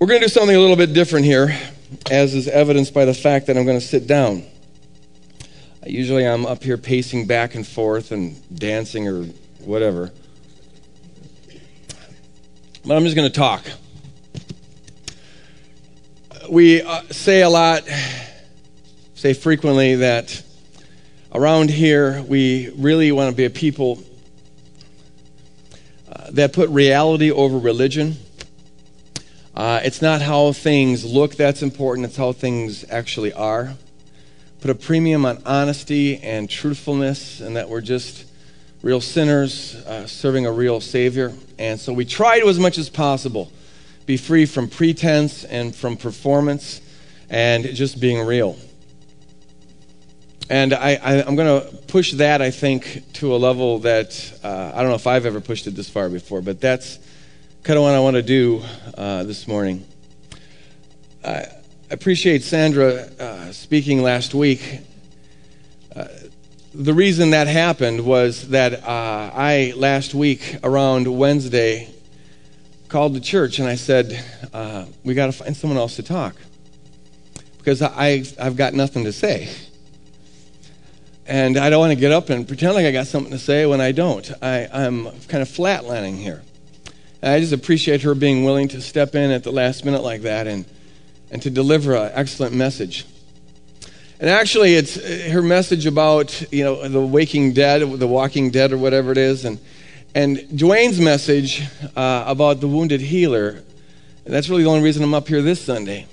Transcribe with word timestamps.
We're 0.00 0.06
going 0.06 0.22
to 0.22 0.28
do 0.28 0.30
something 0.30 0.56
a 0.56 0.58
little 0.58 0.76
bit 0.76 0.94
different 0.94 1.26
here, 1.26 1.54
as 2.10 2.34
is 2.34 2.48
evidenced 2.48 2.94
by 2.94 3.04
the 3.04 3.12
fact 3.12 3.48
that 3.48 3.58
I'm 3.58 3.66
going 3.66 3.78
to 3.78 3.86
sit 3.86 4.06
down. 4.06 4.44
Usually 5.84 6.26
I'm 6.26 6.46
up 6.46 6.64
here 6.64 6.78
pacing 6.78 7.26
back 7.26 7.54
and 7.54 7.66
forth 7.66 8.10
and 8.10 8.34
dancing 8.58 9.08
or 9.08 9.24
whatever. 9.58 10.10
But 12.82 12.96
I'm 12.96 13.04
just 13.04 13.14
going 13.14 13.30
to 13.30 13.34
talk. 13.34 13.62
We 16.48 16.80
uh, 16.80 17.02
say 17.10 17.42
a 17.42 17.50
lot, 17.50 17.82
say 19.12 19.34
frequently 19.34 19.96
that 19.96 20.42
around 21.34 21.68
here 21.68 22.22
we 22.22 22.70
really 22.70 23.12
want 23.12 23.28
to 23.32 23.36
be 23.36 23.44
a 23.44 23.50
people 23.50 24.02
uh, 26.10 26.30
that 26.30 26.54
put 26.54 26.70
reality 26.70 27.30
over 27.30 27.58
religion. 27.58 28.16
Uh, 29.54 29.80
it's 29.82 30.00
not 30.00 30.22
how 30.22 30.52
things 30.52 31.04
look 31.04 31.34
that's 31.34 31.62
important, 31.62 32.06
it's 32.06 32.16
how 32.16 32.32
things 32.32 32.84
actually 32.90 33.32
are. 33.32 33.74
Put 34.60 34.70
a 34.70 34.74
premium 34.74 35.24
on 35.24 35.42
honesty 35.44 36.18
and 36.18 36.48
truthfulness, 36.48 37.40
and 37.40 37.56
that 37.56 37.68
we're 37.68 37.80
just 37.80 38.26
real 38.82 39.00
sinners 39.00 39.74
uh, 39.86 40.06
serving 40.06 40.46
a 40.46 40.52
real 40.52 40.80
Savior. 40.80 41.32
And 41.58 41.80
so 41.80 41.92
we 41.92 42.04
try 42.04 42.40
to, 42.40 42.48
as 42.48 42.58
much 42.58 42.78
as 42.78 42.88
possible, 42.88 43.50
be 44.06 44.16
free 44.16 44.46
from 44.46 44.68
pretense 44.68 45.44
and 45.44 45.74
from 45.74 45.96
performance 45.96 46.80
and 47.28 47.64
just 47.64 48.00
being 48.00 48.24
real. 48.24 48.56
And 50.48 50.74
I, 50.74 50.98
am 51.04 51.36
going 51.36 51.62
to 51.62 51.76
push 51.86 52.12
that, 52.14 52.42
I 52.42 52.50
think, 52.50 53.04
to 53.14 53.34
a 53.34 53.38
level 53.38 53.78
that 53.80 54.32
uh, 54.42 54.72
I 54.74 54.80
don't 54.80 54.88
know 54.88 54.96
if 54.96 55.06
I've 55.06 55.24
ever 55.24 55.40
pushed 55.40 55.68
it 55.68 55.76
this 55.76 55.88
far 55.88 56.08
before, 56.08 56.42
but 56.42 56.60
that's 56.60 56.98
kind 57.62 57.76
of 57.76 57.82
what 57.82 57.94
I 57.94 58.00
want 58.00 58.16
to 58.16 58.22
do 58.22 58.62
uh, 58.96 59.24
this 59.24 59.46
morning. 59.46 59.86
I 61.22 61.46
appreciate 61.90 62.42
Sandra 62.42 62.92
uh, 63.18 63.52
speaking 63.52 64.02
last 64.02 64.32
week. 64.32 64.80
Uh, 65.94 66.06
the 66.72 66.94
reason 66.94 67.30
that 67.30 67.48
happened 67.48 68.06
was 68.06 68.48
that 68.48 68.82
uh, 68.82 69.30
I, 69.34 69.74
last 69.76 70.14
week, 70.14 70.56
around 70.62 71.06
Wednesday, 71.06 71.92
called 72.88 73.12
the 73.14 73.20
church 73.20 73.58
and 73.58 73.68
I 73.68 73.74
said, 73.74 74.24
uh, 74.54 74.86
We 75.04 75.12
got 75.12 75.26
to 75.26 75.32
find 75.32 75.54
someone 75.54 75.78
else 75.78 75.96
to 75.96 76.02
talk 76.02 76.36
because 77.58 77.82
I, 77.82 78.24
I've 78.40 78.56
got 78.56 78.72
nothing 78.72 79.04
to 79.04 79.12
say. 79.12 79.50
And 81.26 81.58
I 81.58 81.68
don't 81.68 81.80
want 81.80 81.92
to 81.92 82.00
get 82.00 82.10
up 82.10 82.30
and 82.30 82.48
pretend 82.48 82.74
like 82.74 82.86
I 82.86 82.90
got 82.90 83.06
something 83.06 83.32
to 83.32 83.38
say 83.38 83.66
when 83.66 83.82
I 83.82 83.92
don't. 83.92 84.32
I, 84.42 84.66
I'm 84.72 85.04
kind 85.28 85.42
of 85.42 85.48
flatlining 85.48 86.16
here. 86.16 86.42
I 87.22 87.40
just 87.40 87.52
appreciate 87.52 88.02
her 88.02 88.14
being 88.14 88.44
willing 88.44 88.68
to 88.68 88.80
step 88.80 89.14
in 89.14 89.30
at 89.30 89.44
the 89.44 89.52
last 89.52 89.84
minute 89.84 90.02
like 90.02 90.22
that 90.22 90.46
and, 90.46 90.64
and 91.30 91.42
to 91.42 91.50
deliver 91.50 91.94
an 91.94 92.10
excellent 92.14 92.54
message. 92.54 93.04
And 94.20 94.28
actually, 94.28 94.74
it's 94.74 94.96
her 95.30 95.42
message 95.42 95.86
about 95.86 96.52
you 96.52 96.64
know 96.64 96.88
the 96.88 97.00
waking 97.00 97.54
dead, 97.54 97.80
the 97.80 98.06
walking 98.06 98.50
dead, 98.50 98.70
or 98.72 98.78
whatever 98.78 99.12
it 99.12 99.18
is, 99.18 99.46
and 99.46 99.58
and 100.14 100.38
Dwayne's 100.38 101.00
message 101.00 101.62
uh, 101.96 102.24
about 102.26 102.60
the 102.60 102.68
wounded 102.68 103.00
healer. 103.00 103.62
And 104.26 104.34
that's 104.34 104.50
really 104.50 104.62
the 104.62 104.68
only 104.68 104.82
reason 104.82 105.02
I'm 105.02 105.14
up 105.14 105.26
here 105.26 105.40
this 105.40 105.62
Sunday, 105.62 106.06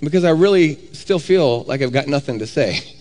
because 0.00 0.24
I 0.24 0.30
really 0.30 0.76
still 0.94 1.18
feel 1.18 1.64
like 1.64 1.82
I've 1.82 1.92
got 1.92 2.06
nothing 2.06 2.38
to 2.40 2.46
say. 2.46 2.80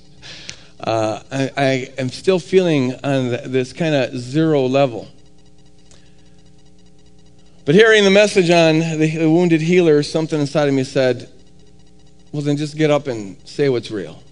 Uh, 0.79 1.23
I, 1.31 1.51
I, 1.57 1.91
am 1.97 2.09
still 2.09 2.37
feeling 2.37 2.93
on 3.03 3.31
this 3.31 3.73
kind 3.73 3.95
of 3.95 4.15
zero 4.15 4.67
level. 4.67 5.07
But 7.67 7.75
hearing 7.75 8.05
the 8.05 8.09
message 8.09 8.49
on 8.49 8.79
the, 8.79 9.29
wounded 9.29 9.59
healer, 9.59 10.01
something 10.01 10.39
inside 10.39 10.69
of 10.69 10.73
me 10.73 10.85
said, 10.85 11.29
well, 12.31 12.41
then 12.41 12.55
just 12.55 12.77
get 12.77 12.89
up 12.89 13.07
and 13.07 13.35
say 13.45 13.67
what's 13.67 13.91
real. 13.91 14.23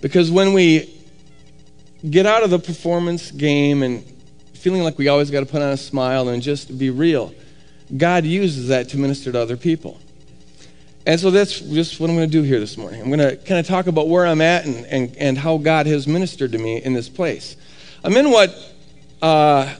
Because 0.00 0.28
when 0.28 0.52
we 0.52 0.92
get 2.10 2.26
out 2.26 2.42
of 2.42 2.50
the 2.50 2.58
performance 2.58 3.30
game 3.30 3.84
and 3.84 4.04
feeling 4.54 4.82
like 4.82 4.98
we 4.98 5.06
always 5.06 5.30
got 5.30 5.38
to 5.38 5.46
put 5.46 5.62
on 5.62 5.68
a 5.68 5.76
smile 5.76 6.28
and 6.28 6.42
just 6.42 6.76
be 6.76 6.90
real, 6.90 7.32
God 7.96 8.24
uses 8.24 8.66
that 8.66 8.88
to 8.88 8.98
minister 8.98 9.30
to 9.30 9.38
other 9.38 9.56
people. 9.56 10.00
And 11.06 11.20
so 11.20 11.30
that's 11.30 11.60
just 11.60 12.00
what 12.00 12.10
I'm 12.10 12.16
going 12.16 12.28
to 12.28 12.32
do 12.32 12.42
here 12.42 12.58
this 12.58 12.76
morning. 12.76 13.02
I'm 13.02 13.06
going 13.06 13.20
to 13.20 13.36
kind 13.36 13.60
of 13.60 13.68
talk 13.68 13.86
about 13.86 14.08
where 14.08 14.26
I'm 14.26 14.40
at 14.40 14.64
and, 14.64 14.84
and, 14.86 15.16
and 15.16 15.38
how 15.38 15.58
God 15.58 15.86
has 15.86 16.08
ministered 16.08 16.50
to 16.50 16.58
me 16.58 16.82
in 16.82 16.92
this 16.92 17.08
place. 17.08 17.56
I'm 18.02 18.16
in 18.16 18.32
what 18.32 18.52
uh, 19.22 19.76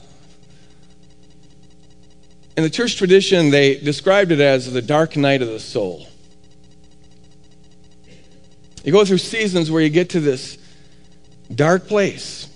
in 2.57 2.63
the 2.63 2.69
church 2.71 2.97
tradition, 2.97 3.51
they 3.51 3.75
described 3.75 4.31
it 4.31 4.39
as 4.39 4.73
the 4.73 4.81
dark 4.81 5.15
night 5.15 5.43
of 5.43 5.47
the 5.47 5.59
soul. 5.59 6.07
You 8.83 8.91
go 8.91 9.05
through 9.05 9.19
seasons 9.19 9.69
where 9.69 9.81
you 9.81 9.89
get 9.89 10.09
to 10.11 10.19
this 10.19 10.57
dark 11.53 11.87
place, 11.87 12.49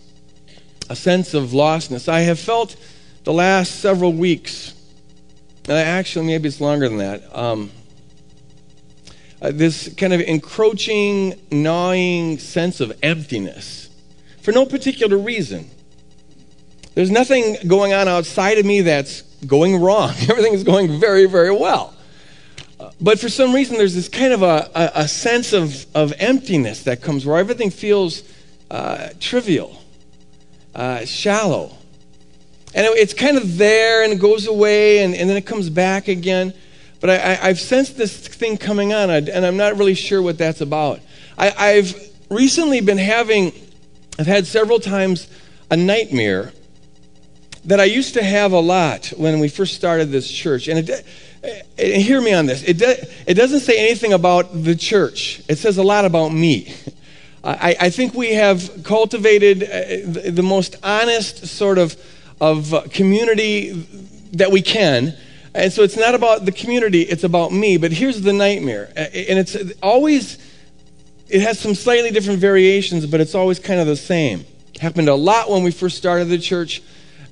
a 0.90 0.96
sense 0.96 1.36
of 1.36 1.52
lostness. 1.52 2.10
I 2.10 2.22
have 2.22 2.40
felt 2.40 2.76
the 3.26 3.34
last 3.34 3.80
several 3.80 4.12
weeks, 4.12 4.74
and 5.66 5.78
actually, 5.78 6.26
maybe 6.26 6.48
it's 6.48 6.60
longer 6.60 6.90
than 6.90 6.98
that, 6.98 7.38
um, 7.38 7.70
uh, 9.40 9.52
this 9.54 9.94
kind 9.94 10.14
of 10.14 10.22
encroaching, 10.22 11.40
gnawing 11.52 12.40
sense 12.40 12.80
of 12.80 12.98
emptiness 13.04 13.90
for 14.42 14.52
no 14.52 14.66
particular 14.66 15.18
reason. 15.18 15.70
There's 16.96 17.12
nothing 17.12 17.58
going 17.68 17.94
on 17.94 18.08
outside 18.08 18.58
of 18.58 18.66
me 18.66 18.82
that's 18.82 19.24
going 19.46 19.82
wrong. 19.82 20.10
Everything 20.30 20.54
is 20.54 20.64
going 20.64 21.00
very, 21.00 21.26
very 21.26 21.52
well. 21.52 21.94
But 23.00 23.20
for 23.20 23.30
some 23.30 23.54
reason, 23.54 23.78
there's 23.78 23.96
this 23.96 24.10
kind 24.10 24.34
of 24.34 24.42
a, 24.44 24.70
a, 24.74 24.92
a 25.02 25.08
sense 25.08 25.54
of, 25.54 25.86
of 25.96 26.14
emptiness 26.18 26.84
that 26.84 27.02
comes 27.02 27.26
where 27.26 27.38
everything 27.38 27.70
feels 27.70 28.24
uh, 28.70 29.10
trivial, 29.20 29.82
uh, 30.74 31.06
shallow. 31.06 31.76
And 32.74 32.86
it, 32.86 32.98
it's 32.98 33.14
kind 33.14 33.38
of 33.38 33.58
there 33.58 34.04
and 34.04 34.14
it 34.14 34.20
goes 34.20 34.48
away 34.48 35.04
and, 35.04 35.14
and 35.14 35.30
then 35.30 35.38
it 35.38 35.46
comes 35.46 35.70
back 35.70 36.08
again. 36.08 36.54
But 37.00 37.10
I, 37.10 37.48
have 37.48 37.60
sensed 37.60 37.98
this 37.98 38.16
thing 38.16 38.58
coming 38.58 38.94
on, 38.94 39.10
and 39.10 39.44
I'm 39.44 39.58
not 39.58 39.76
really 39.76 39.96
sure 39.96 40.22
what 40.22 40.38
that's 40.38 40.62
about. 40.62 41.00
I, 41.36 41.52
I've 41.58 42.12
recently 42.30 42.80
been 42.80 43.00
having, 43.00 43.54
I've 44.20 44.28
had 44.28 44.46
several 44.46 44.80
times 44.80 45.28
a 45.72 45.76
nightmare 45.76 46.54
that 47.66 47.80
I 47.80 47.86
used 47.86 48.16
to 48.16 48.24
have 48.24 48.54
a 48.54 48.60
lot 48.60 49.08
when 49.18 49.40
we 49.40 49.48
first 49.48 49.76
started 49.76 50.12
this 50.12 50.30
church. 50.30 50.68
And 50.68 50.90
it, 50.90 51.06
and 51.78 52.02
hear 52.02 52.22
me 52.22 52.34
on 52.34 52.46
this. 52.46 52.64
It, 52.64 52.82
it 53.28 53.34
doesn't 53.34 53.62
say 53.62 53.78
anything 53.78 54.14
about 54.14 54.64
the 54.64 54.76
church. 54.76 55.42
It 55.48 55.58
says 55.58 55.78
a 55.78 55.84
lot 55.84 56.06
about 56.06 56.30
me. 56.30 56.74
I, 57.44 57.76
I 57.80 57.90
think 57.90 58.14
we 58.14 58.34
have 58.34 58.84
cultivated 58.84 59.64
uh, 59.64 59.68
the, 60.12 60.32
the 60.32 60.44
most 60.44 60.76
honest 60.84 61.48
sort 61.48 61.80
of, 61.80 61.98
of 62.40 62.74
uh, 62.74 62.84
community 62.92 63.72
that 64.34 64.52
we 64.52 64.62
can. 64.62 65.18
And 65.54 65.74
so 65.74 65.82
it's 65.82 65.98
not 65.98 66.14
about 66.14 66.46
the 66.46 66.52
community, 66.52 67.02
it's 67.02 67.24
about 67.24 67.52
me. 67.52 67.78
But 67.78 67.92
here's 67.92 68.22
the 68.22 68.34
nightmare. 68.34 68.92
And 68.96 69.40
it's 69.40 69.58
always, 69.82 70.38
it 71.30 71.42
has 71.42 71.60
some 71.60 71.74
slightly 71.74 72.12
different 72.12 72.40
variations, 72.40 73.08
but 73.08 73.20
it's 73.20 73.34
always 73.34 73.58
kind 73.58 73.80
of 73.80 73.88
the 73.88 73.96
same. 73.96 74.46
Happened 74.80 75.10
a 75.10 75.16
lot 75.16 75.50
when 75.50 75.64
we 75.64 75.72
first 75.72 75.98
started 75.98 76.26
the 76.26 76.38
church 76.38 76.84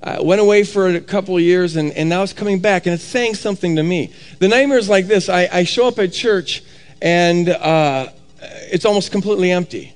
uh, 0.02 0.20
went 0.22 0.42
away 0.42 0.64
for 0.64 0.88
a 0.88 1.02
couple 1.02 1.36
of 1.36 1.42
years 1.42 1.76
and, 1.76 1.92
and 1.92 2.10
now 2.10 2.24
it's 2.24 2.34
coming 2.34 2.60
back 2.60 2.86
and 2.86 2.94
it's 2.94 3.04
saying 3.04 3.36
something 3.36 3.76
to 3.76 3.84
me. 3.84 4.14
The 4.40 4.48
nightmare 4.48 4.78
is 4.78 4.90
like 4.90 5.08
this 5.08 5.30
I, 5.30 5.50
I 5.52 5.64
show 5.64 5.88
up 5.88 6.00
at 6.00 6.14
church 6.14 6.64
and 7.02 7.50
uh, 7.50 8.08
it's 8.42 8.86
almost 8.86 9.12
completely 9.12 9.52
empty. 9.52 9.94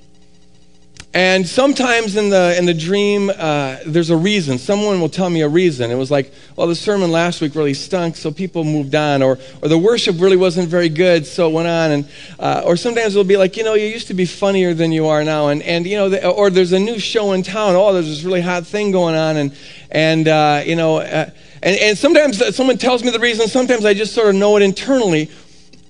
And 1.14 1.46
sometimes 1.46 2.16
in 2.16 2.28
the 2.28 2.58
in 2.58 2.66
the 2.66 2.74
dream, 2.74 3.30
uh, 3.30 3.76
there's 3.86 4.10
a 4.10 4.16
reason. 4.16 4.58
Someone 4.58 5.00
will 5.00 5.08
tell 5.08 5.30
me 5.30 5.42
a 5.42 5.48
reason. 5.48 5.92
It 5.92 5.94
was 5.94 6.10
like, 6.10 6.34
well, 6.56 6.66
the 6.66 6.74
sermon 6.74 7.12
last 7.12 7.40
week 7.40 7.54
really 7.54 7.72
stunk, 7.72 8.16
so 8.16 8.32
people 8.32 8.64
moved 8.64 8.96
on, 8.96 9.22
or 9.22 9.38
or 9.62 9.68
the 9.68 9.78
worship 9.78 10.20
really 10.20 10.36
wasn't 10.36 10.68
very 10.68 10.88
good, 10.88 11.24
so 11.24 11.48
it 11.48 11.52
went 11.52 11.68
on. 11.68 11.90
And 11.92 12.08
uh, 12.40 12.62
or 12.64 12.76
sometimes 12.76 13.14
it'll 13.14 13.22
be 13.22 13.36
like, 13.36 13.56
you 13.56 13.62
know, 13.62 13.74
you 13.74 13.86
used 13.86 14.08
to 14.08 14.14
be 14.14 14.24
funnier 14.24 14.74
than 14.74 14.90
you 14.90 15.06
are 15.06 15.22
now, 15.22 15.50
and 15.50 15.62
and 15.62 15.86
you 15.86 15.96
know, 15.96 16.08
the, 16.08 16.28
or 16.28 16.50
there's 16.50 16.72
a 16.72 16.80
new 16.80 16.98
show 16.98 17.30
in 17.30 17.44
town. 17.44 17.76
Oh, 17.76 17.92
there's 17.92 18.08
this 18.08 18.24
really 18.24 18.40
hot 18.40 18.66
thing 18.66 18.90
going 18.90 19.14
on, 19.14 19.36
and 19.36 19.56
and 19.92 20.26
uh, 20.26 20.62
you 20.66 20.74
know, 20.74 20.96
uh, 20.96 21.30
and 21.62 21.78
and 21.78 21.96
sometimes 21.96 22.56
someone 22.56 22.76
tells 22.76 23.04
me 23.04 23.10
the 23.10 23.20
reason. 23.20 23.46
Sometimes 23.46 23.84
I 23.84 23.94
just 23.94 24.14
sort 24.14 24.30
of 24.30 24.34
know 24.34 24.56
it 24.56 24.62
internally, 24.62 25.30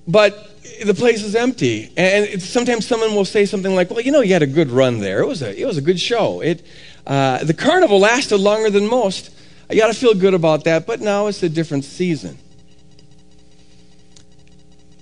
but 0.07 0.54
the 0.83 0.93
place 0.93 1.23
is 1.23 1.35
empty. 1.35 1.91
And 1.97 2.41
sometimes 2.41 2.87
someone 2.87 3.15
will 3.15 3.25
say 3.25 3.45
something 3.45 3.73
like, 3.75 3.89
well, 3.89 4.01
you 4.01 4.11
know, 4.11 4.21
you 4.21 4.33
had 4.33 4.43
a 4.43 4.47
good 4.47 4.69
run 4.69 4.99
there. 4.99 5.19
It 5.21 5.27
was 5.27 5.41
a, 5.41 5.59
it 5.59 5.65
was 5.65 5.77
a 5.77 5.81
good 5.81 5.99
show. 5.99 6.41
It, 6.41 6.65
uh, 7.05 7.43
the 7.43 7.53
carnival 7.53 7.99
lasted 7.99 8.37
longer 8.37 8.69
than 8.69 8.87
most. 8.87 9.31
I 9.69 9.75
got 9.75 9.87
to 9.87 9.93
feel 9.93 10.13
good 10.13 10.33
about 10.33 10.63
that, 10.65 10.85
but 10.85 11.01
now 11.01 11.27
it's 11.27 11.41
a 11.43 11.49
different 11.49 11.85
season. 11.85 12.37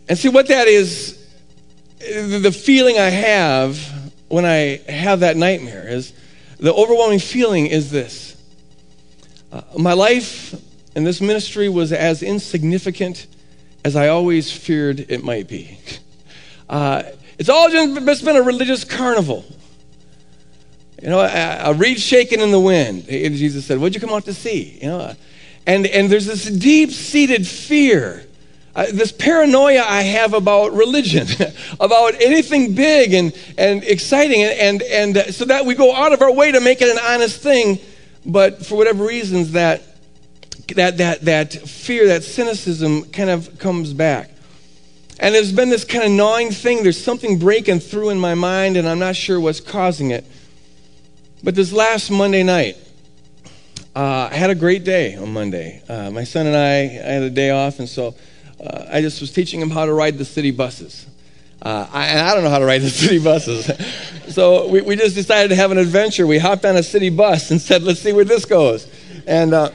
And 0.07 0.17
see 0.17 0.29
what 0.29 0.47
that 0.47 0.67
is, 0.67 1.19
the 1.99 2.51
feeling 2.51 2.97
I 2.97 3.09
have 3.09 4.11
when 4.27 4.45
I 4.45 4.81
have 4.89 5.21
that 5.21 5.37
nightmare 5.37 5.87
is 5.87 6.13
the 6.59 6.73
overwhelming 6.73 7.19
feeling 7.19 7.67
is 7.67 7.91
this. 7.91 8.35
Uh, 9.51 9.61
my 9.77 9.93
life 9.93 10.55
in 10.95 11.03
this 11.03 11.21
ministry 11.21 11.69
was 11.69 11.93
as 11.93 12.23
insignificant 12.23 13.27
as 13.83 13.95
I 13.95 14.07
always 14.07 14.51
feared 14.51 14.99
it 15.09 15.23
might 15.23 15.47
be. 15.47 15.77
Uh, 16.69 17.03
it's 17.37 17.49
all 17.49 17.69
just 17.69 18.25
been 18.25 18.35
a 18.35 18.41
religious 18.41 18.83
carnival. 18.83 19.45
You 21.01 21.09
know, 21.09 21.19
a, 21.19 21.71
a 21.71 21.73
reed 21.73 21.99
shaking 21.99 22.39
in 22.39 22.51
the 22.51 22.59
wind. 22.59 23.09
And 23.09 23.35
Jesus 23.35 23.65
said, 23.65 23.79
What'd 23.79 23.93
you 23.93 23.99
come 23.99 24.15
out 24.15 24.25
to 24.25 24.33
see? 24.33 24.79
You 24.81 24.87
know, 24.87 25.15
and, 25.65 25.85
and 25.87 26.09
there's 26.09 26.25
this 26.25 26.45
deep 26.45 26.91
seated 26.91 27.47
fear, 27.47 28.25
uh, 28.75 28.85
this 28.93 29.11
paranoia 29.11 29.81
I 29.81 30.01
have 30.01 30.33
about 30.33 30.73
religion, 30.73 31.27
about 31.79 32.21
anything 32.21 32.73
big 32.73 33.13
and, 33.13 33.37
and 33.57 33.83
exciting. 33.83 34.43
And, 34.43 34.81
and, 34.81 35.17
and 35.17 35.35
so 35.35 35.45
that 35.45 35.65
we 35.65 35.75
go 35.75 35.93
out 35.93 36.13
of 36.13 36.21
our 36.21 36.31
way 36.31 36.51
to 36.51 36.61
make 36.61 36.81
it 36.81 36.89
an 36.89 36.99
honest 37.03 37.41
thing. 37.41 37.79
But 38.25 38.65
for 38.65 38.77
whatever 38.77 39.05
reasons, 39.05 39.51
that 39.51 39.83
that, 40.67 40.97
that, 40.97 41.21
that 41.21 41.53
fear, 41.53 42.07
that 42.07 42.23
cynicism 42.23 43.05
kind 43.05 43.29
of 43.29 43.59
comes 43.59 43.93
back. 43.93 44.31
And 45.19 45.35
there's 45.35 45.51
been 45.51 45.69
this 45.69 45.85
kind 45.85 46.03
of 46.03 46.11
gnawing 46.11 46.51
thing. 46.51 46.83
There's 46.83 47.01
something 47.01 47.37
breaking 47.37 47.79
through 47.79 48.09
in 48.09 48.17
my 48.17 48.33
mind, 48.33 48.77
and 48.77 48.87
I'm 48.87 48.99
not 48.99 49.15
sure 49.15 49.39
what's 49.39 49.59
causing 49.59 50.11
it. 50.11 50.25
But 51.43 51.55
this 51.55 51.71
last 51.71 52.09
Monday 52.09 52.43
night, 52.43 52.77
uh, 53.95 54.29
I 54.31 54.35
had 54.35 54.49
a 54.49 54.55
great 54.55 54.83
day 54.83 55.15
on 55.15 55.31
Monday. 55.31 55.81
Uh, 55.87 56.09
my 56.09 56.23
son 56.23 56.47
and 56.47 56.55
I, 56.55 56.79
I 56.79 57.13
had 57.13 57.23
a 57.23 57.29
day 57.29 57.51
off, 57.51 57.79
and 57.79 57.87
so 57.87 58.15
uh, 58.59 58.85
I 58.91 59.01
just 59.01 59.21
was 59.21 59.31
teaching 59.31 59.61
him 59.61 59.69
how 59.69 59.85
to 59.85 59.93
ride 59.93 60.17
the 60.17 60.25
city 60.25 60.51
buses. 60.51 61.05
Uh, 61.61 61.87
I, 61.91 62.07
and 62.07 62.19
I 62.19 62.33
don't 62.33 62.43
know 62.43 62.49
how 62.49 62.59
to 62.59 62.65
ride 62.65 62.81
the 62.81 62.89
city 62.89 63.19
buses. 63.19 63.69
so 64.33 64.67
we, 64.67 64.81
we 64.81 64.95
just 64.95 65.15
decided 65.15 65.49
to 65.49 65.55
have 65.55 65.71
an 65.71 65.77
adventure. 65.77 66.25
We 66.25 66.39
hopped 66.39 66.65
on 66.65 66.75
a 66.75 66.83
city 66.83 67.09
bus 67.09 67.51
and 67.51 67.61
said, 67.61 67.83
let's 67.83 67.99
see 67.99 68.13
where 68.13 68.25
this 68.25 68.45
goes. 68.45 68.87
And 69.27 69.53
uh, 69.53 69.69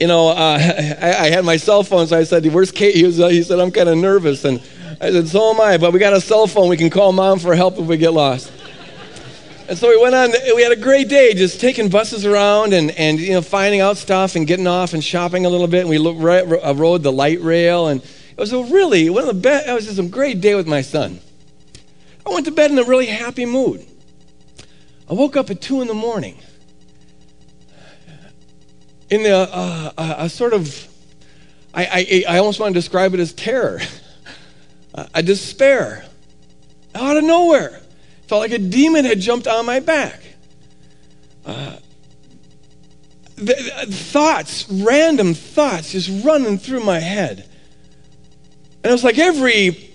you 0.00 0.06
know, 0.06 0.30
uh, 0.30 0.58
I, 1.02 1.26
I, 1.26 1.30
had 1.30 1.44
my 1.44 1.58
cell 1.58 1.82
phone, 1.82 2.06
so 2.06 2.18
I 2.18 2.24
said, 2.24 2.46
"Where's 2.46 2.72
Kate?" 2.72 2.94
He, 2.94 3.04
was, 3.04 3.20
uh, 3.20 3.28
he 3.28 3.42
said, 3.42 3.60
"I'm 3.60 3.70
kind 3.70 3.88
of 3.88 3.98
nervous," 3.98 4.44
and 4.44 4.60
I 5.00 5.12
said, 5.12 5.28
"So 5.28 5.50
am 5.50 5.60
I." 5.60 5.76
But 5.76 5.92
we 5.92 5.98
got 5.98 6.14
a 6.14 6.20
cell 6.20 6.46
phone; 6.46 6.70
we 6.70 6.78
can 6.78 6.88
call 6.90 7.12
mom 7.12 7.38
for 7.38 7.54
help 7.54 7.78
if 7.78 7.86
we 7.86 7.98
get 7.98 8.14
lost. 8.14 8.50
And 9.68 9.78
so 9.78 9.88
we 9.88 10.02
went 10.02 10.14
on. 10.14 10.32
We 10.56 10.62
had 10.62 10.72
a 10.72 10.76
great 10.76 11.08
day, 11.08 11.34
just 11.34 11.60
taking 11.60 11.90
buses 11.90 12.24
around 12.24 12.72
and, 12.72 12.90
and 12.92 13.20
you 13.20 13.34
know 13.34 13.42
finding 13.42 13.80
out 13.80 13.98
stuff 13.98 14.34
and 14.34 14.46
getting 14.46 14.66
off 14.66 14.94
and 14.94 15.04
shopping 15.04 15.44
a 15.44 15.50
little 15.50 15.68
bit. 15.68 15.82
And 15.82 15.90
we 15.90 15.98
looked, 15.98 16.20
uh, 16.20 16.74
rode 16.74 17.02
the 17.02 17.12
light 17.12 17.40
rail, 17.40 17.88
and 17.88 18.02
it 18.02 18.38
was 18.38 18.52
a 18.52 18.62
really 18.64 19.10
one 19.10 19.22
of 19.22 19.28
the 19.28 19.40
best. 19.40 19.68
It 19.68 19.72
was 19.72 19.84
just 19.84 19.98
a 19.98 20.02
great 20.02 20.40
day 20.40 20.54
with 20.54 20.66
my 20.66 20.80
son. 20.80 21.20
I 22.26 22.30
went 22.30 22.46
to 22.46 22.52
bed 22.52 22.70
in 22.70 22.78
a 22.78 22.84
really 22.84 23.06
happy 23.06 23.44
mood. 23.44 23.86
I 25.08 25.12
woke 25.12 25.36
up 25.36 25.50
at 25.50 25.60
two 25.60 25.82
in 25.82 25.88
the 25.88 25.94
morning 25.94 26.38
in 29.10 29.22
the, 29.24 29.36
uh, 29.36 29.92
a, 29.98 30.14
a 30.24 30.28
sort 30.28 30.52
of, 30.52 30.88
I, 31.74 32.24
I, 32.28 32.34
I 32.34 32.38
almost 32.38 32.60
want 32.60 32.72
to 32.74 32.78
describe 32.78 33.12
it 33.14 33.20
as 33.20 33.32
terror, 33.32 33.80
a 35.14 35.22
despair, 35.22 36.04
out 36.94 37.16
of 37.16 37.24
nowhere. 37.24 37.80
Felt 38.26 38.40
like 38.40 38.52
a 38.52 38.58
demon 38.58 39.04
had 39.04 39.20
jumped 39.20 39.46
on 39.46 39.66
my 39.66 39.80
back. 39.80 40.22
Uh, 41.44 41.76
thoughts, 43.36 44.68
random 44.70 45.34
thoughts, 45.34 45.92
just 45.92 46.24
running 46.24 46.58
through 46.58 46.84
my 46.84 47.00
head. 47.00 47.48
And 48.82 48.90
it 48.90 48.92
was 48.92 49.04
like 49.04 49.18
every 49.18 49.89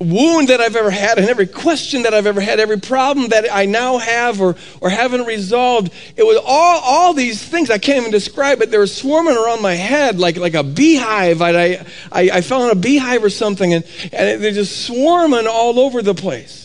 wound 0.00 0.48
that 0.48 0.60
I've 0.60 0.76
ever 0.76 0.90
had 0.90 1.18
and 1.18 1.28
every 1.28 1.46
question 1.46 2.02
that 2.02 2.14
I've 2.14 2.26
ever 2.26 2.40
had, 2.40 2.58
every 2.58 2.80
problem 2.80 3.28
that 3.28 3.46
I 3.50 3.66
now 3.66 3.98
have 3.98 4.40
or, 4.40 4.56
or 4.80 4.90
haven't 4.90 5.24
resolved, 5.24 5.92
it 6.16 6.24
was 6.24 6.36
all, 6.44 6.80
all 6.82 7.14
these 7.14 7.42
things. 7.42 7.70
I 7.70 7.78
can't 7.78 7.98
even 7.98 8.10
describe 8.10 8.60
it. 8.60 8.70
They 8.70 8.78
were 8.78 8.86
swarming 8.86 9.36
around 9.36 9.62
my 9.62 9.74
head 9.74 10.18
like, 10.18 10.36
like 10.36 10.54
a 10.54 10.64
beehive. 10.64 11.40
I, 11.40 11.86
I, 12.10 12.30
I 12.32 12.40
fell 12.40 12.64
in 12.64 12.70
a 12.70 12.80
beehive 12.80 13.22
or 13.22 13.30
something 13.30 13.72
and, 13.72 13.84
and 14.12 14.42
they're 14.42 14.52
just 14.52 14.86
swarming 14.86 15.46
all 15.46 15.78
over 15.78 16.02
the 16.02 16.14
place. 16.14 16.63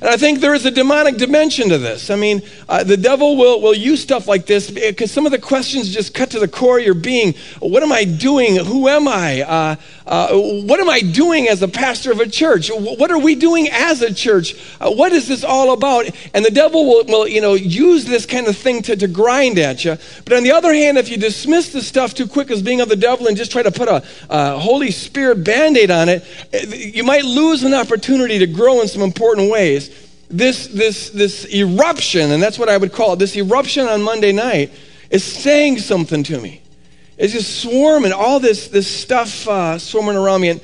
And 0.00 0.08
I 0.08 0.16
think 0.16 0.40
there 0.40 0.54
is 0.54 0.64
a 0.64 0.70
demonic 0.70 1.16
dimension 1.16 1.68
to 1.68 1.78
this. 1.78 2.10
I 2.10 2.16
mean, 2.16 2.42
uh, 2.68 2.84
the 2.84 2.96
devil 2.96 3.36
will, 3.36 3.60
will 3.60 3.74
use 3.74 4.02
stuff 4.02 4.26
like 4.26 4.46
this 4.46 4.70
because 4.70 5.10
some 5.10 5.26
of 5.26 5.32
the 5.32 5.38
questions 5.38 5.92
just 5.92 6.14
cut 6.14 6.30
to 6.30 6.40
the 6.40 6.48
core 6.48 6.78
of 6.78 6.84
your 6.84 6.94
being. 6.94 7.34
What 7.60 7.82
am 7.82 7.92
I 7.92 8.04
doing? 8.04 8.56
Who 8.56 8.88
am 8.88 9.08
I? 9.08 9.42
Uh, 9.42 9.76
uh, 10.06 10.36
what 10.36 10.80
am 10.80 10.88
I 10.88 11.00
doing 11.00 11.48
as 11.48 11.62
a 11.62 11.68
pastor 11.68 12.10
of 12.12 12.20
a 12.20 12.28
church? 12.28 12.70
What 12.70 13.10
are 13.10 13.18
we 13.18 13.34
doing 13.34 13.68
as 13.70 14.02
a 14.02 14.12
church? 14.12 14.54
Uh, 14.80 14.90
what 14.90 15.12
is 15.12 15.28
this 15.28 15.44
all 15.44 15.72
about? 15.72 16.06
And 16.34 16.44
the 16.44 16.50
devil 16.50 16.84
will, 16.84 17.04
will, 17.04 17.28
you 17.28 17.40
know, 17.40 17.54
use 17.54 18.04
this 18.04 18.26
kind 18.26 18.46
of 18.46 18.56
thing 18.56 18.82
to, 18.82 18.96
to 18.96 19.06
grind 19.06 19.58
at 19.58 19.84
you. 19.84 19.96
But 20.24 20.34
on 20.34 20.42
the 20.42 20.52
other 20.52 20.72
hand, 20.72 20.98
if 20.98 21.08
you 21.08 21.16
dismiss 21.16 21.72
the 21.72 21.82
stuff 21.82 22.14
too 22.14 22.26
quick 22.26 22.50
as 22.50 22.62
being 22.62 22.80
of 22.80 22.88
the 22.88 22.96
devil 22.96 23.26
and 23.26 23.36
just 23.36 23.52
try 23.52 23.62
to 23.62 23.70
put 23.70 23.88
a, 23.88 24.02
a 24.28 24.58
Holy 24.58 24.90
Spirit 24.90 25.44
band 25.44 25.76
aid 25.76 25.90
on 25.90 26.08
it, 26.08 26.24
you 26.68 27.04
might 27.04 27.24
lose 27.24 27.62
an 27.62 27.74
opportunity 27.74 28.38
to 28.38 28.46
grow 28.46 28.80
in 28.80 28.88
some 28.88 29.02
important 29.02 29.50
ways 29.50 29.81
this, 30.32 30.66
this, 30.68 31.10
this 31.10 31.52
eruption, 31.54 32.30
and 32.30 32.42
that's 32.42 32.58
what 32.58 32.68
I 32.68 32.76
would 32.76 32.92
call 32.92 33.12
it, 33.12 33.18
this 33.18 33.36
eruption 33.36 33.86
on 33.86 34.02
Monday 34.02 34.32
night 34.32 34.72
is 35.10 35.22
saying 35.22 35.78
something 35.78 36.22
to 36.24 36.40
me. 36.40 36.62
It's 37.18 37.34
just 37.34 37.60
swarming, 37.60 38.12
all 38.12 38.40
this, 38.40 38.68
this 38.68 38.88
stuff 38.88 39.46
uh, 39.46 39.78
swarming 39.78 40.16
around 40.16 40.40
me. 40.40 40.48
And 40.48 40.60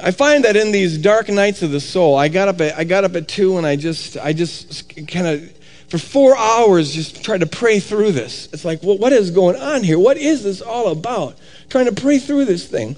I 0.00 0.12
find 0.12 0.44
that 0.44 0.56
in 0.56 0.70
these 0.70 0.96
dark 0.96 1.28
nights 1.28 1.62
of 1.62 1.72
the 1.72 1.80
soul, 1.80 2.16
I 2.16 2.28
got 2.28 2.46
up 2.46 2.60
at, 2.60 2.78
I 2.78 2.84
got 2.84 3.02
up 3.02 3.16
at 3.16 3.26
2 3.26 3.58
and 3.58 3.66
I 3.66 3.74
just, 3.74 4.16
I 4.16 4.32
just 4.32 4.88
kind 5.08 5.26
of, 5.26 5.52
for 5.88 5.98
four 5.98 6.36
hours, 6.36 6.94
just 6.94 7.24
tried 7.24 7.40
to 7.40 7.46
pray 7.46 7.80
through 7.80 8.12
this. 8.12 8.48
It's 8.52 8.64
like, 8.64 8.82
well, 8.84 8.96
what 8.96 9.12
is 9.12 9.32
going 9.32 9.56
on 9.56 9.82
here? 9.82 9.98
What 9.98 10.16
is 10.16 10.44
this 10.44 10.62
all 10.62 10.88
about? 10.92 11.36
Trying 11.68 11.86
to 11.86 12.00
pray 12.00 12.18
through 12.18 12.44
this 12.44 12.66
thing. 12.66 12.96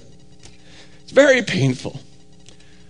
It's 1.01 1.11
very 1.11 1.41
painful. 1.41 1.99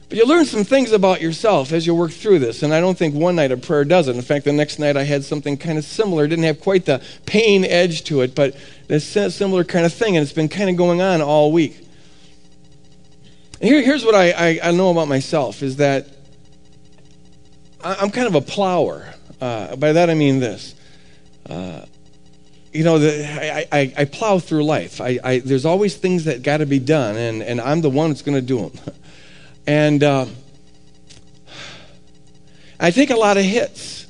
But 0.09 0.18
you 0.18 0.25
learn 0.25 0.45
some 0.45 0.63
things 0.63 0.94
about 0.94 1.21
yourself 1.21 1.74
as 1.74 1.86
you 1.86 1.94
work 1.94 2.12
through 2.12 2.39
this, 2.39 2.63
and 2.63 2.74
I 2.74 2.80
don't 2.80 2.98
think 2.98 3.13
one 3.13 3.36
night 3.36 3.51
of 3.51 3.62
prayer 3.62 3.83
does 3.83 4.07
it. 4.07 4.15
In 4.15 4.21
fact, 4.21 4.45
the 4.45 4.54
next 4.54 4.80
night 4.80 4.95
I 4.95 5.04
had 5.04 5.25
something 5.25 5.57
kind 5.57 5.77
of 5.77 5.83
similar. 5.83 6.24
It 6.24 6.30
didn't 6.30 6.45
have 6.45 6.62
quite 6.62 6.86
the 6.86 7.04
pain 7.25 7.65
edge 7.65 8.06
to 8.06 8.21
it, 8.21 8.33
but 8.33 8.56
a 8.89 9.01
similar 9.01 9.65
kind 9.65 9.86
of 9.86 9.94
thing, 9.94 10.15
and 10.15 10.24
it's 10.24 10.31
been 10.31 10.48
kind 10.48 10.69
of 10.69 10.77
going 10.77 11.01
on 11.01 11.21
all 11.21 11.51
week. 11.51 11.86
Here, 13.62 13.81
here's 13.81 14.06
what 14.06 14.15
I, 14.15 14.31
I, 14.31 14.59
I, 14.63 14.71
know 14.71 14.92
about 14.92 15.07
myself 15.07 15.63
is 15.63 15.77
that 15.77 16.07
I'm 17.83 18.12
kind 18.12 18.27
of 18.27 18.36
a 18.36 18.42
plower. 18.42 19.13
Uh, 19.42 19.75
by 19.75 19.94
that 19.94 20.09
I 20.09 20.13
mean 20.13 20.39
this. 20.39 20.75
Uh, 21.50 21.86
you 22.71 22.83
know, 22.83 23.00
the, 23.00 23.25
I, 23.25 23.68
I, 23.71 23.94
I, 23.98 24.06
plow 24.06 24.39
through 24.39 24.63
life. 24.63 25.01
I, 25.01 25.39
there's 25.39 25.65
always 25.65 25.95
things 25.95 26.25
that 26.25 26.44
got 26.44 26.57
to 26.57 26.65
be 26.65 26.80
done, 26.80 27.15
and, 27.15 27.42
and 27.42 27.59
I'm 27.59 27.81
the 27.81 27.89
one 27.89 28.09
that's 28.09 28.21
going 28.21 28.36
to 28.36 28.42
do 28.42 28.69
them. 28.69 28.94
And 29.68 30.02
uh, 30.02 30.26
I 32.80 32.92
take 32.92 33.09
a 33.09 33.18
lot 33.18 33.36
of 33.36 33.44
hits, 33.44 34.07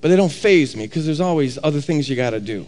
but 0.00 0.08
they 0.08 0.16
don't 0.16 0.32
phase 0.32 0.76
me 0.76 0.86
because 0.86 1.04
there's 1.04 1.20
always 1.20 1.58
other 1.62 1.80
things 1.80 2.08
you 2.08 2.14
got 2.14 2.30
to 2.30 2.40
do. 2.40 2.64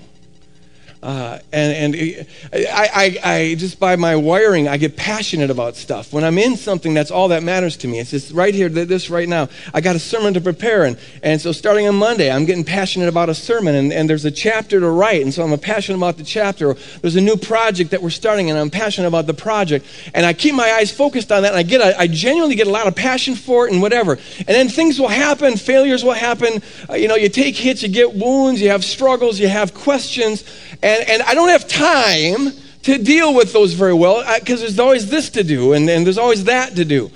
Uh, 1.05 1.39
and 1.53 1.95
and 1.95 2.27
I, 2.55 2.89
I, 2.95 3.33
I, 3.33 3.55
just 3.57 3.79
by 3.79 3.95
my 3.97 4.17
wiring, 4.17 4.69
I 4.69 4.79
get 4.79 4.97
passionate 4.97 5.51
about 5.51 5.77
stuff. 5.77 6.15
When 6.15 6.25
I'm 6.25 6.39
in 6.39 6.57
something, 6.57 6.95
that's 6.95 7.11
all 7.11 7.29
that 7.29 7.43
matters 7.43 7.77
to 7.79 7.89
me. 7.89 8.01
It's 8.01 8.11
just 8.11 8.33
right 8.33 8.55
here, 8.55 8.71
this 8.71 9.11
right 9.11 9.29
now. 9.29 9.51
I 9.75 9.83
got 9.83 9.97
a 9.97 9.99
sermon 9.99 10.33
to 10.33 10.41
prepare, 10.41 10.85
and, 10.85 10.97
and 11.23 11.39
so 11.39 11.53
starting 11.53 11.87
on 11.87 11.97
Monday, 11.97 12.31
I'm 12.31 12.47
getting 12.47 12.65
passionate 12.65 13.11
about 13.11 13.29
a 13.29 13.35
sermon, 13.35 13.75
and, 13.75 13.93
and 13.93 14.09
there's 14.09 14.25
a 14.25 14.31
chapter 14.31 14.81
to 14.81 14.89
write, 14.89 15.21
and 15.21 15.35
so 15.35 15.43
I'm 15.43 15.59
passionate 15.59 15.99
about 15.99 16.17
the 16.17 16.25
chapter. 16.25 16.73
There's 17.03 17.17
a 17.17 17.21
new 17.21 17.37
project 17.37 17.91
that 17.91 18.03
we're 18.03 18.09
starting, 18.09 18.49
and 18.49 18.59
I'm 18.59 18.71
passionate 18.71 19.09
about 19.09 19.27
the 19.27 19.35
project, 19.35 19.85
and 20.15 20.25
I 20.25 20.33
keep 20.33 20.55
my 20.55 20.73
eyes 20.73 20.91
focused 20.91 21.31
on 21.31 21.43
that, 21.43 21.49
and 21.49 21.59
I 21.59 21.65
get 21.65 21.83
a, 21.83 22.01
I 22.01 22.07
genuinely 22.07 22.57
get 22.57 22.67
a 22.67 22.71
lot 22.71 22.87
of 22.87 22.97
passion 22.97 23.35
for 23.35 23.67
it, 23.67 23.75
and 23.75 23.83
whatever. 23.83 24.13
And 24.13 24.49
then 24.49 24.71
things 24.71 24.99
will 24.99 25.09
happen, 25.09 25.59
failures 25.59 26.03
will 26.03 26.13
happen. 26.13 26.63
Uh, 26.89 26.95
you 26.95 27.09
know, 27.09 27.17
you 27.17 27.29
take 27.29 27.57
hits, 27.57 27.83
you 27.83 27.91
get 27.91 28.15
wounds, 28.15 28.63
you 28.63 28.71
have 28.71 28.83
struggles, 28.83 29.39
you 29.39 29.49
have 29.49 29.75
questions, 29.75 30.45
and, 30.83 30.94
and 31.03 31.23
I 31.23 31.35
don't 31.35 31.49
have 31.49 31.67
time 31.67 32.53
to 32.83 32.99
deal 32.99 33.35
with 33.35 33.53
those 33.53 33.73
very 33.73 33.95
well 33.95 34.23
because 34.39 34.61
there's 34.61 34.79
always 34.79 35.09
this 35.09 35.31
to 35.31 35.43
do 35.43 35.73
and, 35.73 35.89
and 35.89 36.05
there's 36.05 36.19
always 36.19 36.45
that 36.45 36.77
to 36.77 36.85
do. 36.85 37.11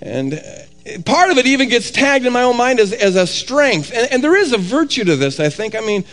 And 0.00 0.34
uh, 0.34 0.40
part 1.04 1.30
of 1.30 1.38
it 1.38 1.46
even 1.46 1.68
gets 1.68 1.92
tagged 1.92 2.26
in 2.26 2.32
my 2.32 2.42
own 2.42 2.56
mind 2.56 2.80
as, 2.80 2.92
as 2.92 3.14
a 3.14 3.26
strength. 3.26 3.92
And, 3.94 4.10
and 4.10 4.24
there 4.24 4.36
is 4.36 4.52
a 4.52 4.58
virtue 4.58 5.04
to 5.04 5.14
this, 5.14 5.38
I 5.38 5.48
think. 5.48 5.76
I 5.76 5.80
mean, 5.80 6.04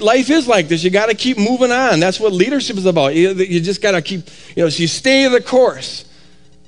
life 0.00 0.30
is 0.30 0.46
like 0.46 0.68
this. 0.68 0.84
You 0.84 0.90
got 0.90 1.06
to 1.06 1.14
keep 1.14 1.38
moving 1.38 1.72
on. 1.72 1.98
That's 1.98 2.20
what 2.20 2.32
leadership 2.32 2.76
is 2.76 2.86
about. 2.86 3.16
You, 3.16 3.32
you 3.32 3.60
just 3.60 3.82
got 3.82 3.92
to 3.92 4.02
keep, 4.02 4.28
you 4.54 4.62
know, 4.62 4.68
so 4.68 4.80
you 4.80 4.88
stay 4.88 5.26
the 5.28 5.40
course. 5.40 6.04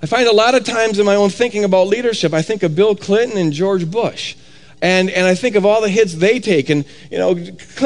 I 0.03 0.07
find 0.07 0.27
a 0.29 0.33
lot 0.33 0.55
of 0.55 0.65
times 0.65 0.99
in 0.99 1.07
my 1.07 1.15
own 1.15 1.31
thinking 1.31 1.65
about 1.65 1.87
leadership, 1.87 2.33
I 2.33 2.43
think 2.43 2.63
of 2.63 2.75
Bill 2.75 2.95
Clinton 2.97 3.39
and 3.39 3.53
George 3.53 3.89
Bush. 3.89 4.37
And, 4.81 5.11
and 5.11 5.27
I 5.27 5.35
think 5.35 5.57
of 5.57 5.67
all 5.67 5.81
the 5.81 5.89
hits 5.89 6.15
they 6.15 6.39
take. 6.39 6.71
And, 6.71 6.85
you 7.11 7.19
know, 7.19 7.35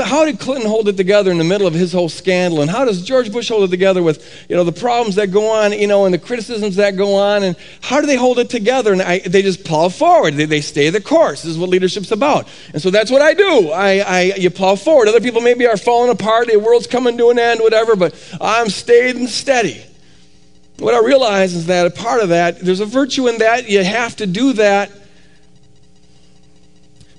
how 0.05 0.27
did 0.27 0.39
Clinton 0.39 0.69
hold 0.69 0.89
it 0.89 0.97
together 0.99 1.31
in 1.31 1.39
the 1.39 1.45
middle 1.45 1.67
of 1.67 1.73
his 1.73 1.93
whole 1.93 2.11
scandal? 2.11 2.61
And 2.61 2.71
how 2.71 2.85
does 2.85 3.03
George 3.03 3.33
Bush 3.33 3.49
hold 3.49 3.65
it 3.65 3.71
together 3.71 4.03
with, 4.03 4.47
you 4.49 4.57
know, 4.57 4.65
the 4.65 4.73
problems 4.73 5.15
that 5.15 5.29
go 5.29 5.49
on, 5.49 5.73
you 5.73 5.87
know, 5.87 6.05
and 6.05 6.13
the 6.13 6.19
criticisms 6.19 6.77
that 6.77 6.97
go 6.97 7.15
on? 7.15 7.45
And 7.45 7.57
how 7.81 8.01
do 8.03 8.07
they 8.07 8.17
hold 8.17 8.39
it 8.39 8.51
together? 8.51 8.93
And 8.93 9.01
I, 9.01 9.21
they 9.21 9.41
just 9.41 9.65
plow 9.65 9.89
forward. 9.89 10.35
They, 10.35 10.45
they 10.45 10.61
stay 10.61 10.91
the 10.91 11.01
course. 11.01 11.43
This 11.43 11.53
is 11.53 11.59
what 11.59 11.71
leadership's 11.71 12.13
about. 12.13 12.47
And 12.75 12.83
so 12.83 12.91
that's 12.91 13.11
what 13.11 13.23
I 13.23 13.33
do. 13.33 13.71
I, 13.71 13.99
I, 14.01 14.21
you 14.37 14.51
plow 14.51 14.77
forward. 14.77 15.09
Other 15.09 15.21
people 15.21 15.41
maybe 15.41 15.67
are 15.67 15.79
falling 15.79 16.11
apart. 16.11 16.49
The 16.49 16.59
world's 16.59 16.87
coming 16.87 17.17
to 17.17 17.31
an 17.31 17.39
end, 17.39 17.61
whatever, 17.61 17.97
but 17.97 18.15
I'm 18.39 18.69
staying 18.69 19.29
steady. 19.29 19.83
what 20.79 20.95
I 20.95 21.03
realize 21.03 21.55
is 21.55 21.67
that 21.67 21.87
a 21.87 21.91
part 21.91 22.23
of 22.23 22.29
that, 22.29 22.61
there's 22.61 22.81
a 22.81 22.87
virtue 22.87 23.29
in 23.29 23.39
that. 23.39 23.69
You 23.71 23.83
have 23.83 24.17
to 24.17 24.27
do 24.27 24.53
that. 24.55 24.91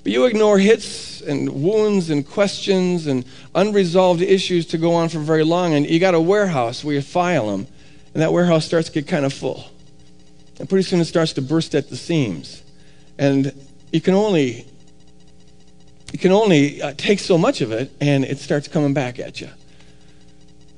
But 0.04 0.12
you 0.12 0.26
ignore 0.26 0.58
hits 0.58 1.22
and 1.22 1.62
wounds 1.62 2.10
and 2.10 2.28
questions 2.28 3.06
and 3.06 3.24
unresolved 3.54 4.20
issues 4.20 4.66
to 4.66 4.78
go 4.78 4.94
on 4.94 5.08
for 5.08 5.18
very 5.18 5.44
long. 5.44 5.72
And 5.72 5.88
you 5.88 5.98
got 5.98 6.14
a 6.14 6.20
warehouse 6.20 6.84
where 6.84 6.94
you 6.94 7.00
file 7.00 7.50
them. 7.50 7.66
And 8.12 8.22
that 8.22 8.32
warehouse 8.32 8.66
starts 8.66 8.88
to 8.88 8.94
get 8.94 9.08
kind 9.08 9.24
of 9.24 9.32
full. 9.32 9.64
And 10.60 10.68
pretty 10.68 10.84
soon 10.84 11.00
it 11.00 11.06
starts 11.06 11.32
to 11.32 11.42
burst 11.42 11.74
at 11.74 11.88
the 11.88 11.96
seams. 11.96 12.62
And 13.18 13.52
you 13.92 14.02
can 14.02 14.14
only 14.14 14.66
you 16.12 16.18
can 16.18 16.30
only 16.30 16.80
uh, 16.80 16.92
take 16.96 17.18
so 17.18 17.36
much 17.36 17.60
of 17.60 17.72
it 17.72 17.90
and 18.00 18.24
it 18.24 18.38
starts 18.38 18.68
coming 18.68 18.94
back 18.94 19.18
at 19.18 19.40
you. 19.40 19.48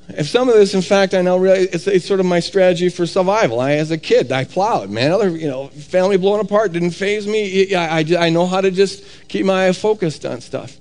If 0.09 0.29
some 0.29 0.49
of 0.49 0.55
this, 0.55 0.73
in 0.75 0.83
fact, 0.83 1.15
I 1.15 1.23
now 1.23 1.37
realize 1.37 1.67
it's, 1.73 1.87
it's, 1.89 2.07
sort 2.07 2.21
of 2.21 2.27
my 2.27 2.39
strategy 2.39 2.89
for 2.89 3.07
survival. 3.07 3.59
I, 3.61 3.73
as 3.73 3.91
a 3.91 3.99
kid, 3.99 4.31
I 4.31 4.45
plowed, 4.45 4.89
man. 4.89 5.11
Other, 5.11 5.31
you 5.31 5.49
know, 5.49 5.67
family 5.69 6.17
blown 6.17 6.39
apart 6.39 6.73
didn't 6.73 6.93
phase 6.93 7.27
me. 7.27 7.75
I, 7.75 7.99
I, 7.99 8.05
I 8.19 8.31
know 8.31 8.47
how 8.47 8.61
to 8.61 8.71
just 8.71 9.05
keep 9.29 9.45
my 9.45 9.69
eye 9.69 9.73
focused 9.73 10.25
on 10.25 10.41
stuff. 10.41 10.77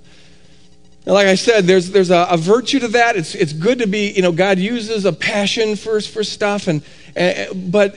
And 1.06 1.14
like 1.14 1.26
I 1.26 1.34
said, 1.34 1.64
there's, 1.64 1.90
there's 1.90 2.10
a, 2.10 2.26
a, 2.30 2.36
virtue 2.36 2.80
to 2.80 2.88
that. 2.88 3.16
It's, 3.16 3.34
it's 3.34 3.52
good 3.52 3.78
to 3.80 3.86
be, 3.86 4.10
you 4.10 4.22
know, 4.22 4.32
God 4.32 4.58
uses 4.58 5.04
a 5.04 5.12
passion 5.12 5.76
for, 5.76 6.00
for 6.00 6.22
stuff. 6.22 6.68
And, 6.68 6.82
and, 7.14 7.70
but 7.72 7.96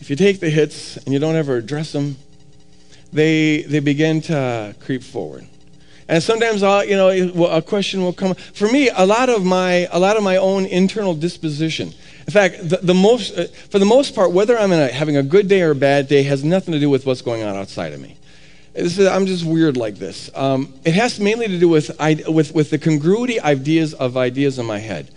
if 0.00 0.08
you 0.08 0.16
take 0.16 0.40
the 0.40 0.50
hits 0.50 0.96
and 0.96 1.12
you 1.12 1.18
don't 1.18 1.36
ever 1.36 1.56
address 1.56 1.92
them, 1.92 2.16
they, 3.12 3.62
they 3.62 3.80
begin 3.80 4.22
to 4.22 4.74
creep 4.80 5.02
forward. 5.02 5.46
And 6.12 6.22
sometimes, 6.22 6.62
I'll, 6.62 6.84
you 6.84 6.94
know, 6.94 7.08
a 7.46 7.62
question 7.62 8.02
will 8.02 8.12
come. 8.12 8.34
For 8.34 8.68
me, 8.70 8.90
a 8.90 9.06
lot 9.06 9.30
of 9.30 9.46
my, 9.46 9.88
a 9.90 9.98
lot 9.98 10.18
of 10.18 10.22
my 10.22 10.36
own 10.36 10.66
internal 10.66 11.14
disposition. 11.14 11.94
In 12.26 12.30
fact, 12.30 12.68
the, 12.68 12.80
the 12.82 12.92
most, 12.92 13.34
uh, 13.34 13.46
for 13.70 13.78
the 13.78 13.86
most 13.86 14.14
part, 14.14 14.30
whether 14.30 14.58
I'm 14.58 14.72
a, 14.72 14.88
having 14.88 15.16
a 15.16 15.22
good 15.22 15.48
day 15.48 15.62
or 15.62 15.70
a 15.70 15.74
bad 15.74 16.08
day 16.08 16.22
has 16.24 16.44
nothing 16.44 16.72
to 16.72 16.78
do 16.78 16.90
with 16.90 17.06
what's 17.06 17.22
going 17.22 17.42
on 17.42 17.56
outside 17.56 17.94
of 17.94 18.00
me. 18.00 18.18
I'm 18.76 19.24
just 19.24 19.42
weird 19.42 19.78
like 19.78 19.94
this. 19.94 20.30
Um, 20.34 20.74
it 20.84 20.92
has 20.92 21.18
mainly 21.18 21.48
to 21.48 21.58
do 21.58 21.70
with, 21.70 21.90
with, 22.28 22.54
with 22.54 22.68
the 22.68 22.78
congruity 22.78 23.40
ideas 23.40 23.94
of 23.94 24.18
ideas 24.18 24.58
in 24.58 24.66
my 24.66 24.80
head. 24.80 25.10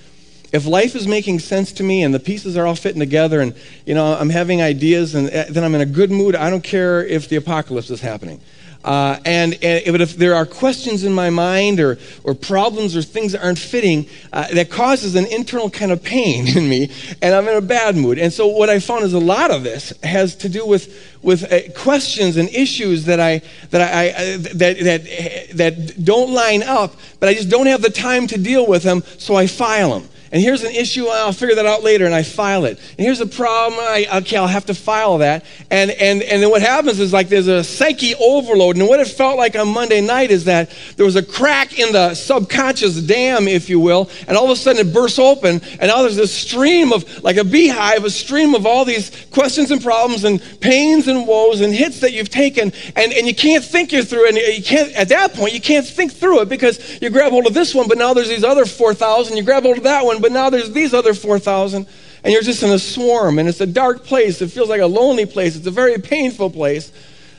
If 0.53 0.65
life 0.65 0.95
is 0.95 1.09
making 1.09 1.39
sense 1.39 1.73
to 1.73 1.83
me 1.83 2.03
and 2.03 2.13
the 2.13 2.21
pieces 2.21 2.55
are 2.55 2.65
all 2.65 2.75
fitting 2.75 3.01
together 3.01 3.41
and 3.41 3.53
you 3.85 3.95
know 3.95 4.13
I'm 4.13 4.29
having 4.29 4.61
ideas 4.61 5.13
and 5.13 5.29
uh, 5.29 5.43
then 5.49 5.65
I'm 5.65 5.75
in 5.75 5.81
a 5.81 5.85
good 5.85 6.09
mood, 6.09 6.35
I 6.35 6.49
don't 6.49 6.63
care 6.63 7.03
if 7.03 7.27
the 7.27 7.35
apocalypse 7.35 7.89
is 7.89 7.99
happening. 7.99 8.39
Uh, 8.85 9.19
and, 9.25 9.55
and 9.63 9.99
if 9.99 10.15
there 10.15 10.35
are 10.35 10.45
questions 10.45 11.03
in 11.03 11.11
my 11.11 11.31
mind 11.31 11.79
or, 11.79 11.97
or 12.23 12.35
problems 12.35 12.95
or 12.95 13.01
things 13.01 13.31
that 13.31 13.43
aren't 13.43 13.57
fitting, 13.57 14.07
uh, 14.31 14.47
that 14.49 14.69
causes 14.69 15.15
an 15.15 15.25
internal 15.25 15.71
kind 15.71 15.91
of 15.91 16.03
pain 16.03 16.47
in 16.57 16.69
me, 16.69 16.91
and 17.19 17.33
I'm 17.33 17.47
in 17.47 17.55
a 17.55 17.61
bad 17.61 17.95
mood. 17.95 18.19
And 18.19 18.31
so 18.31 18.45
what 18.45 18.69
I 18.69 18.77
found 18.77 19.03
is 19.03 19.13
a 19.13 19.19
lot 19.19 19.49
of 19.49 19.63
this 19.63 19.91
has 20.03 20.35
to 20.35 20.49
do 20.49 20.67
with, 20.67 21.17
with 21.23 21.51
uh, 21.51 21.73
questions 21.73 22.37
and 22.37 22.47
issues 22.49 23.05
that 23.05 23.19
I, 23.19 23.41
that, 23.71 23.81
I, 23.81 24.03
I, 24.05 24.37
that, 24.37 24.79
that, 24.79 25.57
that 25.57 26.05
don't 26.05 26.31
line 26.31 26.61
up, 26.61 26.93
but 27.19 27.27
I 27.27 27.33
just 27.33 27.49
don't 27.49 27.65
have 27.65 27.81
the 27.81 27.89
time 27.89 28.27
to 28.27 28.37
deal 28.37 28.67
with 28.67 28.83
them, 28.83 29.01
so 29.17 29.35
I 29.35 29.47
file 29.47 29.99
them. 29.99 30.09
And 30.35 30.43
here's 30.43 30.63
an 30.63 30.75
issue, 30.75 31.07
I'll 31.07 31.31
figure 31.31 31.55
that 31.55 31.65
out 31.65 31.81
later, 31.81 32.05
and 32.05 32.13
I 32.13 32.21
file 32.21 32.65
it. 32.65 32.77
And 32.97 33.05
here's 33.05 33.21
a 33.21 33.25
problem, 33.25 33.79
I, 33.79 34.05
okay, 34.17 34.35
I'll 34.35 34.47
have 34.47 34.65
to 34.65 34.73
file 34.73 35.19
that. 35.19 35.45
And, 35.71 35.91
and, 35.91 36.21
and 36.21 36.43
then 36.43 36.49
what 36.49 36.61
happens 36.61 36.99
is 36.99 37.13
like 37.13 37.29
there's 37.29 37.47
a 37.47 37.63
psyche 37.63 38.15
overload. 38.15 38.75
And 38.75 38.85
what 38.85 38.99
it 38.99 39.07
felt 39.07 39.37
like 39.37 39.55
on 39.55 39.69
Monday 39.69 40.01
night 40.01 40.31
is 40.31 40.43
that 40.43 40.75
there 40.97 41.05
was 41.05 41.15
a 41.15 41.23
crack 41.23 41.79
in 41.79 41.93
the 41.93 42.13
subconscious 42.15 43.01
dam, 43.01 43.47
if 43.47 43.69
you 43.69 43.79
will, 43.79 44.09
and 44.27 44.35
all 44.35 44.43
of 44.43 44.49
a 44.49 44.57
sudden 44.57 44.85
it 44.85 44.93
bursts 44.93 45.19
open, 45.19 45.61
and 45.79 45.83
now 45.83 46.01
there's 46.01 46.17
this 46.17 46.33
stream 46.33 46.91
of, 46.91 47.23
like 47.23 47.37
a 47.37 47.45
beehive, 47.45 48.03
a 48.03 48.09
stream 48.09 48.55
of 48.55 48.65
all 48.65 48.83
these 48.83 49.27
questions 49.31 49.71
and 49.71 49.81
problems 49.81 50.25
and 50.25 50.41
pains 50.59 51.07
and 51.07 51.25
woes 51.25 51.61
and 51.61 51.73
hits 51.73 52.01
that 52.01 52.11
you've 52.11 52.27
taken, 52.27 52.73
and, 52.97 53.13
and 53.13 53.25
you 53.25 53.35
can't 53.35 53.63
think 53.63 53.93
you 53.93 54.03
through 54.03 54.25
it. 54.25 54.35
And 54.35 54.57
you 54.57 54.61
can't, 54.61 54.91
at 54.95 55.07
that 55.07 55.33
point, 55.33 55.53
you 55.53 55.61
can't 55.61 55.87
think 55.87 56.11
through 56.11 56.41
it 56.41 56.49
because 56.49 57.01
you 57.01 57.09
grab 57.09 57.31
hold 57.31 57.47
of 57.47 57.53
this 57.53 57.73
one, 57.73 57.87
but 57.87 57.97
now 57.97 58.13
there's 58.13 58.27
these 58.27 58.43
other 58.43 58.65
4,000, 58.65 59.37
you 59.37 59.43
grab 59.43 59.63
hold 59.63 59.77
of 59.77 59.83
that 59.83 60.03
one, 60.03 60.25
but 60.25 60.32
now 60.32 60.50
there's 60.50 60.72
these 60.72 60.91
other 60.91 61.13
4,000, 61.13 61.86
and 62.24 62.34
you're 62.34 62.41
just 62.41 62.63
in 62.63 62.72
a 62.72 62.79
swarm, 62.79 63.38
and 63.38 63.48
it's 63.48 63.62
a 63.62 63.67
dark 63.67 64.03
place. 64.03 64.41
It 64.41 64.48
feels 64.48 64.70
like 64.70 64.82
a 64.82 64.88
lonely 64.88 65.27
place. 65.27 65.55
It's 65.55 65.67
a 65.67 65.72
very 65.72 66.00
painful 66.00 66.50
place. 66.50 66.91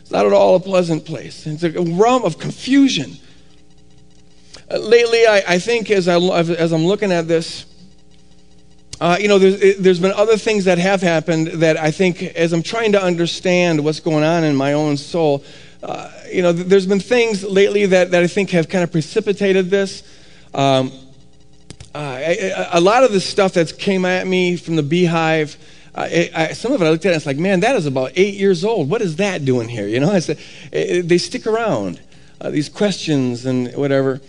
It's 0.03 0.13
not 0.13 0.25
at 0.25 0.33
all 0.33 0.55
a 0.55 0.61
pleasant 0.61 1.05
place. 1.05 1.49
It's 1.49 1.65
a 1.65 1.71
realm 1.71 2.23
of 2.23 2.39
confusion. 2.39 3.17
Uh, 4.71 4.79
lately, 4.79 5.27
I, 5.27 5.43
I, 5.49 5.59
think 5.59 5.91
as, 5.91 6.07
I, 6.07 6.17
as 6.17 6.71
I'm 6.71 6.87
looking 6.87 7.11
at 7.11 7.27
this, 7.27 7.67
uh, 9.01 9.17
you 9.19 9.27
know, 9.27 9.41
there's, 9.41 9.79
there's 9.79 9.99
been 9.99 10.13
other 10.13 10.37
things 10.37 10.67
that 10.67 10.79
have 10.79 11.03
happened 11.03 11.49
that 11.55 11.77
I 11.77 11.91
think, 11.91 12.23
as 12.23 12.53
I'm 12.53 12.63
trying 12.63 12.93
to 12.93 13.03
understand 13.03 13.83
what's 13.83 13.99
going 13.99 14.23
on 14.23 14.45
in 14.45 14.55
my 14.55 14.75
own 14.75 14.97
soul, 14.97 15.43
uh, 15.83 16.09
you 16.31 16.41
know, 16.41 16.53
there's 16.53 16.87
been 16.87 17.01
things 17.01 17.43
lately 17.43 17.87
that, 17.87 18.13
that 18.13 18.23
I 18.23 18.29
think 18.29 18.51
have 18.51 18.69
kind 18.69 18.85
of 18.85 18.93
precipitated 18.93 19.71
this. 19.71 20.05
Um, 20.55 20.93
uh, 21.97 22.69
a 22.73 22.81
lot 22.81 23.05
of 23.05 23.13
the 23.13 23.21
stuff 23.21 23.55
that 23.55 23.79
came 23.79 24.05
at 24.05 24.27
me 24.27 24.57
from 24.57 24.77
the 24.77 24.83
beehive, 24.83 25.57
uh, 25.95 26.09
it, 26.11 26.37
I, 26.37 26.53
some 26.53 26.73
of 26.73 26.83
it 26.83 26.85
I 26.85 26.91
looked 26.91 27.07
at 27.07 27.13
and 27.13 27.17
it's 27.17 27.27
like, 27.27 27.39
man, 27.39 27.61
that 27.61 27.75
is 27.77 27.87
about 27.87 28.13
eight 28.17 28.35
years 28.35 28.65
old. 28.65 28.91
What 28.91 29.01
is 29.01 29.17
that 29.17 29.45
doing 29.45 29.69
here? 29.69 29.87
You 29.87 30.01
know, 30.01 30.11
I 30.11 30.19
said, 30.19 30.39
they 30.71 31.19
stick 31.19 31.47
around, 31.47 32.01
uh, 32.41 32.51
these 32.51 32.69
questions 32.69 33.47
and 33.47 33.73
whatever. 33.75 34.21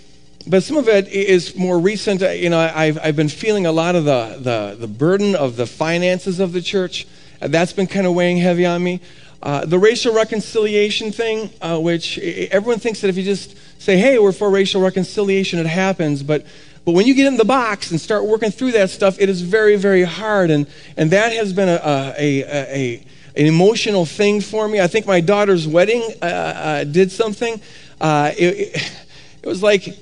But 0.47 0.63
some 0.63 0.77
of 0.77 0.87
it 0.87 1.09
is 1.09 1.57
more 1.57 1.77
recent. 1.77 2.21
Uh, 2.21 2.29
you 2.29 2.49
know, 2.49 2.59
I've, 2.59 2.97
I've 3.03 3.17
been 3.17 3.27
feeling 3.27 3.65
a 3.65 3.71
lot 3.71 3.95
of 3.95 4.05
the, 4.05 4.37
the, 4.39 4.77
the 4.79 4.87
burden 4.87 5.35
of 5.35 5.57
the 5.57 5.65
finances 5.65 6.39
of 6.39 6.53
the 6.53 6.61
church. 6.61 7.05
Uh, 7.41 7.49
that's 7.49 7.73
been 7.73 7.87
kind 7.87 8.07
of 8.07 8.13
weighing 8.13 8.37
heavy 8.37 8.65
on 8.65 8.81
me. 8.81 9.01
Uh, 9.43 9.65
the 9.65 9.77
racial 9.77 10.13
reconciliation 10.13 11.11
thing, 11.11 11.49
which 11.83 12.17
everyone 12.17 12.79
thinks 12.79 13.01
that 13.01 13.09
if 13.09 13.17
you 13.17 13.23
just 13.23 13.55
say, 13.79 13.95
hey, 13.97 14.17
we're 14.17 14.31
for 14.31 14.49
racial 14.49 14.81
reconciliation, 14.81 15.59
it 15.59 15.67
happens. 15.67 16.23
But 16.23 16.45
but 16.87 16.93
when 16.93 17.05
you 17.05 17.15
get 17.15 17.27
in 17.27 17.35
the 17.35 17.43
box 17.43 17.91
and 17.91 17.99
start 17.99 18.23
working 18.23 18.49
through 18.49 18.71
that 18.71 18.89
stuff, 18.89 19.19
it 19.19 19.27
is 19.27 19.41
very, 19.41 19.75
very 19.75 20.03
hard. 20.03 20.49
And, 20.49 20.65
and 20.95 21.11
that 21.11 21.33
has 21.33 21.51
been 21.51 21.67
a, 21.67 21.81
a, 21.83 22.13
a, 22.17 22.45
a 22.47 23.05
an 23.35 23.45
emotional 23.45 24.05
thing 24.05 24.39
for 24.39 24.69
me. 24.69 24.79
I 24.79 24.87
think 24.87 25.05
my 25.05 25.19
daughter's 25.19 25.67
wedding 25.67 26.01
uh, 26.21 26.25
uh, 26.25 26.83
did 26.85 27.11
something. 27.11 27.59
Uh, 27.99 28.31
it, 28.37 28.73
it, 28.73 28.91
it, 29.43 29.45
was 29.49 29.61
like 29.61 29.97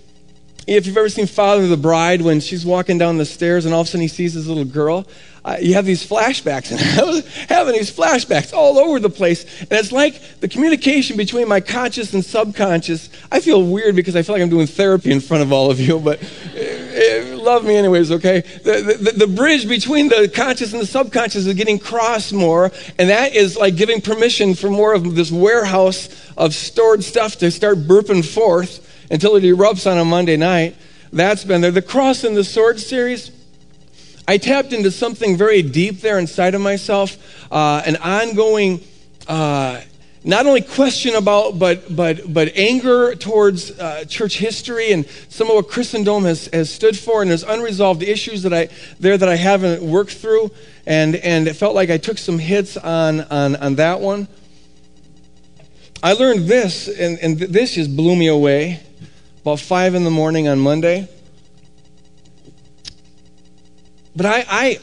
if 0.67 0.87
you've 0.87 0.97
ever 0.97 1.09
seen 1.09 1.27
Father 1.27 1.63
of 1.63 1.69
the 1.69 1.77
Bride 1.77 2.21
when 2.21 2.39
she's 2.39 2.65
walking 2.65 2.97
down 2.97 3.17
the 3.17 3.25
stairs 3.25 3.65
and 3.65 3.73
all 3.73 3.81
of 3.81 3.87
a 3.87 3.89
sudden 3.89 4.01
he 4.01 4.07
sees 4.07 4.33
this 4.33 4.47
little 4.47 4.65
girl 4.65 5.05
uh, 5.45 5.57
you 5.61 5.75
have 5.75 5.85
these 5.85 6.05
flashbacks. 6.05 6.71
And 6.71 6.81
I 6.99 7.03
was 7.03 7.27
having 7.47 7.73
these 7.73 7.95
flashbacks 7.95 8.51
all 8.51 8.79
over 8.79 8.99
the 8.99 9.11
place. 9.11 9.45
And 9.61 9.73
it's 9.73 9.91
like 9.91 10.39
the 10.39 10.47
communication 10.47 11.17
between 11.17 11.47
my 11.47 11.61
conscious 11.61 12.13
and 12.15 12.25
subconscious. 12.25 13.09
I 13.31 13.39
feel 13.39 13.63
weird 13.63 13.95
because 13.95 14.15
I 14.15 14.23
feel 14.23 14.33
like 14.33 14.41
I'm 14.41 14.49
doing 14.49 14.65
therapy 14.65 15.11
in 15.11 15.19
front 15.19 15.43
of 15.43 15.53
all 15.53 15.69
of 15.69 15.79
you, 15.79 15.99
but 15.99 16.21
uh, 16.23 16.59
uh, 16.59 17.37
love 17.37 17.63
me 17.63 17.75
anyways, 17.75 18.11
okay? 18.11 18.41
The, 18.41 18.97
the, 18.99 19.11
the 19.11 19.27
bridge 19.27 19.69
between 19.69 20.09
the 20.09 20.31
conscious 20.33 20.73
and 20.73 20.81
the 20.81 20.87
subconscious 20.87 21.45
is 21.45 21.53
getting 21.53 21.77
crossed 21.77 22.33
more. 22.33 22.71
And 22.97 23.09
that 23.09 23.35
is 23.35 23.55
like 23.55 23.75
giving 23.75 24.01
permission 24.01 24.55
for 24.55 24.71
more 24.71 24.95
of 24.95 25.13
this 25.13 25.31
warehouse 25.31 26.09
of 26.37 26.55
stored 26.55 27.03
stuff 27.03 27.37
to 27.37 27.51
start 27.51 27.77
burping 27.79 28.25
forth 28.25 28.81
until 29.09 29.35
it 29.35 29.43
erupts 29.43 29.89
on 29.89 29.97
a 29.97 30.05
Monday 30.05 30.37
night. 30.37 30.75
That's 31.11 31.43
been 31.43 31.61
there. 31.61 31.71
The 31.71 31.81
Cross 31.81 32.23
and 32.23 32.35
the 32.35 32.43
Sword 32.43 32.79
series 32.79 33.31
I 34.27 34.37
tapped 34.37 34.73
into 34.73 34.89
something 34.89 35.37
very 35.37 35.61
deep 35.61 36.01
there 36.01 36.17
inside 36.17 36.55
of 36.55 36.61
myself, 36.61 37.17
uh, 37.51 37.83
an 37.85 37.95
ongoing, 37.97 38.81
uh, 39.27 39.81
not 40.23 40.47
only 40.47 40.61
question 40.61 41.13
about, 41.13 41.59
but, 41.59 41.95
but, 41.95 42.33
but 42.33 42.51
anger 42.55 43.13
towards 43.13 43.69
uh, 43.79 44.05
church 44.05 44.39
history 44.39 44.91
and 44.91 45.07
some 45.29 45.49
of 45.49 45.55
what 45.55 45.69
Christendom 45.69 46.23
has, 46.23 46.47
has 46.47 46.73
stood 46.73 46.97
for. 46.97 47.21
And 47.21 47.29
there's 47.29 47.43
unresolved 47.43 48.01
issues 48.01 48.41
that 48.41 48.53
I, 48.53 48.69
there 48.99 49.15
that 49.15 49.29
I 49.29 49.35
haven't 49.35 49.83
worked 49.83 50.13
through. 50.13 50.49
And, 50.87 51.15
and 51.17 51.47
it 51.47 51.53
felt 51.53 51.75
like 51.75 51.91
I 51.91 51.97
took 51.97 52.17
some 52.17 52.39
hits 52.39 52.77
on, 52.77 53.21
on, 53.21 53.55
on 53.57 53.75
that 53.75 53.99
one. 53.99 54.27
I 56.01 56.13
learned 56.13 56.47
this, 56.47 56.87
and, 56.87 57.19
and 57.19 57.37
this 57.37 57.75
just 57.75 57.95
blew 57.95 58.15
me 58.15 58.27
away 58.27 58.84
about 59.45 59.59
5 59.59 59.93
in 59.93 60.03
the 60.03 60.09
morning 60.09 60.47
on 60.47 60.57
Monday. 60.57 61.07
But 64.15 64.25
I, 64.25 64.43
I, 64.49 64.79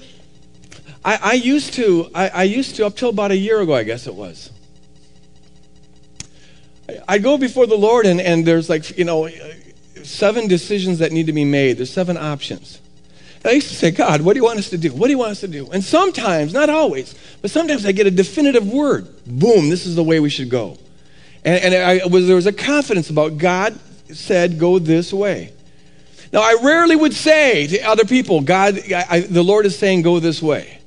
I, 1.04 1.18
I 1.20 1.32
used 1.32 1.74
to, 1.74 2.08
I, 2.14 2.28
I, 2.28 2.42
used 2.44 2.76
to, 2.76 2.86
up 2.86 2.94
till 2.94 3.08
about 3.08 3.32
a 3.32 3.36
year 3.36 3.60
ago, 3.60 3.74
I 3.74 3.82
guess 3.82 4.06
it 4.06 4.14
was. 4.14 4.52
I 7.08 7.18
go 7.18 7.38
before 7.38 7.66
the 7.66 7.74
Lord, 7.74 8.06
and, 8.06 8.20
and 8.20 8.46
there's 8.46 8.70
like, 8.70 8.96
you 8.96 9.04
know, 9.04 9.28
seven 10.04 10.46
decisions 10.46 11.00
that 11.00 11.10
need 11.10 11.26
to 11.26 11.32
be 11.32 11.44
made. 11.44 11.78
There's 11.78 11.92
seven 11.92 12.16
options. 12.16 12.80
I 13.44 13.50
used 13.50 13.68
to 13.70 13.74
say, 13.74 13.90
God, 13.90 14.20
what 14.20 14.34
do 14.34 14.38
you 14.38 14.44
want 14.44 14.60
us 14.60 14.70
to 14.70 14.78
do? 14.78 14.92
What 14.92 15.08
do 15.08 15.10
you 15.10 15.18
want 15.18 15.32
us 15.32 15.40
to 15.40 15.48
do? 15.48 15.68
And 15.72 15.82
sometimes, 15.82 16.52
not 16.52 16.70
always, 16.70 17.16
but 17.40 17.50
sometimes 17.50 17.84
I 17.84 17.90
get 17.90 18.06
a 18.06 18.12
definitive 18.12 18.72
word. 18.72 19.08
Boom, 19.26 19.70
this 19.70 19.86
is 19.86 19.96
the 19.96 20.04
way 20.04 20.20
we 20.20 20.30
should 20.30 20.50
go. 20.50 20.78
And, 21.44 21.74
and 21.74 21.74
I 21.74 22.06
was, 22.06 22.28
there 22.28 22.36
was 22.36 22.46
a 22.46 22.52
confidence 22.52 23.10
about 23.10 23.38
God 23.38 23.76
said, 24.14 24.58
go 24.58 24.78
this 24.78 25.12
way. 25.12 25.52
Now, 26.32 26.40
I 26.40 26.58
rarely 26.62 26.96
would 26.96 27.12
say 27.12 27.66
to 27.66 27.80
other 27.82 28.04
people, 28.04 28.40
God, 28.40 28.78
I, 28.92 29.06
I, 29.08 29.20
the 29.20 29.42
Lord 29.42 29.66
is 29.66 29.78
saying, 29.78 30.02
go 30.02 30.18
this 30.18 30.42
way. 30.42 30.78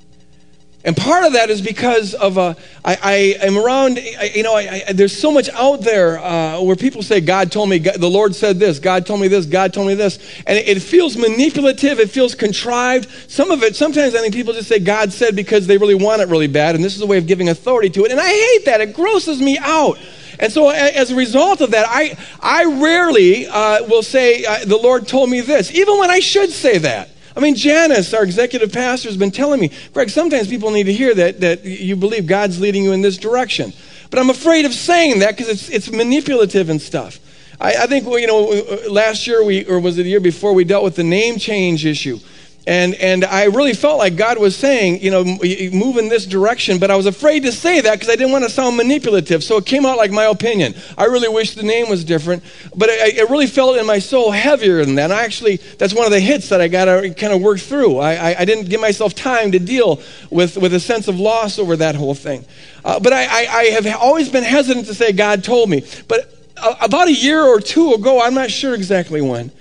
And 0.86 0.96
part 0.96 1.26
of 1.26 1.34
that 1.34 1.50
is 1.50 1.62
because 1.62 2.14
of 2.14 2.38
uh, 2.38 2.54
I, 2.86 2.98
I 3.02 3.14
am 3.48 3.58
around, 3.58 3.98
I, 3.98 4.32
you 4.36 4.44
know, 4.44 4.54
I, 4.54 4.84
I, 4.88 4.94
there's 4.94 5.18
so 5.18 5.32
much 5.32 5.50
out 5.50 5.82
there 5.82 6.20
uh, 6.20 6.62
where 6.62 6.76
people 6.76 7.02
say, 7.02 7.22
God 7.22 7.52
told 7.52 7.70
me, 7.70 7.80
God, 7.80 7.96
the 7.96 8.10
Lord 8.10 8.36
said 8.36 8.60
this, 8.60 8.78
God 8.78 9.04
told 9.04 9.20
me 9.20 9.28
this, 9.28 9.48
God 9.48 9.74
told 9.74 9.88
me 9.88 9.96
this. 9.96 10.20
And 10.46 10.60
it, 10.60 10.78
it, 10.78 10.80
feels 10.82 11.18
manipulative, 11.18 12.00
it 12.00 12.12
feels 12.12 12.36
contrived. 12.36 13.10
Some 13.28 13.50
of 13.50 13.64
it, 13.64 13.76
sometimes 13.76 14.14
I 14.14 14.20
think 14.20 14.36
people 14.36 14.54
just 14.54 14.70
say 14.70 14.78
God 14.78 15.12
said 15.12 15.36
because 15.36 15.66
they 15.66 15.80
really 15.80 15.96
want 15.96 16.22
it 16.22 16.28
really 16.28 16.48
bad, 16.48 16.76
and 16.76 16.84
this 16.84 16.96
is 16.96 17.02
a 17.02 17.08
way 17.08 17.18
of 17.18 17.26
giving 17.26 17.50
authority 17.50 17.90
to 17.90 18.06
it. 18.06 18.12
And 18.12 18.20
I 18.20 18.30
hate 18.30 18.66
that, 18.66 18.80
it 18.80 18.94
grosses 18.94 19.42
me 19.42 19.58
out. 19.60 19.98
And 20.40 20.54
so, 20.54 20.70
as 20.70 21.12
a 21.12 21.16
result 21.16 21.62
of 21.62 21.72
that, 21.72 21.86
I, 21.88 22.16
I 22.42 22.66
rarely 22.66 23.48
uh, 23.48 23.86
will 23.86 24.04
say, 24.04 24.44
uh, 24.44 24.66
The 24.66 24.78
Lord 24.78 25.08
told 25.08 25.30
me 25.30 25.42
this, 25.42 25.74
even 25.74 25.98
when 25.98 26.12
I 26.12 26.20
should 26.20 26.52
say 26.52 26.78
that. 26.80 27.10
I 27.36 27.42
mean, 27.42 27.56
Janice, 27.56 28.14
our 28.14 28.24
executive 28.24 28.72
pastor, 28.72 29.10
has 29.10 29.18
been 29.18 29.32
telling 29.32 29.60
me, 29.60 29.72
Greg, 29.94 30.10
sometimes 30.10 30.48
people 30.48 30.72
need 30.72 30.86
to 30.86 30.94
hear 30.94 31.14
that, 31.16 31.42
that 31.42 31.66
you 31.66 31.96
believe 31.96 32.28
God's 32.28 32.62
leading 32.62 32.84
you 32.84 32.94
in 32.94 33.02
this 33.02 33.18
direction. 33.18 33.74
But 34.10 34.20
I'm 34.20 34.30
afraid 34.30 34.66
of 34.66 34.74
saying 34.74 35.20
that 35.20 35.36
because 35.36 35.50
it's, 35.50 35.70
it's 35.70 35.92
manipulative 35.92 36.70
and 36.70 36.82
stuff. 36.82 37.20
I, 37.60 37.74
I 37.76 37.88
think, 37.88 38.06
well, 38.06 38.20
you 38.20 38.28
know, 38.28 38.64
last 38.90 39.28
year, 39.28 39.44
we, 39.44 39.66
or 39.66 39.80
was 39.80 39.98
it 39.98 40.04
the 40.04 40.10
year 40.10 40.20
before, 40.20 40.54
we 40.54 40.64
dealt 40.64 40.84
with 40.84 40.96
the 40.96 41.04
name 41.04 41.38
change 41.38 41.86
issue. 41.86 42.20
And, 42.68 42.96
and 42.96 43.24
I 43.24 43.44
really 43.46 43.76
felt 43.76 44.00
like 44.00 44.16
God 44.16 44.40
was 44.40 44.56
saying, 44.56 45.02
you 45.02 45.12
know, 45.12 45.24
move 45.24 45.98
in 45.98 46.10
this 46.10 46.26
direction, 46.26 46.80
but 46.80 46.90
I 46.90 46.96
was 46.96 47.06
afraid 47.06 47.44
to 47.44 47.52
say 47.52 47.80
that 47.82 47.94
because 47.94 48.10
I 48.10 48.16
didn't 48.16 48.32
want 48.32 48.44
to 48.44 48.50
sound 48.50 48.76
manipulative. 48.76 49.44
So 49.44 49.58
it 49.58 49.68
came 49.68 49.86
out 49.86 49.98
like 49.98 50.12
my 50.12 50.26
opinion. 50.26 50.74
I 50.98 51.06
really 51.06 51.28
wish 51.28 51.54
the 51.54 51.62
name 51.62 51.90
was 51.90 52.04
different, 52.04 52.44
but 52.76 52.90
it, 52.90 53.18
it 53.18 53.30
really 53.30 53.46
felt 53.46 53.78
in 53.78 53.86
my 53.86 54.00
soul 54.00 54.32
heavier 54.32 54.84
than 54.84 54.96
that. 54.96 55.06
And 55.06 55.14
I 55.14 55.24
actually, 55.24 55.58
that's 55.58 55.94
one 55.94 56.06
of 56.06 56.12
the 56.12 56.20
hits 56.20 56.50
that 56.50 56.60
I 56.60 56.68
got 56.68 56.86
to 56.86 57.14
kind 57.14 57.34
of 57.34 57.42
work 57.42 57.60
through. 57.60 58.00
I, 58.00 58.14
I, 58.32 58.40
I, 58.40 58.46
didn't 58.46 58.68
give 58.68 58.82
myself 58.82 59.14
time 59.14 59.52
to 59.52 59.60
deal 59.60 60.02
with, 60.32 60.58
with 60.58 60.74
a 60.74 60.80
sense 60.80 61.08
of 61.08 61.20
loss 61.20 61.60
over 61.60 61.76
that 61.78 61.94
whole 61.94 62.16
thing. 62.16 62.46
Uh, 62.84 63.00
but 63.00 63.14
I, 63.14 63.26
I, 63.26 63.48
I 63.48 63.64
have 63.66 63.86
always 63.98 64.30
been 64.30 64.44
hesitant 64.44 64.88
to 64.88 64.96
say 64.96 65.12
God 65.12 65.44
told 65.44 65.70
me. 65.70 65.86
But 66.08 66.34
uh, 66.58 66.76
about 66.82 67.10
a 67.10 67.14
year 67.14 67.44
or 67.44 67.60
two 67.60 67.94
ago, 67.94 68.24
I'm 68.24 68.34
not 68.34 68.50
sure 68.50 68.74
exactly 68.74 69.22
when, 69.22 69.52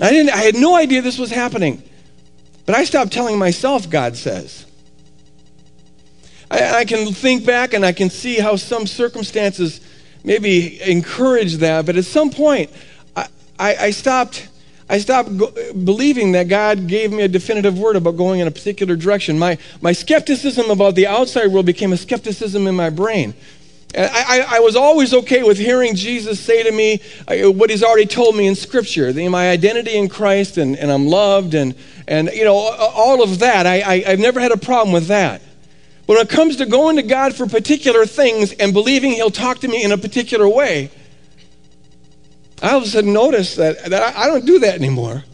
I, 0.00 0.10
didn't, 0.10 0.30
I 0.30 0.38
had 0.38 0.54
no 0.54 0.74
idea 0.74 1.02
this 1.02 1.18
was 1.18 1.30
happening. 1.30 1.82
But 2.66 2.74
I 2.74 2.84
stopped 2.84 3.12
telling 3.12 3.38
myself, 3.38 3.88
God 3.88 4.16
says. 4.16 4.66
I, 6.50 6.80
I, 6.80 6.84
can 6.84 7.12
think 7.12 7.46
back 7.46 7.74
and 7.74 7.84
I 7.84 7.92
can 7.92 8.10
see 8.10 8.36
how 8.36 8.56
some 8.56 8.86
circumstances 8.86 9.80
maybe 10.24 10.82
encourage 10.82 11.56
that, 11.56 11.86
but 11.86 11.96
at 11.96 12.04
some 12.04 12.30
point, 12.30 12.70
I, 13.16 13.28
I, 13.58 13.76
I 13.76 13.90
stopped. 13.90 14.48
I 14.88 14.98
stopped 14.98 15.30
believing 15.84 16.32
that 16.32 16.48
God 16.48 16.88
gave 16.88 17.12
me 17.12 17.22
a 17.22 17.28
definitive 17.28 17.78
word 17.78 17.94
about 17.94 18.16
going 18.16 18.40
in 18.40 18.48
a 18.48 18.50
particular 18.50 18.96
direction. 18.96 19.38
My, 19.38 19.56
my 19.80 19.92
skepticism 19.92 20.68
about 20.68 20.96
the 20.96 21.06
outside 21.06 21.46
world 21.46 21.64
became 21.64 21.92
a 21.92 21.96
skepticism 21.96 22.66
in 22.66 22.74
my 22.74 22.90
brain. 22.90 23.34
I, 23.96 24.46
I, 24.48 24.60
was 24.60 24.76
always 24.76 25.12
okay 25.12 25.42
with 25.42 25.58
hearing 25.58 25.96
Jesus 25.96 26.38
say 26.38 26.62
to 26.62 26.70
me 26.70 27.00
uh, 27.26 27.50
what 27.50 27.70
he's 27.70 27.82
already 27.82 28.06
told 28.06 28.36
me 28.36 28.46
in 28.46 28.54
Scripture, 28.54 29.12
my 29.28 29.50
identity 29.50 29.96
in 29.96 30.08
Christ, 30.08 30.58
and, 30.58 30.76
and 30.76 30.92
I'm 30.92 31.08
loved, 31.08 31.54
and, 31.54 31.74
and 32.06 32.30
you 32.32 32.44
know, 32.44 32.54
all 32.54 33.20
of 33.20 33.40
that. 33.40 33.66
I, 33.66 33.80
I, 33.80 34.04
I've 34.06 34.20
never 34.20 34.38
had 34.38 34.52
a 34.52 34.56
problem 34.56 34.92
with 34.92 35.08
that. 35.08 35.42
But 36.06 36.16
when 36.16 36.26
it 36.26 36.28
comes 36.28 36.56
to 36.56 36.66
going 36.66 36.96
to 36.96 37.02
God 37.02 37.34
for 37.34 37.46
particular 37.46 38.06
things 38.06 38.52
and 38.52 38.72
believing 38.72 39.12
he'll 39.12 39.30
talk 39.30 39.58
to 39.60 39.68
me 39.68 39.82
in 39.82 39.90
a 39.90 39.98
particular 39.98 40.48
way, 40.48 40.90
I 42.62 42.70
all 42.72 42.78
of 42.78 42.84
a 42.84 42.86
sudden 42.86 43.12
notice 43.12 43.56
that, 43.56 43.90
that 43.90 44.16
I, 44.16 44.22
I 44.22 44.26
don't 44.26 44.44
do 44.44 44.60
that 44.60 44.74
anymore. 44.74 45.24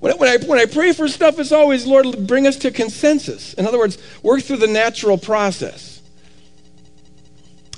When, 0.00 0.16
when, 0.18 0.28
I, 0.28 0.44
when 0.44 0.58
I 0.58 0.66
pray 0.66 0.92
for 0.92 1.06
stuff, 1.06 1.38
it's 1.38 1.52
always, 1.52 1.86
Lord, 1.86 2.26
bring 2.26 2.46
us 2.46 2.56
to 2.56 2.70
consensus. 2.72 3.54
In 3.54 3.66
other 3.66 3.78
words, 3.78 3.98
work 4.22 4.42
through 4.42 4.56
the 4.56 4.66
natural 4.66 5.18
process. 5.18 5.91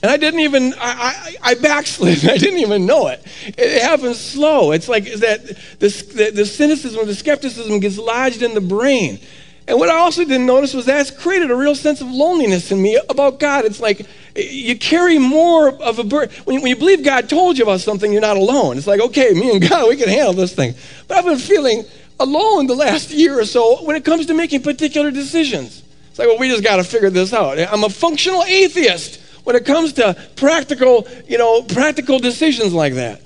And 0.04 0.10
I 0.10 0.18
didn't 0.18 0.40
even, 0.40 0.74
I, 0.74 0.76
I, 0.82 1.36
I 1.40 1.54
backslid. 1.54 2.28
I 2.28 2.36
didn't 2.36 2.60
even 2.60 2.84
know 2.84 3.06
it. 3.06 3.24
It 3.46 3.80
happens 3.80 4.20
slow. 4.20 4.72
It's 4.72 4.86
like 4.86 5.04
that 5.04 5.46
the, 5.78 6.30
the 6.30 6.44
cynicism, 6.44 7.06
the 7.06 7.14
skepticism 7.14 7.80
gets 7.80 7.96
lodged 7.96 8.42
in 8.42 8.52
the 8.52 8.60
brain. 8.60 9.18
And 9.66 9.78
what 9.78 9.88
I 9.88 9.94
also 9.94 10.22
didn't 10.26 10.44
notice 10.44 10.74
was 10.74 10.84
that's 10.84 11.10
created 11.10 11.50
a 11.50 11.56
real 11.56 11.74
sense 11.74 12.02
of 12.02 12.08
loneliness 12.08 12.70
in 12.70 12.82
me 12.82 13.00
about 13.08 13.40
God. 13.40 13.64
It's 13.64 13.80
like 13.80 14.06
you 14.36 14.78
carry 14.78 15.18
more 15.18 15.70
of 15.70 15.98
a 15.98 16.04
burden. 16.04 16.36
When, 16.44 16.60
when 16.60 16.68
you 16.68 16.76
believe 16.76 17.02
God 17.02 17.30
told 17.30 17.56
you 17.56 17.64
about 17.64 17.80
something, 17.80 18.12
you're 18.12 18.20
not 18.20 18.36
alone. 18.36 18.76
It's 18.76 18.86
like, 18.86 19.00
okay, 19.00 19.32
me 19.32 19.52
and 19.52 19.66
God, 19.66 19.88
we 19.88 19.96
can 19.96 20.10
handle 20.10 20.34
this 20.34 20.54
thing. 20.54 20.74
But 21.08 21.16
I've 21.16 21.24
been 21.24 21.38
feeling 21.38 21.82
alone 22.20 22.66
the 22.66 22.76
last 22.76 23.10
year 23.10 23.40
or 23.40 23.46
so 23.46 23.82
when 23.86 23.96
it 23.96 24.04
comes 24.04 24.26
to 24.26 24.34
making 24.34 24.60
particular 24.60 25.10
decisions. 25.10 25.82
It's 26.10 26.18
like, 26.18 26.28
well, 26.28 26.38
we 26.38 26.50
just 26.50 26.62
got 26.62 26.76
to 26.76 26.84
figure 26.84 27.08
this 27.08 27.32
out. 27.32 27.58
I'm 27.58 27.84
a 27.84 27.88
functional 27.88 28.44
atheist 28.44 29.22
when 29.44 29.56
it 29.56 29.64
comes 29.64 29.92
to 29.94 30.16
practical, 30.36 31.06
you 31.28 31.38
know, 31.38 31.62
practical 31.62 32.18
decisions 32.18 32.72
like 32.72 32.94
that. 32.94 33.22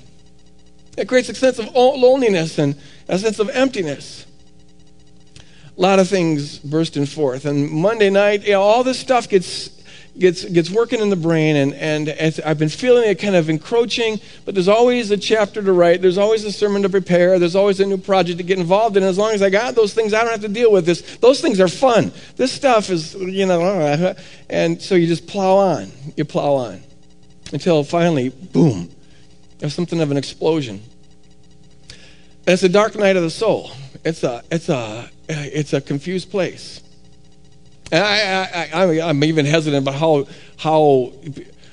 It 0.97 1.09
creates 1.09 1.29
a 1.29 1.35
sense 1.35 1.59
of 1.59 1.73
loneliness 1.75 2.59
and 2.59 2.75
a 3.09 3.19
sense 3.19 3.39
of 3.39 3.49
emptiness. 3.51 4.27
A 5.77 5.81
lot 5.81 6.01
of 6.01 6.09
things 6.09 6.59
bursting 6.59 7.07
forth. 7.07 7.45
And 7.45 7.71
Monday 7.71 8.11
night, 8.11 8.45
you 8.45 8.53
know, 8.53 8.63
all 8.63 8.83
this 8.83 8.99
stuff 8.99 9.29
gets 9.29 9.71
gets 10.19 10.45
gets 10.45 10.71
working 10.71 11.01
in 11.01 11.11
the 11.11 11.17
brain 11.17 11.57
and 11.57 11.75
and 11.75 12.15
I've 12.45 12.59
been 12.59 12.69
feeling 12.69 13.09
it 13.09 13.19
kind 13.19 13.37
of 13.37 13.49
encroaching 13.49 14.21
but 14.45 14.55
there's 14.55 14.69
always 14.69 15.11
a 15.11 15.17
chapter 15.17 15.63
to 15.63 15.73
write 15.73 16.03
there's 16.03 16.19
always 16.19 16.45
a 16.45 16.53
sermon 16.53 16.83
to 16.83 16.89
prepare 16.89 17.39
there's 17.39 17.55
always 17.55 17.81
a 17.81 17.87
new 17.87 17.99
project 17.99 18.39
to 18.39 18.45
get 18.45 18.59
involved 18.59 18.97
in 18.97 19.03
as 19.03 19.17
long 19.17 19.33
as 19.33 19.43
I 19.43 19.51
got 19.51 19.75
those 19.75 19.95
things 19.95 20.13
I 20.13 20.23
don't 20.23 20.33
have 20.33 20.41
to 20.43 20.49
deal 20.49 20.73
with 20.73 20.87
this. 20.87 21.17
Those 21.19 21.41
things 21.41 21.61
are 21.61 21.69
fun. 21.69 22.13
This 22.37 22.53
stuff 22.53 22.91
is 22.91 23.15
you 23.15 23.47
know 23.47 24.15
and 24.51 24.81
so 24.83 24.95
you 24.95 25.07
just 25.07 25.27
plow 25.27 25.57
on 25.57 25.91
you 26.17 26.25
plow 26.25 26.55
on 26.55 26.83
until 27.53 27.85
finally 27.85 28.31
boom 28.31 28.91
there's 29.59 29.75
something 29.75 30.01
of 30.01 30.11
an 30.11 30.17
explosion. 30.17 30.81
It's 32.47 32.63
a 32.63 32.69
dark 32.69 32.97
night 32.97 33.17
of 33.17 33.23
the 33.23 33.31
soul. 33.31 33.73
It's 34.05 34.23
a 34.23 34.43
it's 34.51 34.69
a 34.69 35.11
it's 35.29 35.73
a 35.73 35.81
confused 35.81 36.31
place 36.31 36.81
and 37.91 38.05
I, 38.05 38.69
I, 38.73 38.85
I, 38.85 39.11
am 39.11 39.25
even 39.25 39.47
hesitant 39.47 39.83
about 39.83 39.95
how, 39.95 40.27
how 40.57 41.13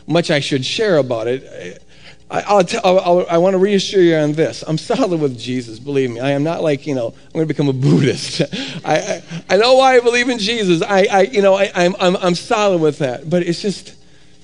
much 0.08 0.32
I 0.32 0.40
should 0.40 0.66
share 0.66 0.98
about 0.98 1.28
it. 1.28 1.82
I, 2.30 2.42
I'll 2.42 2.64
t- 2.64 2.80
I'll, 2.84 3.00
I'll, 3.00 3.26
I 3.30 3.38
want 3.38 3.54
to 3.54 3.60
reassure 3.60 4.02
you 4.02 4.16
on 4.16 4.34
this. 4.34 4.64
I'm 4.68 4.78
solid 4.78 5.20
with 5.20 5.38
Jesus, 5.38 5.78
believe 5.78 6.10
me. 6.12 6.20
I 6.20 6.32
am 6.32 6.44
not 6.44 6.64
like, 6.64 6.88
you 6.88 6.96
know, 6.96 7.08
I'm 7.08 7.32
going 7.34 7.48
to 7.48 7.54
become 7.54 7.68
a 7.68 7.74
Buddhist. 7.74 8.42
I, 8.86 8.96
I, 8.96 9.24
I, 9.50 9.58
know 9.58 9.76
why 9.76 9.98
I 9.98 10.00
believe 10.00 10.30
in 10.30 10.40
Jesus. 10.40 10.82
I, 10.82 11.06
I 11.12 11.22
you 11.22 11.42
know, 11.42 11.56
I, 11.56 11.72
I'm, 11.76 11.96
I'm, 12.00 12.16
I'm 12.18 12.36
solid 12.36 12.82
with 12.82 13.00
that. 13.00 13.30
But 13.30 13.44
it's 13.44 13.62
just, 13.62 13.96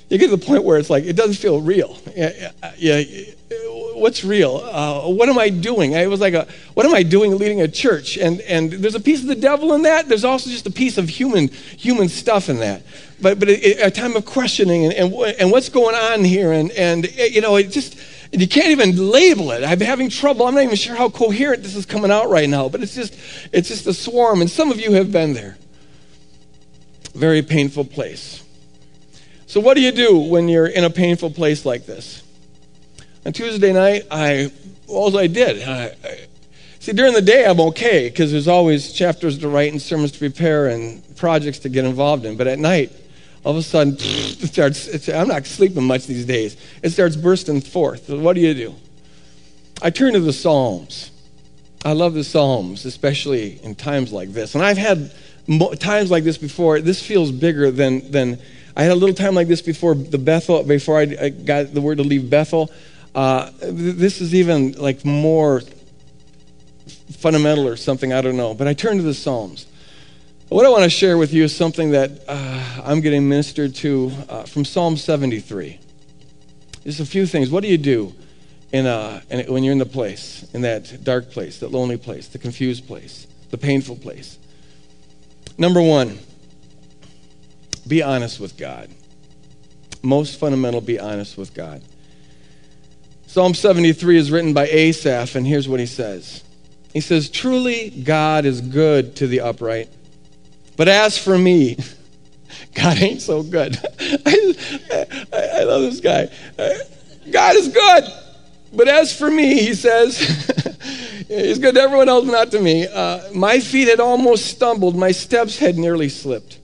you 0.10 0.18
get 0.18 0.30
to 0.30 0.36
the 0.36 0.46
point 0.46 0.64
where 0.64 0.78
it's 0.78 0.90
like, 0.90 1.06
it 1.06 1.16
doesn't 1.16 1.36
feel 1.36 1.62
real. 1.62 1.98
Yeah, 2.16 2.52
yeah, 2.78 3.02
what's 4.02 4.24
real? 4.24 4.58
Uh, 4.58 5.08
what 5.08 5.30
am 5.30 5.38
I 5.38 5.50
doing? 5.50 5.94
It 5.94 6.10
was 6.10 6.20
like, 6.20 6.34
a, 6.34 6.48
what 6.74 6.86
am 6.86 6.94
I 6.94 7.04
doing 7.04 7.38
leading 7.38 7.62
a 7.62 7.68
church? 7.68 8.18
And, 8.18 8.42
and 8.42 8.72
there's 8.72 8.96
a 8.96 9.00
piece 9.00 9.22
of 9.22 9.28
the 9.28 9.36
devil 9.36 9.74
in 9.74 9.84
that. 9.84 10.10
There's 10.10 10.26
also 10.26 10.50
just 10.50 10.66
a 10.66 10.72
piece 10.72 10.98
of 10.98 11.08
human, 11.08 11.48
human 11.48 12.10
stuff 12.10 12.50
in 12.50 12.58
that. 12.58 12.84
But, 13.22 13.40
but 13.40 13.48
it, 13.50 13.80
a 13.80 13.92
time 13.92 14.16
of 14.16 14.26
questioning 14.26 14.86
and, 14.86 14.94
and, 14.94 15.14
and 15.40 15.52
what's 15.52 15.70
going 15.70 15.96
on 15.96 16.24
here. 16.24 16.52
And, 16.52 16.72
and 16.72 17.10
you 17.16 17.42
know, 17.42 17.56
it 17.56 17.70
just, 17.70 17.98
you 18.32 18.48
can't 18.48 18.70
even 18.70 19.12
label 19.12 19.52
it. 19.52 19.64
I'm 19.64 19.80
having 19.80 20.10
trouble. 20.10 20.48
I'm 20.48 20.56
not 20.56 20.64
even 20.64 20.76
sure 20.76 20.96
how 20.96 21.10
coherent 21.10 21.62
this 21.62 21.76
is 21.76 21.86
coming 21.86 22.12
out 22.12 22.30
right 22.30 22.50
now. 22.50 22.70
But 22.70 22.82
it's 22.82 22.96
just, 22.96 23.16
it's 23.54 23.68
just 23.70 23.86
a 23.86 23.94
swarm. 23.94 24.42
And 24.42 24.50
some 24.50 24.72
of 24.72 24.80
you 24.80 24.94
have 24.94 25.12
been 25.12 25.34
there. 25.34 25.58
Very 27.14 27.44
painful 27.44 27.86
place. 27.86 28.44
So, 29.46 29.60
what 29.60 29.76
do 29.76 29.82
you 29.82 29.92
do 29.92 30.18
when 30.18 30.48
you're 30.48 30.66
in 30.66 30.86
a 30.86 30.90
painful 30.90 31.30
place 31.32 31.66
like 31.66 31.86
this? 31.86 32.24
On 33.26 33.32
Tuesday 33.32 33.72
night, 33.72 34.08
I 34.10 34.52
all 34.88 35.16
I 35.18 35.28
did. 35.28 35.62
I, 35.68 35.96
I, 36.04 36.28
see, 36.80 36.92
during 36.92 37.14
the 37.14 37.22
day 37.22 37.46
I'm 37.46 37.60
okay 37.60 38.10
because 38.10 38.32
there's 38.32 38.48
always 38.48 38.92
chapters 38.94 39.38
to 39.40 39.48
write 39.48 39.72
and 39.72 39.82
sermons 39.82 40.12
to 40.14 40.20
prepare 40.20 40.68
and 40.68 41.04
projects 41.18 41.60
to 41.60 41.70
get 41.70 41.86
involved 41.86 42.26
in. 42.26 42.36
But 42.36 42.48
at 42.48 42.58
night, 42.58 42.92
all 43.44 43.52
of 43.52 43.58
a 43.58 43.62
sudden, 43.62 43.96
it 44.00 44.48
starts. 44.48 45.08
I'm 45.08 45.28
not 45.28 45.46
sleeping 45.46 45.84
much 45.84 46.08
these 46.08 46.26
days. 46.26 46.58
It 46.82 46.90
starts 46.90 47.16
bursting 47.16 47.62
forth. 47.62 48.10
What 48.10 48.34
do 48.34 48.42
you 48.42 48.56
do? 48.56 48.76
I 49.84 49.92
turn 49.92 50.14
to 50.14 50.20
the 50.20 50.34
Psalms. 50.34 51.12
I 51.86 51.94
love 51.94 52.16
the 52.16 52.24
Psalms, 52.24 52.86
especially 52.86 53.60
in 53.64 53.76
times 53.76 54.12
like 54.12 54.30
this. 54.30 54.56
And 54.56 54.64
I've 54.64 54.78
had 54.78 55.12
mo- 55.48 55.74
times 55.74 56.10
like 56.10 56.24
this 56.24 56.40
before. 56.40 56.82
This 56.82 57.06
feels 57.06 57.32
bigger 57.32 57.70
than 57.70 58.10
than. 58.12 58.40
I 58.76 58.84
had 58.84 58.94
a 58.94 58.96
little 58.96 59.14
time 59.14 59.36
like 59.36 59.50
this 59.50 59.62
before 59.62 59.96
the 59.96 60.18
Bethel, 60.18 60.64
before 60.64 60.98
I, 60.98 61.18
I 61.22 61.30
got 61.30 61.74
the 61.74 61.82
word 61.82 61.98
to 61.98 62.04
leave 62.04 62.30
Bethel. 62.30 62.72
Uh, 63.14 63.52
this 63.62 64.22
is 64.22 64.34
even 64.34 64.74
like 64.74 65.04
more 65.04 65.62
fundamental 67.12 67.68
or 67.68 67.76
something, 67.76 68.14
I 68.14 68.22
don't 68.22 68.38
know. 68.38 68.54
But 68.54 68.68
I 68.68 68.74
turn 68.74 68.98
to 68.98 69.04
the 69.04 69.14
Psalms. 69.14 69.66
What 70.50 70.66
I 70.66 70.70
want 70.70 70.84
to 70.84 70.90
share 70.90 71.18
with 71.18 71.34
you 71.34 71.44
is 71.44 71.56
something 71.56 71.92
that 71.92 72.24
uh, 72.28 72.82
I'm 72.84 73.00
getting 73.02 73.28
ministered 73.28 73.76
to 73.76 74.12
uh, 74.28 74.44
from 74.44 74.66
Psalm 74.66 74.98
73. 74.98 75.80
Just 76.84 77.00
a 77.00 77.06
few 77.06 77.26
things. 77.26 77.50
What 77.50 77.62
do 77.62 77.70
you 77.70 77.78
do 77.78 78.14
in, 78.72 78.86
a, 78.86 79.22
in 79.30 79.52
when 79.52 79.64
you're 79.64 79.74
in 79.74 79.78
the 79.78 79.86
place, 79.86 80.46
in 80.54 80.62
that 80.62 81.04
dark 81.04 81.32
place, 81.32 81.60
that 81.60 81.72
lonely 81.72 81.98
place, 81.98 82.28
the 82.28 82.38
confused 82.38 82.88
place, 82.88 83.28
the 83.50 83.58
painful 83.58 83.98
place. 83.98 84.38
Number 85.58 85.82
one, 85.82 86.20
be 87.88 88.02
honest 88.02 88.40
with 88.40 88.58
God. 88.58 88.90
Most 90.02 90.40
fundamental, 90.40 90.82
be 90.82 91.00
honest 91.00 91.38
with 91.38 91.54
God. 91.54 91.82
Psalm 93.32 93.54
73 93.54 94.18
is 94.18 94.30
written 94.30 94.54
by 94.54 94.68
Asaph, 94.68 95.36
and 95.36 95.48
here's 95.48 95.66
what 95.70 95.80
he 95.80 95.86
says 95.86 96.44
He 96.92 97.00
says, 97.00 97.30
Truly, 97.30 97.90
God 97.90 98.44
is 98.44 98.60
good 98.60 99.16
to 99.16 99.28
the 99.28 99.40
upright. 99.40 99.88
But 100.76 100.90
as 100.90 101.18
for 101.18 101.38
me, 101.38 101.78
God 102.74 102.98
ain't 102.98 103.22
so 103.22 103.42
good. 103.42 103.78
I, 104.02 104.56
I, 105.32 105.50
I, 105.60 105.64
love 105.64 105.82
this 105.84 106.02
guy. 106.02 106.28
God 107.32 107.56
is 107.56 107.70
good. 107.70 108.04
But 108.74 108.90
as 108.90 109.18
for 109.18 109.32
me, 109.32 109.62
he 109.62 109.76
says, 109.76 110.20
he's 111.30 111.58
good 111.58 111.76
to 111.76 111.82
everyone 111.82 112.10
else, 112.10 112.26
not 112.26 112.52
to 112.52 112.60
me. 112.60 112.86
Uh, 112.86 113.32
my 113.34 113.62
feet 113.62 113.88
had 113.88 114.02
almost 114.02 114.48
stumbled, 114.48 114.98
my 114.98 115.12
steps 115.12 115.58
had 115.58 115.78
nearly 115.78 116.10
slipped. 116.10 116.60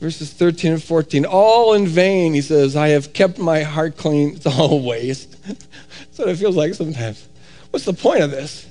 Verses 0.00 0.32
13 0.32 0.72
and 0.72 0.82
14. 0.82 1.24
All 1.24 1.74
in 1.74 1.86
vain, 1.86 2.34
he 2.34 2.40
says, 2.40 2.74
I 2.74 2.88
have 2.88 3.12
kept 3.12 3.38
my 3.38 3.62
heart 3.62 3.96
clean. 3.96 4.34
It's 4.34 4.46
all 4.46 4.82
waste. 4.82 5.36
That's 5.98 6.18
what 6.18 6.28
it 6.28 6.36
feels 6.36 6.56
like 6.56 6.74
sometimes. 6.74 7.26
What's 7.70 7.84
the 7.84 7.92
point 7.92 8.22
of 8.22 8.30
this? 8.30 8.66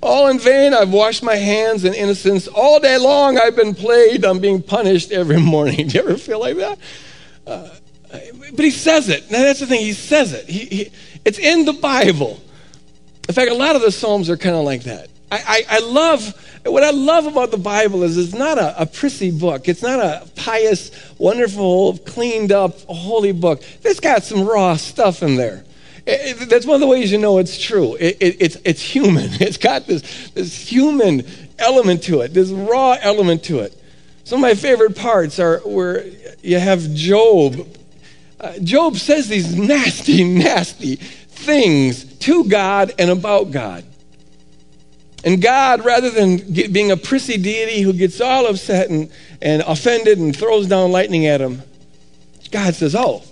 All 0.00 0.28
in 0.28 0.38
vain, 0.38 0.74
I've 0.74 0.92
washed 0.92 1.22
my 1.22 1.34
hands 1.34 1.84
in 1.84 1.92
innocence. 1.94 2.46
All 2.46 2.78
day 2.78 2.98
long, 2.98 3.38
I've 3.38 3.56
been 3.56 3.74
plagued. 3.74 4.24
I'm 4.24 4.38
being 4.38 4.62
punished 4.62 5.10
every 5.10 5.40
morning. 5.40 5.88
Do 5.88 5.98
you 5.98 6.04
ever 6.04 6.16
feel 6.16 6.40
like 6.40 6.56
that? 6.56 6.78
Uh, 7.46 7.68
but 8.10 8.64
he 8.64 8.70
says 8.70 9.08
it. 9.08 9.30
Now, 9.30 9.42
that's 9.42 9.60
the 9.60 9.66
thing. 9.66 9.80
He 9.80 9.92
says 9.92 10.32
it. 10.32 10.48
He, 10.48 10.64
he, 10.64 10.92
it's 11.24 11.38
in 11.38 11.64
the 11.64 11.72
Bible. 11.72 12.40
In 13.28 13.34
fact, 13.34 13.50
a 13.50 13.54
lot 13.54 13.76
of 13.76 13.82
the 13.82 13.92
Psalms 13.92 14.30
are 14.30 14.36
kind 14.36 14.56
of 14.56 14.64
like 14.64 14.84
that. 14.84 15.08
I, 15.30 15.64
I, 15.70 15.76
I, 15.76 15.78
love, 15.80 16.60
what 16.64 16.82
I 16.82 16.90
love 16.90 17.26
about 17.26 17.50
the 17.50 17.58
Bible 17.58 18.02
is 18.02 18.16
it's 18.16 18.32
not 18.32 18.56
a, 18.56 18.82
a 18.82 18.86
prissy 18.86 19.30
book. 19.30 19.68
It's 19.68 19.82
not 19.82 20.00
a 20.00 20.26
pious, 20.36 20.90
wonderful, 21.18 21.98
cleaned 21.98 22.52
up, 22.52 22.80
holy 22.82 23.32
book. 23.32 23.62
It's 23.84 24.00
got 24.00 24.22
some 24.22 24.46
raw 24.46 24.76
stuff 24.76 25.22
in 25.22 25.36
there. 25.36 25.64
That's 26.08 26.64
one 26.64 26.76
of 26.76 26.80
the 26.80 26.86
ways 26.86 27.12
you 27.12 27.18
know 27.18 27.36
it's 27.36 27.60
true. 27.60 27.94
It, 27.96 28.16
it's, 28.20 28.56
it's 28.64 28.80
human. 28.80 29.30
It's 29.40 29.58
got 29.58 29.86
this, 29.86 30.30
this 30.30 30.56
human 30.56 31.26
element 31.58 32.02
to 32.04 32.22
it, 32.22 32.32
this 32.32 32.50
raw 32.50 32.96
element 33.00 33.44
to 33.44 33.60
it. 33.60 33.78
Some 34.24 34.38
of 34.38 34.42
my 34.42 34.54
favorite 34.54 34.96
parts 34.96 35.38
are 35.38 35.58
where 35.60 36.06
you 36.42 36.58
have 36.58 36.94
Job. 36.94 37.66
Uh, 38.40 38.58
Job 38.58 38.96
says 38.96 39.28
these 39.28 39.54
nasty, 39.54 40.24
nasty 40.38 40.96
things 40.96 42.04
to 42.20 42.44
God 42.44 42.92
and 42.98 43.10
about 43.10 43.50
God. 43.50 43.84
And 45.24 45.42
God, 45.42 45.84
rather 45.84 46.10
than 46.10 46.36
get, 46.36 46.72
being 46.72 46.90
a 46.90 46.96
prissy 46.96 47.36
deity 47.36 47.82
who 47.82 47.92
gets 47.92 48.20
all 48.20 48.46
upset 48.46 48.88
and, 48.88 49.10
and 49.42 49.62
offended 49.62 50.18
and 50.18 50.34
throws 50.34 50.68
down 50.68 50.90
lightning 50.90 51.26
at 51.26 51.40
him, 51.40 51.62
God 52.50 52.74
says, 52.74 52.94
Oh, 52.94 53.22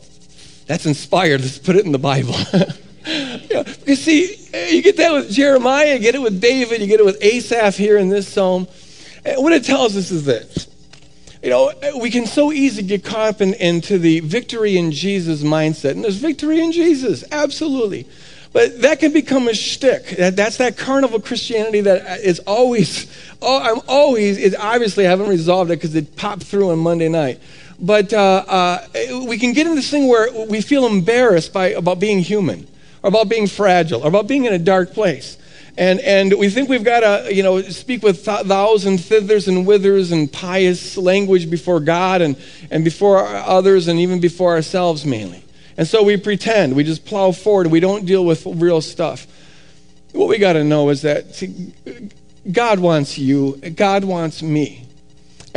that's 0.67 0.87
inspired. 0.87 1.41
Let's 1.41 1.59
put 1.59 1.77
it 1.77 1.85
in 1.85 1.93
the 1.93 1.99
Bible. 1.99 2.35
you 3.87 3.97
see, 3.97 4.35
you 4.75 4.83
get 4.83 4.97
that 4.97 5.13
with 5.13 5.31
Jeremiah, 5.31 5.95
you 5.95 6.01
get 6.01 6.15
it 6.15 6.23
with 6.23 6.41
David, 6.41 6.81
you 6.81 6.87
get 6.87 7.01
it 7.01 7.07
with 7.07 7.23
Asaph 7.23 7.77
here 7.77 7.99
in 7.99 8.09
this 8.09 8.27
psalm. 8.29 8.67
And 9.25 9.43
what 9.43 9.53
it 9.53 9.65
tells 9.65 9.97
us 9.97 10.11
is 10.11 10.25
this. 10.25 10.69
You 11.43 11.51
know, 11.51 11.73
we 12.01 12.11
can 12.11 12.27
so 12.27 12.53
easily 12.53 12.87
get 12.87 13.05
caught 13.05 13.29
up 13.29 13.41
in, 13.41 13.55
into 13.55 13.99
the 13.99 14.21
victory 14.21 14.77
in 14.77 14.91
Jesus 14.91 15.43
mindset. 15.43 15.93
And 15.93 16.03
there's 16.03 16.17
victory 16.17 16.61
in 16.61 16.73
Jesus, 16.73 17.23
absolutely. 17.31 18.09
But 18.53 18.83
that 18.83 19.01
can 19.01 19.13
become 19.13 19.49
a 19.49 19.55
shtick. 19.55 20.17
That, 20.17 20.35
that's 20.35 20.57
that 20.57 20.77
carnival 20.79 21.21
Christianity 21.21 21.83
that 21.83 22.21
is 22.21 22.41
always, 22.41 23.07
oh, 23.43 23.61
I'm 23.63 23.83
always, 23.87 24.39
it 24.39 24.57
obviously 24.59 25.07
I 25.07 25.11
haven't 25.11 25.29
resolved 25.29 25.71
it 25.71 25.77
because 25.77 25.95
it 25.95 26.17
popped 26.17 26.43
through 26.43 26.71
on 26.71 26.79
Monday 26.79 27.09
night. 27.09 27.39
But 27.79 28.13
uh, 28.13 28.45
uh, 28.47 28.87
we 29.27 29.39
can 29.39 29.53
get 29.53 29.67
in 29.67 29.75
this 29.75 29.91
thing 29.91 30.09
where 30.09 30.47
we 30.47 30.61
feel 30.61 30.87
embarrassed 30.87 31.53
by, 31.53 31.69
about 31.69 32.01
being 32.01 32.21
human, 32.21 32.67
or 33.03 33.09
about 33.09 33.29
being 33.29 33.47
fragile, 33.47 34.03
or 34.03 34.09
about 34.09 34.27
being 34.27 34.45
in 34.47 34.53
a 34.53 34.59
dark 34.59 34.93
place. 34.93 35.37
And, 35.79 36.01
and 36.01 36.33
we 36.39 36.49
think 36.49 36.71
we've 36.71 36.85
got 36.85 37.01
to, 37.01 37.35
you 37.35 37.43
know, 37.43 37.61
speak 37.61 38.03
with 38.03 38.25
th- 38.25 38.47
thous 38.47 38.87
and 38.87 38.99
thithers 38.99 39.47
and 39.47 39.67
withers 39.67 40.11
and 40.11 40.33
pious 40.33 40.97
language 40.97 41.51
before 41.51 41.81
God 41.81 42.23
and, 42.23 42.37
and 42.71 42.83
before 42.83 43.19
others 43.19 43.87
and 43.87 44.01
even 44.01 44.19
before 44.21 44.55
ourselves 44.55 45.05
mainly. 45.05 45.45
And 45.77 45.87
so 45.87 46.03
we 46.03 46.17
pretend, 46.17 46.75
we 46.75 46.85
just 46.85 47.05
plow 47.05 47.31
forward, 47.33 47.67
we 47.67 47.81
don't 47.81 48.07
deal 48.07 48.25
with 48.25 48.47
real 48.47 48.81
stuff. 48.81 49.27
What 50.13 50.29
we 50.29 50.39
got 50.39 50.55
to 50.55 50.65
know 50.65 50.89
is 50.89 51.03
that 51.03 51.35
see, 51.35 51.75
God 52.51 52.79
wants 52.79 53.19
you, 53.19 53.57
God 53.75 54.05
wants 54.05 54.43
me. 54.43 54.86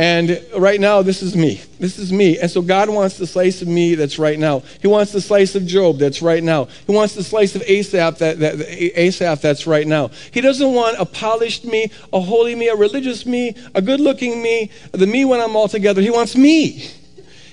And 0.00 0.42
right 0.56 0.80
now, 0.80 1.02
this 1.02 1.20
is 1.20 1.36
me. 1.36 1.60
This 1.78 1.98
is 1.98 2.10
me. 2.10 2.38
And 2.38 2.50
so 2.50 2.62
God 2.62 2.88
wants 2.88 3.18
the 3.18 3.26
slice 3.26 3.60
of 3.60 3.68
me 3.68 3.96
that's 3.96 4.18
right 4.18 4.38
now. 4.38 4.60
He 4.80 4.88
wants 4.88 5.12
the 5.12 5.20
slice 5.20 5.54
of 5.54 5.66
Job 5.66 5.98
that's 5.98 6.22
right 6.22 6.42
now. 6.42 6.68
He 6.86 6.92
wants 6.92 7.14
the 7.14 7.22
slice 7.22 7.54
of 7.54 7.62
Asaph, 7.66 8.16
that, 8.16 8.38
that, 8.38 8.60
Asaph 8.98 9.42
that's 9.42 9.66
right 9.66 9.86
now. 9.86 10.08
He 10.30 10.40
doesn't 10.40 10.72
want 10.72 10.98
a 10.98 11.04
polished 11.04 11.66
me, 11.66 11.90
a 12.14 12.20
holy 12.22 12.54
me, 12.54 12.68
a 12.68 12.76
religious 12.76 13.26
me, 13.26 13.54
a 13.74 13.82
good 13.82 14.00
looking 14.00 14.42
me, 14.42 14.70
the 14.92 15.06
me 15.06 15.26
when 15.26 15.38
I'm 15.38 15.54
all 15.54 15.68
together. 15.68 16.00
He 16.00 16.10
wants 16.10 16.34
me. 16.34 16.82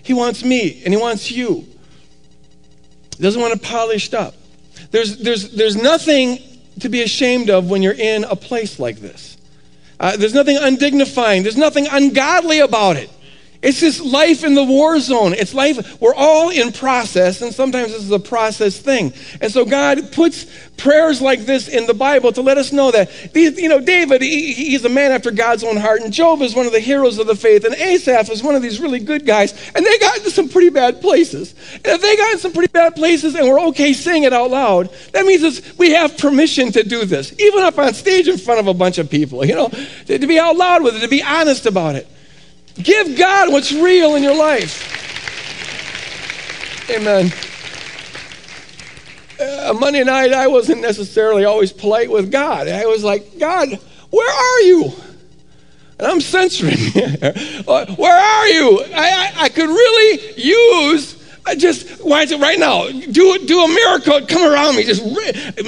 He 0.03 0.13
wants 0.13 0.41
me, 0.41 0.81
and 0.85 0.93
He 0.93 0.97
wants 0.97 1.29
you. 1.29 1.67
He 3.17 3.23
doesn't 3.23 3.41
want 3.41 3.55
it 3.55 3.61
polished 3.61 4.13
up. 4.13 4.35
There's, 4.91 5.17
there's, 5.17 5.51
there's 5.51 5.75
nothing 5.75 6.39
to 6.79 6.87
be 6.87 7.01
ashamed 7.01 7.49
of 7.49 7.69
when 7.69 7.81
you're 7.81 7.91
in 7.91 8.23
a 8.23 8.37
place 8.37 8.79
like 8.79 8.99
this. 8.99 9.36
Uh, 9.99 10.15
there's 10.17 10.33
nothing 10.33 10.57
undignifying. 10.57 11.43
There's 11.43 11.57
nothing 11.57 11.87
ungodly 11.89 12.59
about 12.59 12.97
it. 12.97 13.09
It's 13.61 13.79
just 13.79 14.01
life 14.01 14.43
in 14.43 14.53
the 14.53 14.63
war 14.63 14.99
zone. 14.99 15.33
It's 15.33 15.53
life. 15.53 15.99
We're 15.99 16.13
all 16.13 16.49
in 16.49 16.71
process, 16.71 17.41
and 17.41 17.53
sometimes 17.53 17.91
this 17.91 18.03
is 18.03 18.11
a 18.11 18.19
process 18.19 18.79
thing. 18.79 19.13
And 19.41 19.51
so 19.51 19.65
God 19.65 20.11
puts 20.11 20.45
prayers 20.77 21.21
like 21.21 21.41
this 21.41 21.67
in 21.67 21.87
the 21.87 21.93
Bible 21.93 22.31
to 22.33 22.41
let 22.41 22.57
us 22.57 22.71
know 22.71 22.91
that, 22.91 23.09
you 23.35 23.67
know, 23.67 23.79
David, 23.79 24.21
he, 24.21 24.53
he's 24.53 24.85
a 24.85 24.89
man 24.89 25.11
after 25.11 25.31
God's 25.31 25.63
own 25.63 25.77
heart, 25.77 26.01
and 26.01 26.13
Job 26.13 26.41
is 26.41 26.55
one 26.55 26.67
of 26.67 26.71
the 26.71 26.79
heroes 26.79 27.17
of 27.17 27.25
the 27.25 27.35
faith, 27.35 27.65
and 27.65 27.73
Asaph 27.75 28.29
is 28.29 28.43
one 28.43 28.55
of 28.55 28.61
these 28.61 28.79
really 28.79 28.99
good 28.99 29.25
guys, 29.25 29.53
and 29.73 29.85
they 29.85 29.97
got 29.99 30.17
into 30.17 30.29
some 30.29 30.49
pretty 30.49 30.69
bad 30.69 31.01
places. 31.01 31.55
And 31.73 31.87
if 31.87 32.01
they 32.01 32.15
got 32.15 32.33
in 32.33 32.39
some 32.39 32.53
pretty 32.53 32.71
bad 32.71 32.95
places 32.95 33.35
and 33.35 33.47
we're 33.47 33.59
okay 33.67 33.93
saying 33.93 34.23
it 34.23 34.33
out 34.33 34.51
loud, 34.51 34.91
that 35.13 35.25
means 35.25 35.77
we 35.77 35.91
have 35.91 36.17
permission 36.17 36.71
to 36.73 36.83
do 36.83 37.05
this, 37.05 37.33
even 37.39 37.63
up 37.63 37.77
on 37.79 37.93
stage 37.93 38.27
in 38.27 38.37
front 38.37 38.59
of 38.59 38.67
a 38.67 38.73
bunch 38.73 38.97
of 38.97 39.09
people, 39.09 39.45
you 39.45 39.55
know, 39.55 39.69
to 40.05 40.19
be 40.27 40.39
out 40.39 40.55
loud 40.55 40.83
with 40.83 40.95
it, 40.95 40.99
to 40.99 41.07
be 41.07 41.23
honest 41.23 41.65
about 41.65 41.95
it. 41.95 42.07
Give 42.81 43.17
God 43.17 43.51
what's 43.51 43.71
real 43.71 44.15
in 44.15 44.23
your 44.23 44.35
life. 44.35 44.83
Amen. 46.89 47.31
Uh, 49.39 49.73
Monday 49.73 50.03
night, 50.03 50.33
I 50.33 50.47
wasn't 50.47 50.81
necessarily 50.81 51.45
always 51.45 51.71
polite 51.71 52.09
with 52.09 52.31
God. 52.31 52.67
I 52.67 52.85
was 52.85 53.03
like, 53.03 53.37
God, 53.39 53.69
where 54.09 54.29
are 54.29 54.61
you? 54.61 54.93
And 55.99 56.07
I'm 56.07 56.21
censoring. 56.21 56.77
Uh, 57.67 57.85
where 57.95 58.15
are 58.15 58.47
you? 58.47 58.79
I, 58.95 59.33
I, 59.35 59.43
I 59.43 59.49
could 59.49 59.67
really 59.67 60.41
use 60.41 61.17
I 61.47 61.55
just 61.55 62.03
why 62.03 62.23
is 62.23 62.31
it 62.31 62.41
right 62.41 62.59
now? 62.59 62.89
Do 62.89 63.37
do 63.45 63.61
a 63.61 63.67
miracle. 63.67 64.25
Come 64.27 64.51
around 64.51 64.75
me. 64.75 64.83
Just 64.83 65.03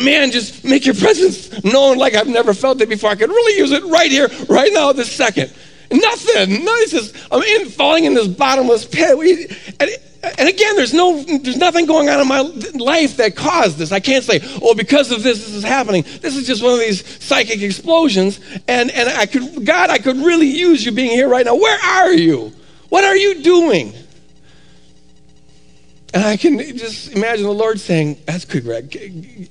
man, 0.04 0.30
just 0.30 0.66
make 0.66 0.86
your 0.86 0.96
presence 0.96 1.64
known 1.64 1.98
like 1.98 2.16
I've 2.16 2.28
never 2.28 2.54
felt 2.54 2.82
it 2.82 2.90
before. 2.90 3.10
I 3.10 3.16
could 3.16 3.30
really 3.30 3.58
use 3.58 3.72
it 3.72 3.84
right 3.86 4.12
here, 4.12 4.30
right 4.50 4.72
now, 4.74 4.92
this 4.92 5.10
second. 5.10 5.54
Nothing. 5.92 6.64
No, 6.64 6.76
he 6.76 6.88
says, 6.88 7.14
I'm 7.32 7.42
in, 7.42 7.70
falling 7.70 8.06
in 8.06 8.14
this 8.14 8.28
bottomless 8.28 8.86
pit. 8.86 9.18
And, 9.80 9.90
and, 10.38 10.50
again, 10.50 10.76
there's 10.76 10.94
no, 10.94 11.24
there's 11.24 11.58
nothing 11.58 11.88
going 11.88 12.10
on 12.10 12.20
in 12.20 12.28
my 12.28 12.42
life 12.74 13.18
that 13.18 13.36
caused 13.36 13.78
this. 13.78 13.92
I 13.92 14.00
can't 14.00 14.24
say, 14.24 14.40
oh, 14.62 14.76
because 14.76 15.12
of 15.12 15.24
this, 15.24 15.40
this 15.40 15.56
is 15.56 15.64
happening. 15.64 16.04
This 16.22 16.36
is 16.36 16.46
just 16.46 16.62
one 16.62 16.74
of 16.74 16.80
these 16.80 17.06
psychic 17.24 17.62
explosions. 17.62 18.40
And, 18.68 18.92
and 18.92 19.10
I 19.10 19.26
could, 19.26 19.66
God, 19.66 19.90
I 19.90 19.98
could 19.98 20.18
really 20.18 20.48
use 20.48 20.86
you 20.86 20.92
being 20.92 21.12
here 21.12 21.28
right 21.28 21.46
now. 21.46 21.56
Where 21.56 21.80
are 21.80 22.14
you? 22.14 22.54
What 22.90 23.04
are 23.04 23.16
you 23.16 23.42
doing? 23.42 23.94
And 26.14 26.24
I 26.24 26.38
can 26.38 26.58
just 26.58 27.12
imagine 27.12 27.46
the 27.46 27.52
Lord 27.52 27.80
saying, 27.80 28.18
That's 28.26 28.44
good, 28.46 28.64
Greg. 28.64 28.90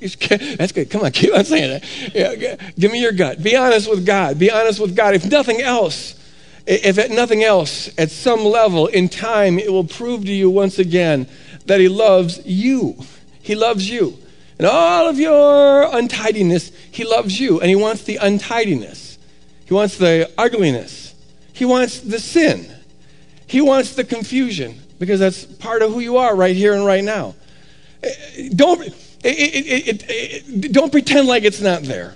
That's 0.00 0.72
good. 0.72 0.90
Come 0.90 1.02
on, 1.02 1.12
keep 1.12 1.32
on 1.32 1.44
saying 1.44 1.70
that. 1.70 2.14
Yeah, 2.14 2.56
give 2.78 2.90
me 2.90 3.00
your 3.00 3.12
gut. 3.12 3.42
Be 3.42 3.56
honest 3.56 3.88
with 3.88 4.04
God. 4.04 4.38
Be 4.38 4.50
honest 4.50 4.80
with 4.80 4.96
God. 4.96 5.14
If 5.14 5.30
nothing 5.30 5.60
else, 5.60 6.17
if 6.68 6.98
at 6.98 7.10
nothing 7.10 7.42
else, 7.42 7.88
at 7.96 8.10
some 8.10 8.44
level 8.44 8.88
in 8.88 9.08
time, 9.08 9.58
it 9.58 9.72
will 9.72 9.84
prove 9.84 10.26
to 10.26 10.32
you 10.32 10.50
once 10.50 10.78
again 10.78 11.26
that 11.64 11.80
He 11.80 11.88
loves 11.88 12.44
you. 12.44 12.96
He 13.40 13.54
loves 13.54 13.88
you. 13.88 14.18
And 14.58 14.66
all 14.66 15.08
of 15.08 15.18
your 15.18 15.88
untidiness, 15.96 16.70
He 16.90 17.04
loves 17.04 17.40
you. 17.40 17.58
And 17.60 17.70
He 17.70 17.76
wants 17.76 18.02
the 18.02 18.16
untidiness, 18.16 19.18
He 19.64 19.72
wants 19.72 19.96
the 19.96 20.30
ugliness, 20.36 21.14
He 21.54 21.64
wants 21.64 22.00
the 22.00 22.20
sin, 22.20 22.70
He 23.46 23.62
wants 23.62 23.94
the 23.94 24.04
confusion, 24.04 24.78
because 24.98 25.20
that's 25.20 25.44
part 25.44 25.80
of 25.80 25.92
who 25.94 26.00
you 26.00 26.18
are 26.18 26.36
right 26.36 26.54
here 26.54 26.74
and 26.74 26.84
right 26.84 27.02
now. 27.02 27.34
Eh, 28.02 28.50
don't 28.54 28.82
it, 29.24 30.04
it, 30.08 30.72
don't 30.72 30.92
pretend 30.92 31.26
like 31.26 31.44
it's 31.44 31.62
not 31.62 31.82
there. 31.82 32.14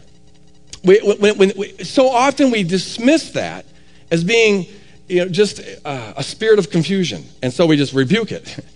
We, 0.85 0.99
when, 0.99 1.38
when, 1.38 1.53
we, 1.57 1.85
so 1.85 2.09
often 2.09 2.51
we 2.51 2.65
dismiss 2.65 3.31
that 3.31 3.65
as 4.12 4.22
being 4.22 4.66
you 5.09 5.25
know, 5.25 5.29
just 5.29 5.61
uh, 5.85 6.12
a 6.16 6.22
spirit 6.22 6.61
of 6.61 6.70
confusion, 6.70 7.25
and 7.42 7.53
so 7.53 7.66
we 7.66 7.77
just 7.77 7.92
rebuke 7.92 8.31
it. 8.31 8.64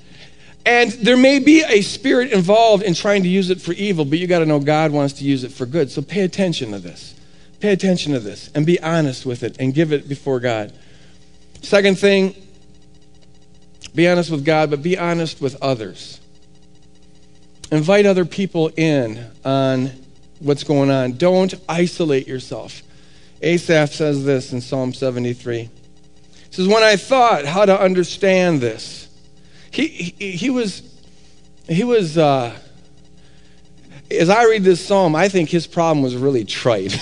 And 0.67 0.91
there 0.91 1.17
may 1.17 1.39
be 1.39 1.63
a 1.63 1.81
spirit 1.81 2.33
involved 2.33 2.83
in 2.83 2.93
trying 2.93 3.23
to 3.23 3.29
use 3.29 3.51
it 3.51 3.61
for 3.61 3.71
evil, 3.75 4.05
but 4.05 4.19
you 4.19 4.27
got 4.27 4.41
to 4.41 4.47
know 4.47 4.59
God 4.59 4.91
wants 4.91 5.15
to 5.15 5.25
use 5.25 5.45
it 5.45 5.53
for 5.53 5.65
good. 5.65 5.93
So 5.93 6.03
pay 6.03 6.23
attention 6.23 6.73
to 6.73 6.81
this. 6.81 7.15
Pay 7.61 7.71
attention 7.73 8.15
to 8.15 8.19
this 8.19 8.51
and 8.53 8.67
be 8.67 8.81
honest 8.81 9.25
with 9.25 9.45
it 9.45 9.57
and 9.61 9.73
give 9.73 9.93
it 9.93 10.09
before 10.09 10.41
God. 10.41 10.73
Second 11.63 12.01
thing, 12.01 12.35
be 13.95 14.09
honest 14.09 14.29
with 14.29 14.45
God, 14.45 14.71
but 14.71 14.83
be 14.83 14.99
honest 14.99 15.41
with 15.41 15.55
others. 15.63 16.21
Invite 17.71 18.05
other 18.05 18.25
people 18.25 18.73
in 18.77 19.25
on 19.45 19.93
what's 20.41 20.65
going 20.65 20.91
on. 20.91 21.13
Don't 21.13 21.55
isolate 21.69 22.27
yourself. 22.27 22.83
Asaph 23.43 23.93
says 23.93 24.25
this 24.25 24.53
in 24.53 24.61
Psalm 24.61 24.93
73. 24.93 25.63
He 25.63 25.71
says, 26.51 26.69
When 26.69 26.83
I 26.83 26.97
thought 26.97 27.45
how 27.45 27.65
to 27.65 27.79
understand 27.79 28.61
this, 28.61 29.09
he, 29.71 29.89
he, 29.89 30.31
he 30.33 30.51
was, 30.51 30.83
he 31.69 31.85
was 31.85 32.17
uh, 32.17 32.59
as 34.11 34.29
I 34.29 34.45
read 34.45 34.63
this 34.63 34.85
psalm, 34.85 35.17
I 35.17 35.29
think 35.29 35.49
his 35.49 35.67
problem 35.67 36.03
was 36.03 36.15
really 36.15 36.45
trite. 36.45 36.97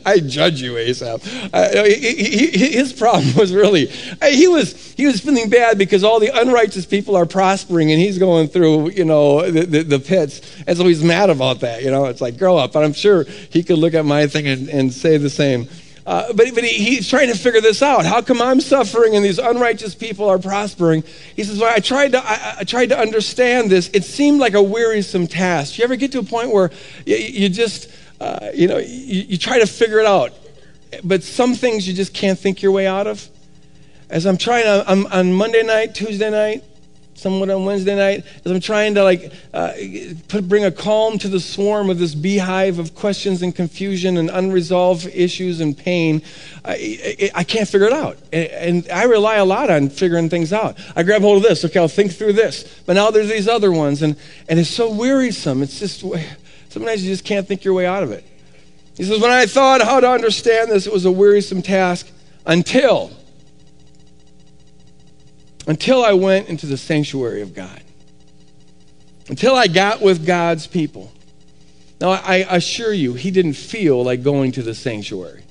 I 0.06 0.20
judge 0.20 0.62
you, 0.62 0.76
Asaph. 0.76 1.22
His 1.22 2.92
problem 2.92 3.34
was 3.34 3.52
really 3.52 3.86
he 3.86 4.48
was 4.48 4.92
he 4.92 5.06
was 5.06 5.20
feeling 5.20 5.50
bad 5.50 5.78
because 5.78 6.04
all 6.04 6.20
the 6.20 6.30
unrighteous 6.32 6.86
people 6.86 7.16
are 7.16 7.26
prospering 7.26 7.90
and 7.90 8.00
he's 8.00 8.18
going 8.18 8.48
through 8.48 8.90
you 8.90 9.04
know 9.04 9.50
the, 9.50 9.66
the, 9.66 9.82
the, 9.82 9.98
pits, 9.98 10.40
and 10.66 10.76
so 10.76 10.86
he's 10.86 11.02
mad 11.02 11.30
about 11.30 11.60
that. 11.60 11.82
You 11.82 11.90
know, 11.90 12.06
it's 12.06 12.20
like 12.20 12.38
grow 12.38 12.56
up. 12.56 12.72
But 12.72 12.84
I'm 12.84 12.92
sure 12.92 13.24
he 13.24 13.62
could 13.62 13.78
look 13.78 13.94
at 13.94 14.04
my 14.04 14.26
thing 14.26 14.46
and, 14.46 14.68
and 14.68 14.92
say 14.92 15.16
the 15.18 15.30
same. 15.30 15.68
Uh, 16.08 16.32
but 16.32 16.54
but 16.54 16.64
he, 16.64 16.82
he's 16.82 17.06
trying 17.06 17.28
to 17.28 17.36
figure 17.36 17.60
this 17.60 17.82
out. 17.82 18.06
How 18.06 18.22
come 18.22 18.40
I'm 18.40 18.62
suffering 18.62 19.14
and 19.14 19.22
these 19.22 19.38
unrighteous 19.38 19.94
people 19.94 20.26
are 20.26 20.38
prospering? 20.38 21.04
He 21.36 21.44
says, 21.44 21.58
Well, 21.58 21.70
I 21.70 21.80
tried 21.80 22.12
to, 22.12 22.22
I, 22.24 22.56
I 22.60 22.64
tried 22.64 22.88
to 22.88 22.98
understand 22.98 23.70
this. 23.70 23.90
It 23.92 24.04
seemed 24.04 24.40
like 24.40 24.54
a 24.54 24.62
wearisome 24.62 25.26
task. 25.26 25.76
You 25.76 25.84
ever 25.84 25.96
get 25.96 26.12
to 26.12 26.20
a 26.20 26.22
point 26.22 26.50
where 26.50 26.70
you, 27.04 27.16
you 27.16 27.48
just, 27.50 27.90
uh, 28.22 28.48
you 28.54 28.68
know, 28.68 28.78
you, 28.78 29.20
you 29.20 29.36
try 29.36 29.58
to 29.58 29.66
figure 29.66 29.98
it 29.98 30.06
out, 30.06 30.32
but 31.04 31.22
some 31.22 31.54
things 31.54 31.86
you 31.86 31.92
just 31.92 32.14
can't 32.14 32.38
think 32.38 32.62
your 32.62 32.72
way 32.72 32.86
out 32.86 33.06
of? 33.06 33.28
As 34.08 34.24
I'm 34.24 34.38
trying, 34.38 34.64
I'm, 34.66 35.04
on 35.08 35.34
Monday 35.34 35.62
night, 35.62 35.94
Tuesday 35.94 36.30
night, 36.30 36.64
somewhat 37.18 37.50
on 37.50 37.64
Wednesday 37.64 37.96
night, 37.96 38.24
as 38.44 38.52
I'm 38.52 38.60
trying 38.60 38.94
to 38.94 39.04
like 39.04 39.32
uh, 39.52 39.72
put, 40.28 40.48
bring 40.48 40.64
a 40.64 40.70
calm 40.70 41.18
to 41.18 41.28
the 41.28 41.40
swarm 41.40 41.90
of 41.90 41.98
this 41.98 42.14
beehive 42.14 42.78
of 42.78 42.94
questions 42.94 43.42
and 43.42 43.54
confusion 43.54 44.16
and 44.16 44.30
unresolved 44.30 45.06
issues 45.06 45.60
and 45.60 45.76
pain, 45.76 46.22
I, 46.64 47.30
I 47.34 47.44
can't 47.44 47.68
figure 47.68 47.86
it 47.86 47.92
out. 47.92 48.18
And, 48.32 48.50
and, 48.50 48.90
I 48.90 49.04
rely 49.04 49.36
a 49.36 49.44
lot 49.44 49.70
on 49.70 49.90
figuring 49.90 50.28
things 50.28 50.52
out. 50.52 50.78
I 50.94 51.02
grab 51.02 51.22
hold 51.22 51.38
of 51.38 51.42
this, 51.42 51.64
okay, 51.64 51.78
I'll 51.78 51.88
think 51.88 52.12
through 52.12 52.34
this. 52.34 52.82
But 52.86 52.94
now 52.94 53.10
there's 53.10 53.28
these 53.28 53.48
other 53.48 53.72
ones, 53.72 54.02
and, 54.02 54.16
and 54.48 54.58
it's 54.58 54.70
so 54.70 54.90
wearisome. 54.90 55.62
It's 55.62 55.78
just, 55.78 56.00
sometimes 56.68 57.04
you 57.04 57.12
just 57.12 57.24
can't 57.24 57.46
think 57.46 57.64
your 57.64 57.74
way 57.74 57.86
out 57.86 58.02
of 58.02 58.12
it. 58.12 58.24
He 58.96 59.04
says, 59.04 59.20
When 59.20 59.30
I 59.30 59.46
thought 59.46 59.80
how 59.80 60.00
to 60.00 60.10
understand 60.10 60.70
this, 60.70 60.86
it 60.86 60.92
was 60.92 61.04
a 61.04 61.12
wearisome 61.12 61.62
task 61.62 62.08
until 62.46 63.12
until 65.68 66.02
I 66.02 66.14
went 66.14 66.48
into 66.48 66.66
the 66.66 66.78
sanctuary 66.78 67.42
of 67.42 67.54
God, 67.54 67.82
until 69.28 69.54
I 69.54 69.68
got 69.68 70.00
with 70.00 70.26
God's 70.26 70.66
people. 70.66 71.12
Now, 72.00 72.10
I 72.10 72.46
assure 72.48 72.92
you, 72.92 73.14
he 73.14 73.30
didn't 73.30 73.52
feel 73.52 74.02
like 74.02 74.22
going 74.22 74.52
to 74.52 74.62
the 74.62 74.74
sanctuary. 74.74 75.42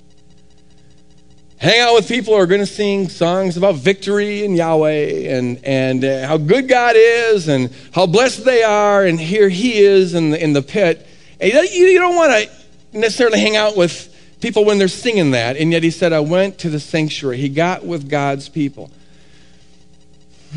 Hang 1.59 1.79
out 1.79 1.93
with 1.93 2.07
people 2.07 2.33
who 2.33 2.39
are 2.39 2.47
going 2.47 2.61
to 2.61 2.65
sing 2.67 3.09
songs 3.09 3.57
about 3.57 3.75
victory 3.75 4.43
and 4.43 4.55
Yahweh 4.55 5.35
and, 5.37 5.59
and 5.63 6.03
uh, 6.03 6.27
how 6.27 6.37
good 6.37 6.67
God 6.67 6.95
is 6.95 7.47
and 7.47 7.71
how 7.91 8.05
blessed 8.05 8.45
they 8.45 8.63
are. 8.63 9.03
And 9.03 9.19
here 9.19 9.49
he 9.49 9.79
is 9.79 10.13
in 10.13 10.31
the, 10.31 10.43
in 10.43 10.53
the 10.53 10.61
pit. 10.61 11.07
And 11.39 11.51
you 11.51 11.97
don't 11.97 12.15
want 12.15 12.31
to 12.31 12.97
necessarily 12.97 13.39
hang 13.39 13.55
out 13.55 13.75
with 13.75 14.13
people 14.39 14.65
when 14.65 14.77
they're 14.77 14.87
singing 14.87 15.31
that. 15.31 15.57
And 15.57 15.71
yet 15.71 15.83
he 15.83 15.89
said, 15.89 16.13
I 16.13 16.19
went 16.19 16.59
to 16.59 16.69
the 16.69 16.79
sanctuary. 16.79 17.37
He 17.37 17.49
got 17.49 17.85
with 17.85 18.07
God's 18.07 18.49
people. 18.49 18.91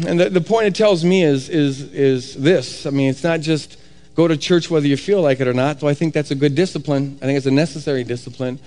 And 0.07 0.21
the, 0.21 0.31
the 0.31 0.41
point 0.41 0.67
it 0.67 0.75
tells 0.75 1.05
me 1.05 1.23
is, 1.23 1.49
is, 1.49 1.93
is 1.93 2.35
this 2.35 2.87
I 2.87 2.91
mean, 2.91 3.11
it's 3.11 3.25
not 3.25 3.41
just 3.41 3.79
go 4.15 4.29
to 4.29 4.37
church 4.37 4.71
whether 4.71 4.87
you 4.87 4.97
feel 4.97 5.23
like 5.23 5.41
it 5.41 5.49
or 5.49 5.55
not, 5.55 5.81
though 5.81 5.89
I 5.89 5.95
think 5.95 6.15
that's 6.15 6.31
a 6.31 6.35
good 6.35 6.55
discipline. 6.55 7.19
I 7.23 7.27
think 7.27 7.37
it's 7.37 7.47
a 7.47 7.51
necessary 7.51 8.05
discipline. 8.05 8.59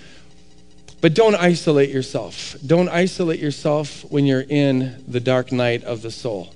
But 1.01 1.13
don't 1.13 1.35
isolate 1.35 1.89
yourself. 1.89 2.55
Don't 2.65 2.87
isolate 2.87 3.39
yourself 3.39 4.05
when 4.09 4.25
you're 4.25 4.45
in 4.47 5.03
the 5.07 5.19
dark 5.19 5.51
night 5.51 5.83
of 5.83 6.01
the 6.01 6.11
soul. 6.11 6.53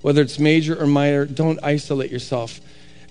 Whether 0.00 0.22
it's 0.22 0.38
major 0.38 0.80
or 0.80 0.86
minor, 0.86 1.26
don't 1.26 1.58
isolate 1.62 2.10
yourself. 2.10 2.60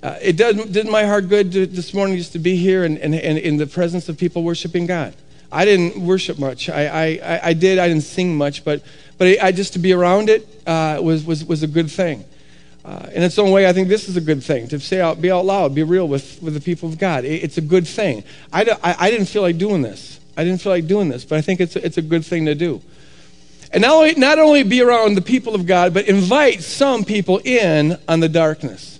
Uh, 0.01 0.17
it 0.21 0.35
does, 0.37 0.55
did 0.65 0.87
my 0.87 1.05
heart 1.05 1.29
good 1.29 1.51
to, 1.51 1.67
this 1.67 1.93
morning 1.93 2.17
just 2.17 2.31
to 2.33 2.39
be 2.39 2.55
here 2.55 2.83
and, 2.83 2.97
and, 2.97 3.13
and 3.13 3.37
in 3.37 3.57
the 3.57 3.67
presence 3.67 4.09
of 4.09 4.17
people 4.17 4.43
worshiping 4.43 4.87
God. 4.87 5.13
I 5.51 5.65
didn't 5.65 6.03
worship 6.03 6.39
much. 6.39 6.69
I, 6.69 7.19
I, 7.19 7.39
I 7.49 7.53
did. 7.53 7.77
I 7.77 7.87
didn't 7.87 8.03
sing 8.03 8.35
much, 8.35 8.65
but 8.65 8.81
but 9.21 9.39
I, 9.39 9.51
just 9.51 9.73
to 9.73 9.79
be 9.79 9.93
around 9.93 10.31
it 10.31 10.47
uh, 10.65 10.97
was, 10.99 11.23
was, 11.23 11.45
was 11.45 11.61
a 11.61 11.67
good 11.67 11.91
thing. 11.91 12.25
Uh, 12.83 13.07
in 13.13 13.21
its 13.21 13.37
own 13.37 13.51
way, 13.51 13.67
I 13.67 13.71
think 13.71 13.87
this 13.87 14.09
is 14.09 14.17
a 14.17 14.21
good 14.21 14.41
thing 14.41 14.67
to 14.69 14.79
say 14.79 14.99
out, 14.99 15.21
be 15.21 15.29
out 15.29 15.45
loud, 15.45 15.75
be 15.75 15.83
real 15.83 16.07
with, 16.07 16.41
with 16.41 16.55
the 16.55 16.59
people 16.59 16.89
of 16.89 16.97
God. 16.97 17.23
It, 17.23 17.43
it's 17.43 17.59
a 17.59 17.61
good 17.61 17.87
thing. 17.87 18.23
I, 18.51 18.63
I, 18.83 18.95
I, 18.97 19.11
didn't 19.11 19.27
feel 19.27 19.43
like 19.43 19.59
doing 19.59 19.83
this. 19.83 20.19
I 20.35 20.43
didn't 20.43 20.59
feel 20.59 20.71
like 20.71 20.87
doing 20.87 21.09
this, 21.09 21.23
but 21.23 21.37
I 21.37 21.41
think 21.41 21.59
it's 21.59 21.75
a, 21.75 21.85
it's 21.85 21.99
a 21.99 22.01
good 22.01 22.25
thing 22.25 22.47
to 22.47 22.55
do. 22.55 22.81
And 23.71 23.83
not 23.83 23.91
only, 23.91 24.15
not 24.15 24.39
only 24.39 24.63
be 24.63 24.81
around 24.81 25.13
the 25.13 25.21
people 25.21 25.53
of 25.53 25.67
God, 25.67 25.93
but 25.93 26.07
invite 26.07 26.63
some 26.63 27.03
people 27.03 27.41
in 27.43 27.99
on 28.07 28.21
the 28.21 28.29
darkness. 28.29 28.99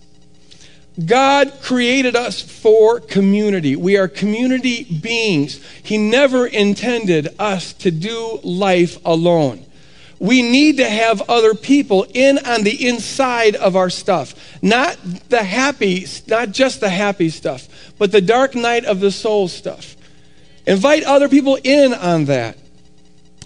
God 1.04 1.52
created 1.64 2.16
us 2.16 2.44
for 2.44 3.00
community. 3.00 3.76
We 3.76 3.98
are 3.98 4.08
community 4.08 4.84
beings. 4.84 5.66
He 5.82 5.98
never 5.98 6.46
intended 6.46 7.34
us 7.40 7.74
to 7.74 7.90
do 7.90 8.40
life 8.44 9.04
alone. 9.04 9.66
We 10.22 10.44
need 10.44 10.78
to 10.78 10.88
have 10.88 11.28
other 11.28 11.56
people 11.56 12.06
in 12.14 12.38
on 12.46 12.62
the 12.62 12.88
inside 12.88 13.56
of 13.56 13.76
our 13.76 13.90
stuff. 13.90 14.36
Not 14.62 14.96
the 15.30 15.42
happy, 15.42 16.06
not 16.28 16.52
just 16.52 16.80
the 16.80 16.92
happy 16.92 17.30
stuff, 17.30 17.68
but 17.98 18.12
the 18.12 18.22
dark 18.22 18.54
night 18.54 18.86
of 18.86 19.00
the 19.00 19.10
soul 19.10 19.48
stuff. 19.48 19.96
Invite 20.68 21.06
other 21.06 21.28
people 21.28 21.58
in 21.64 21.96
on 21.96 22.26
that. 22.26 22.56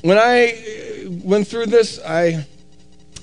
When 0.01 0.17
I 0.17 1.07
went 1.23 1.47
through 1.47 1.67
this, 1.67 1.97
I, 2.05 2.45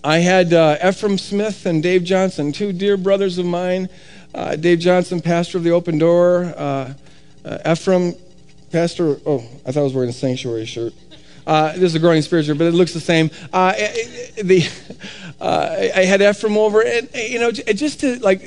I 0.03 0.21
had 0.21 0.55
uh, 0.55 0.79
Efrem 0.79 1.21
Smith 1.21 1.67
and 1.67 1.83
Dave 1.83 2.05
Johnson, 2.05 2.53
two 2.53 2.73
dear 2.73 2.97
brothers 2.97 3.37
of 3.37 3.45
mine. 3.45 3.91
Uh, 4.35 4.57
Dave 4.57 4.79
Johnson, 4.79 5.21
pastor 5.21 5.59
of 5.59 5.65
the 5.65 5.73
Open 5.73 5.99
Door. 5.99 6.55
Uh, 6.57 6.95
uh 7.45 7.59
Efrem, 7.67 8.19
pastor, 8.71 9.19
oh, 9.27 9.45
I 9.67 9.73
thought 9.73 9.81
I 9.81 9.85
was 9.85 9.93
wearing 9.93 10.09
a 10.09 10.15
sanctuary 10.15 10.65
shirt. 10.65 10.95
Uh, 11.47 11.73
this 11.73 11.83
is 11.83 11.95
a 11.95 11.99
growing 11.99 12.23
spiritual, 12.23 12.57
but 12.57 12.67
it 12.67 12.73
looks 12.73 12.95
the 12.95 13.01
same. 13.01 13.31
Uh, 13.53 13.73
the, 13.73 14.69
uh, 15.41 15.89
I 15.95 16.05
had 16.05 16.21
Efrem 16.21 16.57
over, 16.57 16.83
and 16.83 17.09
you 17.15 17.39
know, 17.39 17.51
just 17.51 18.01
to 18.01 18.17
like, 18.21 18.41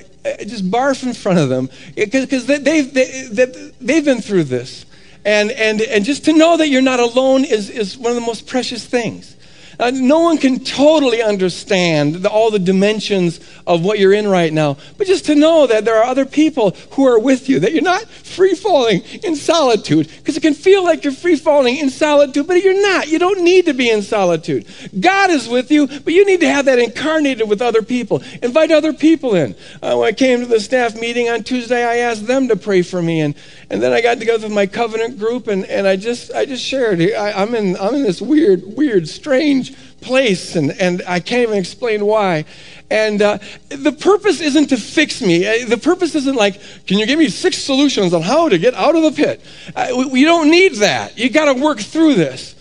just 0.45 0.69
barf 0.69 1.03
in 1.03 1.13
front 1.13 1.39
of 1.39 1.49
them, 1.49 1.69
because 1.95 2.45
they've 2.45 2.63
they, 2.63 2.81
they, 2.81 3.71
they've 3.81 4.05
been 4.05 4.21
through 4.21 4.45
this, 4.45 4.85
and 5.25 5.51
and 5.51 5.81
and 5.81 6.05
just 6.05 6.25
to 6.25 6.33
know 6.33 6.57
that 6.57 6.69
you're 6.69 6.81
not 6.81 6.99
alone 6.99 7.43
is 7.43 7.69
is 7.69 7.97
one 7.97 8.11
of 8.11 8.15
the 8.15 8.25
most 8.25 8.47
precious 8.47 8.85
things. 8.85 9.34
Uh, 9.79 9.91
no 9.93 10.19
one 10.19 10.37
can 10.37 10.59
totally 10.59 11.21
understand 11.21 12.15
the, 12.15 12.29
all 12.29 12.51
the 12.51 12.59
dimensions 12.59 13.39
of 13.67 13.83
what 13.83 13.99
you're 13.99 14.13
in 14.13 14.27
right 14.27 14.53
now. 14.53 14.77
But 14.97 15.07
just 15.07 15.25
to 15.25 15.35
know 15.35 15.67
that 15.67 15.85
there 15.85 15.97
are 15.97 16.03
other 16.05 16.25
people 16.25 16.71
who 16.91 17.05
are 17.07 17.19
with 17.19 17.49
you, 17.49 17.59
that 17.59 17.73
you're 17.73 17.81
not 17.81 18.05
free 18.05 18.53
falling 18.53 19.01
in 19.23 19.35
solitude, 19.35 20.07
because 20.17 20.37
it 20.37 20.41
can 20.41 20.53
feel 20.53 20.83
like 20.83 21.03
you're 21.03 21.13
free 21.13 21.35
falling 21.35 21.77
in 21.77 21.89
solitude, 21.89 22.47
but 22.47 22.63
you're 22.63 22.81
not. 22.81 23.07
You 23.07 23.19
don't 23.19 23.43
need 23.43 23.65
to 23.65 23.73
be 23.73 23.89
in 23.89 24.01
solitude. 24.01 24.65
God 24.99 25.29
is 25.29 25.47
with 25.47 25.71
you, 25.71 25.87
but 25.87 26.13
you 26.13 26.25
need 26.25 26.39
to 26.41 26.49
have 26.49 26.65
that 26.65 26.79
incarnated 26.79 27.49
with 27.49 27.61
other 27.61 27.81
people. 27.81 28.21
Invite 28.41 28.71
other 28.71 28.93
people 28.93 29.35
in. 29.35 29.55
Uh, 29.81 29.95
when 29.97 30.07
I 30.07 30.11
came 30.11 30.39
to 30.39 30.45
the 30.45 30.59
staff 30.59 30.95
meeting 30.95 31.29
on 31.29 31.43
Tuesday, 31.43 31.83
I 31.83 31.97
asked 31.97 32.27
them 32.27 32.47
to 32.47 32.55
pray 32.55 32.81
for 32.81 33.01
me, 33.01 33.21
and, 33.21 33.35
and 33.69 33.81
then 33.81 33.93
I 33.93 34.01
got 34.01 34.19
together 34.19 34.47
with 34.47 34.55
my 34.55 34.65
covenant 34.65 35.19
group, 35.19 35.47
and, 35.47 35.65
and 35.65 35.87
I 35.87 35.95
just 35.95 36.31
I 36.33 36.45
just 36.45 36.63
shared. 36.63 37.01
I, 37.01 37.31
I'm 37.31 37.53
in 37.55 37.77
I'm 37.77 37.95
in 37.95 38.03
this 38.03 38.21
weird, 38.21 38.63
weird, 38.77 39.07
strange 39.07 39.64
place, 40.05 40.55
and, 40.55 40.71
and 40.71 41.01
I 41.07 41.19
can't 41.19 41.41
even 41.41 41.57
explain 41.57 42.05
why. 42.05 42.45
And 42.89 43.21
uh, 43.21 43.39
the 43.69 43.91
purpose 43.91 44.39
isn't 44.39 44.67
to 44.67 44.77
fix 44.77 45.21
me. 45.21 45.45
Uh, 45.45 45.67
the 45.67 45.77
purpose 45.77 46.15
isn't 46.15 46.35
like, 46.35 46.61
can 46.85 46.99
you 46.99 47.05
give 47.05 47.19
me 47.19 47.27
six 47.29 47.57
solutions 47.57 48.13
on 48.13 48.21
how 48.21 48.47
to 48.47 48.57
get 48.57 48.75
out 48.75 48.95
of 48.95 49.01
the 49.03 49.11
pit? 49.11 49.41
Uh, 49.75 50.05
we, 50.11 50.23
don't 50.23 50.51
need 50.51 50.75
that. 50.75 51.17
You 51.17 51.29
got 51.29 51.53
to 51.53 51.61
work 51.61 51.79
through 51.79 52.13
this. 52.13 52.53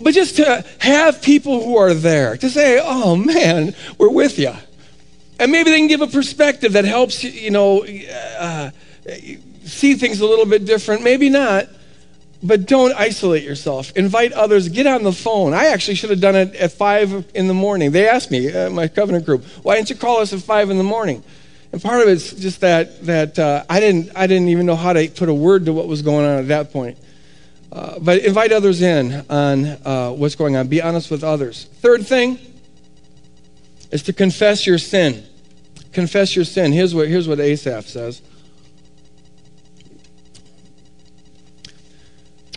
But 0.00 0.12
just 0.12 0.36
to 0.36 0.64
have 0.80 1.22
people 1.22 1.64
who 1.64 1.76
are 1.76 1.94
there 1.94 2.36
to 2.36 2.50
say, 2.50 2.80
oh 2.82 3.16
man, 3.16 3.74
we're 3.98 4.10
with 4.10 4.38
you. 4.38 4.52
And 5.38 5.50
maybe 5.50 5.70
they 5.70 5.78
can 5.78 5.88
give 5.88 6.02
a 6.02 6.06
perspective 6.06 6.74
that 6.74 6.84
helps, 6.84 7.24
you 7.24 7.50
know, 7.50 7.84
uh, 8.38 8.70
see 9.64 9.94
things 9.94 10.20
a 10.20 10.26
little 10.26 10.46
bit 10.46 10.64
different. 10.64 11.02
Maybe 11.02 11.28
not. 11.28 11.68
But 12.46 12.66
don't 12.66 12.92
isolate 12.92 13.42
yourself. 13.42 13.90
Invite 13.96 14.32
others. 14.32 14.68
Get 14.68 14.86
on 14.86 15.02
the 15.02 15.12
phone. 15.12 15.54
I 15.54 15.66
actually 15.68 15.94
should 15.94 16.10
have 16.10 16.20
done 16.20 16.36
it 16.36 16.54
at 16.56 16.72
5 16.72 17.32
in 17.34 17.48
the 17.48 17.54
morning. 17.54 17.90
They 17.90 18.06
asked 18.06 18.30
me, 18.30 18.52
uh, 18.52 18.68
my 18.68 18.86
covenant 18.86 19.24
group, 19.24 19.44
why 19.62 19.76
didn't 19.76 19.88
you 19.88 19.96
call 19.96 20.18
us 20.18 20.34
at 20.34 20.40
5 20.40 20.68
in 20.68 20.76
the 20.76 20.84
morning? 20.84 21.24
And 21.72 21.80
part 21.82 22.02
of 22.02 22.08
it's 22.08 22.34
just 22.34 22.60
that, 22.60 23.02
that 23.06 23.38
uh, 23.38 23.64
I, 23.70 23.80
didn't, 23.80 24.12
I 24.14 24.26
didn't 24.26 24.48
even 24.48 24.66
know 24.66 24.76
how 24.76 24.92
to 24.92 25.08
put 25.08 25.30
a 25.30 25.34
word 25.34 25.64
to 25.64 25.72
what 25.72 25.88
was 25.88 26.02
going 26.02 26.26
on 26.26 26.38
at 26.38 26.48
that 26.48 26.70
point. 26.70 26.98
Uh, 27.72 27.98
but 27.98 28.22
invite 28.22 28.52
others 28.52 28.82
in 28.82 29.24
on 29.30 29.64
uh, 29.64 30.10
what's 30.10 30.34
going 30.34 30.54
on. 30.54 30.68
Be 30.68 30.82
honest 30.82 31.10
with 31.10 31.24
others. 31.24 31.64
Third 31.80 32.06
thing 32.06 32.38
is 33.90 34.02
to 34.02 34.12
confess 34.12 34.66
your 34.66 34.78
sin. 34.78 35.24
Confess 35.92 36.36
your 36.36 36.44
sin. 36.44 36.72
Here's 36.72 36.94
what, 36.94 37.08
here's 37.08 37.26
what 37.26 37.40
Asaph 37.40 37.86
says. 37.86 38.20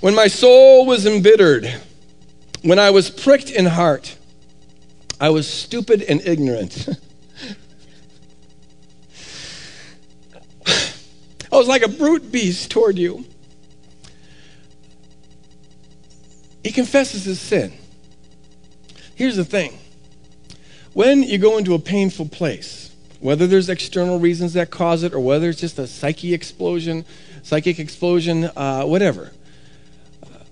When 0.01 0.13
my 0.13 0.27
soul 0.27 0.86
was 0.86 1.05
embittered, 1.07 1.73
when 2.62 2.77
I 2.77 2.91
was 2.91 3.10
pricked 3.10 3.49
in 3.49 3.65
heart, 3.65 4.15
I 5.19 5.29
was 5.29 5.47
stupid 5.47 6.03
and 6.03 6.21
ignorant. 6.21 6.88
I 11.51 11.55
was 11.57 11.67
like 11.67 11.81
a 11.81 11.88
brute 11.88 12.31
beast 12.31 12.69
toward 12.69 12.99
you. 12.99 13.25
He 16.63 16.71
confesses 16.71 17.23
his 17.23 17.39
sin. 17.39 17.73
Here's 19.15 19.36
the 19.38 19.45
thing 19.45 19.79
when 20.93 21.23
you 21.23 21.39
go 21.39 21.57
into 21.57 21.73
a 21.73 21.79
painful 21.79 22.27
place, 22.27 22.93
whether 23.19 23.47
there's 23.47 23.69
external 23.69 24.19
reasons 24.19 24.53
that 24.53 24.69
cause 24.69 25.01
it 25.01 25.13
or 25.13 25.19
whether 25.19 25.49
it's 25.49 25.60
just 25.60 25.79
a 25.79 25.88
psyche 25.88 26.36
explosion, 26.36 27.05
psychic 27.41 27.79
explosion, 27.79 28.51
uh, 28.55 28.83
whatever, 28.83 29.31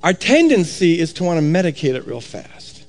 our 0.06 0.14
tendency 0.14 1.00
is 1.00 1.14
to 1.14 1.24
want 1.24 1.40
to 1.40 1.44
medicate 1.44 1.96
it 1.96 2.06
real 2.06 2.22
fast. 2.22 2.86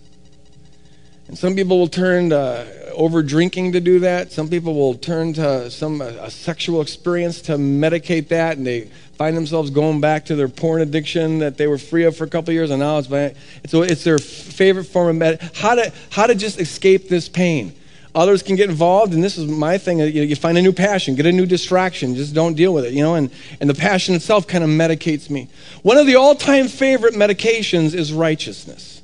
And 1.29 1.37
some 1.37 1.57
people 1.57 1.79
will 1.79 1.89
turn 1.89 2.29
to 2.29 2.39
uh, 2.39 2.67
over 2.93 3.23
drinking 3.23 3.73
to 3.73 3.81
do 3.81 4.01
that. 4.01 4.33
Some 4.33 4.49
people 4.49 4.75
will 4.75 4.95
turn 4.95 5.33
to 5.33 5.71
some 5.71 6.03
uh, 6.03 6.13
a 6.21 6.31
sexual 6.31 6.83
experience 6.83 7.41
to 7.43 7.53
medicate 7.53 8.29
that, 8.29 8.59
and 8.59 8.67
they 8.67 8.91
find 9.17 9.35
themselves 9.35 9.71
going 9.71 10.03
back 10.03 10.27
to 10.27 10.37
their 10.37 10.49
porn 10.49 10.83
addiction 10.83 11.39
that 11.39 11.57
they 11.57 11.67
were 11.67 11.79
free 11.79 12.05
of 12.05 12.15
for 12.15 12.25
a 12.25 12.29
couple 12.29 12.53
years, 12.53 12.71
and 12.71 12.81
now 12.81 12.99
it's 12.99 13.09
it's, 13.11 13.73
it's 13.73 14.05
their 14.05 14.19
favorite 14.19 14.85
form 14.85 15.09
of 15.09 15.17
med. 15.17 15.51
How 15.55 15.75
to 15.75 15.91
how 16.11 16.27
to 16.27 16.35
just 16.35 16.61
escape 16.61 17.09
this 17.09 17.31
pain. 17.31 17.75
Others 18.17 18.43
can 18.43 18.57
get 18.57 18.71
involved, 18.71 19.13
and 19.13 19.23
this 19.23 19.37
is 19.37 19.45
my 19.45 19.77
thing. 19.77 19.99
You, 19.99 20.07
you 20.07 20.37
find 20.37 20.57
a 20.57 20.63
new 20.63 20.73
passion, 20.73 21.17
get 21.17 21.27
a 21.27 21.33
new 21.33 21.45
distraction, 21.45 22.15
just 22.15 22.35
don't 22.35 22.55
deal 22.55 22.73
with 22.73 22.87
it, 22.87 22.95
you 22.95 23.03
know. 23.03 23.15
And, 23.15 23.31
and 23.61 23.69
the 23.69 23.75
passion 23.75 24.15
itself 24.15 24.47
kind 24.47 24.65
of 24.65 24.71
medicates 24.71 25.29
me. 25.29 25.49
One 25.83 25.99
of 25.99 26.07
the 26.07 26.17
all 26.17 26.35
time 26.35 26.69
favorite 26.69 27.13
medications 27.13 27.93
is 27.93 28.15
righteousness, 28.15 29.03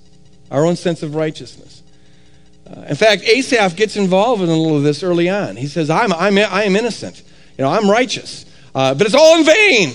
our 0.50 0.64
own 0.64 0.76
sense 0.76 1.02
of 1.02 1.14
righteousness. 1.14 1.82
Uh, 2.66 2.86
in 2.88 2.96
fact, 2.96 3.24
Asaph 3.24 3.76
gets 3.76 3.96
involved 3.96 4.40
in 4.40 4.48
a 4.48 4.56
little 4.56 4.78
of 4.78 4.82
this 4.82 5.02
early 5.02 5.28
on. 5.28 5.56
He 5.56 5.66
says, 5.66 5.90
I'm, 5.90 6.10
I'm, 6.14 6.38
I 6.38 6.64
am 6.64 6.74
innocent, 6.74 7.22
you 7.58 7.64
know, 7.64 7.70
I'm 7.70 7.90
righteous, 7.90 8.46
uh, 8.74 8.94
but 8.94 9.06
it's 9.06 9.14
all 9.14 9.38
in 9.38 9.44
vain. 9.44 9.92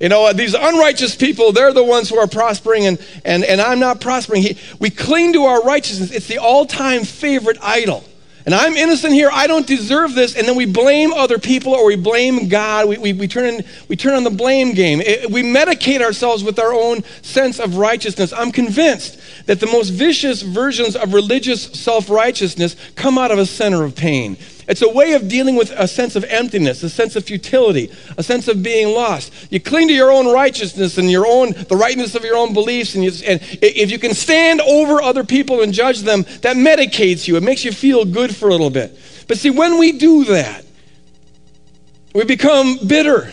You 0.00 0.08
know, 0.08 0.32
these 0.32 0.54
unrighteous 0.54 1.14
people, 1.14 1.52
they're 1.52 1.72
the 1.72 1.84
ones 1.84 2.08
who 2.08 2.18
are 2.18 2.26
prospering, 2.26 2.84
and, 2.84 2.98
and, 3.24 3.44
and 3.44 3.60
I'm 3.60 3.78
not 3.78 4.00
prospering. 4.00 4.42
He, 4.42 4.58
we 4.80 4.90
cling 4.90 5.34
to 5.34 5.44
our 5.44 5.62
righteousness. 5.62 6.10
It's 6.10 6.26
the 6.26 6.38
all 6.38 6.66
time 6.66 7.04
favorite 7.04 7.58
idol. 7.62 8.04
And 8.46 8.54
I'm 8.54 8.76
innocent 8.76 9.12
here. 9.12 9.28
I 9.32 9.48
don't 9.48 9.66
deserve 9.66 10.14
this. 10.14 10.36
And 10.36 10.46
then 10.46 10.54
we 10.54 10.66
blame 10.66 11.12
other 11.12 11.36
people 11.36 11.74
or 11.74 11.84
we 11.84 11.96
blame 11.96 12.48
God. 12.48 12.88
We, 12.88 12.96
we, 12.96 13.12
we, 13.12 13.26
turn, 13.26 13.44
in, 13.44 13.64
we 13.88 13.96
turn 13.96 14.14
on 14.14 14.22
the 14.22 14.30
blame 14.30 14.72
game. 14.72 15.00
It, 15.00 15.28
we 15.28 15.42
medicate 15.42 16.00
ourselves 16.00 16.44
with 16.44 16.60
our 16.60 16.72
own 16.72 17.02
sense 17.22 17.58
of 17.58 17.76
righteousness. 17.76 18.32
I'm 18.32 18.52
convinced 18.52 19.18
that 19.46 19.58
the 19.58 19.66
most 19.66 19.90
vicious 19.90 20.42
versions 20.42 20.94
of 20.94 21.12
religious 21.12 21.64
self 21.64 22.08
righteousness 22.08 22.76
come 22.94 23.18
out 23.18 23.32
of 23.32 23.38
a 23.40 23.46
center 23.46 23.82
of 23.82 23.96
pain. 23.96 24.36
It's 24.68 24.82
a 24.82 24.88
way 24.88 25.12
of 25.12 25.28
dealing 25.28 25.54
with 25.54 25.70
a 25.70 25.86
sense 25.86 26.16
of 26.16 26.24
emptiness, 26.24 26.82
a 26.82 26.90
sense 26.90 27.14
of 27.14 27.24
futility, 27.24 27.90
a 28.16 28.22
sense 28.22 28.48
of 28.48 28.64
being 28.64 28.88
lost. 28.88 29.32
You 29.50 29.60
cling 29.60 29.86
to 29.88 29.94
your 29.94 30.10
own 30.10 30.32
righteousness 30.32 30.98
and 30.98 31.08
your 31.08 31.24
own, 31.24 31.52
the 31.52 31.76
rightness 31.76 32.16
of 32.16 32.24
your 32.24 32.36
own 32.36 32.52
beliefs. 32.52 32.96
And, 32.96 33.04
you, 33.04 33.12
and 33.26 33.40
if 33.62 33.92
you 33.92 33.98
can 34.00 34.12
stand 34.12 34.60
over 34.60 35.00
other 35.00 35.22
people 35.22 35.62
and 35.62 35.72
judge 35.72 36.00
them, 36.00 36.22
that 36.42 36.56
medicates 36.56 37.28
you. 37.28 37.36
It 37.36 37.44
makes 37.44 37.64
you 37.64 37.70
feel 37.70 38.04
good 38.04 38.34
for 38.34 38.48
a 38.48 38.52
little 38.52 38.70
bit. 38.70 38.98
But 39.28 39.38
see, 39.38 39.50
when 39.50 39.78
we 39.78 39.92
do 39.92 40.24
that, 40.24 40.64
we 42.12 42.24
become 42.24 42.78
bitter. 42.88 43.32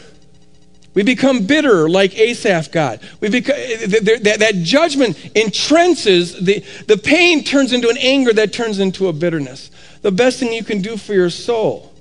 We 0.93 1.01
become 1.01 1.47
bitter 1.47 1.89
like 1.89 2.15
Asaph 2.15 2.71
got. 2.71 3.01
We 3.19 3.29
become, 3.29 3.55
that, 3.55 4.35
that 4.37 4.55
judgment 4.57 5.15
entrenches, 5.33 6.39
the, 6.39 6.63
the 6.85 6.97
pain 6.97 7.43
turns 7.43 7.73
into 7.73 7.89
an 7.89 7.97
anger 7.97 8.33
that 8.33 8.53
turns 8.53 8.77
into 8.77 9.07
a 9.07 9.13
bitterness 9.13 9.71
the 10.03 10.11
best 10.11 10.39
thing 10.39 10.53
you 10.53 10.63
can 10.63 10.81
do 10.81 10.95
for 10.95 11.13
your 11.13 11.31
soul 11.31 11.93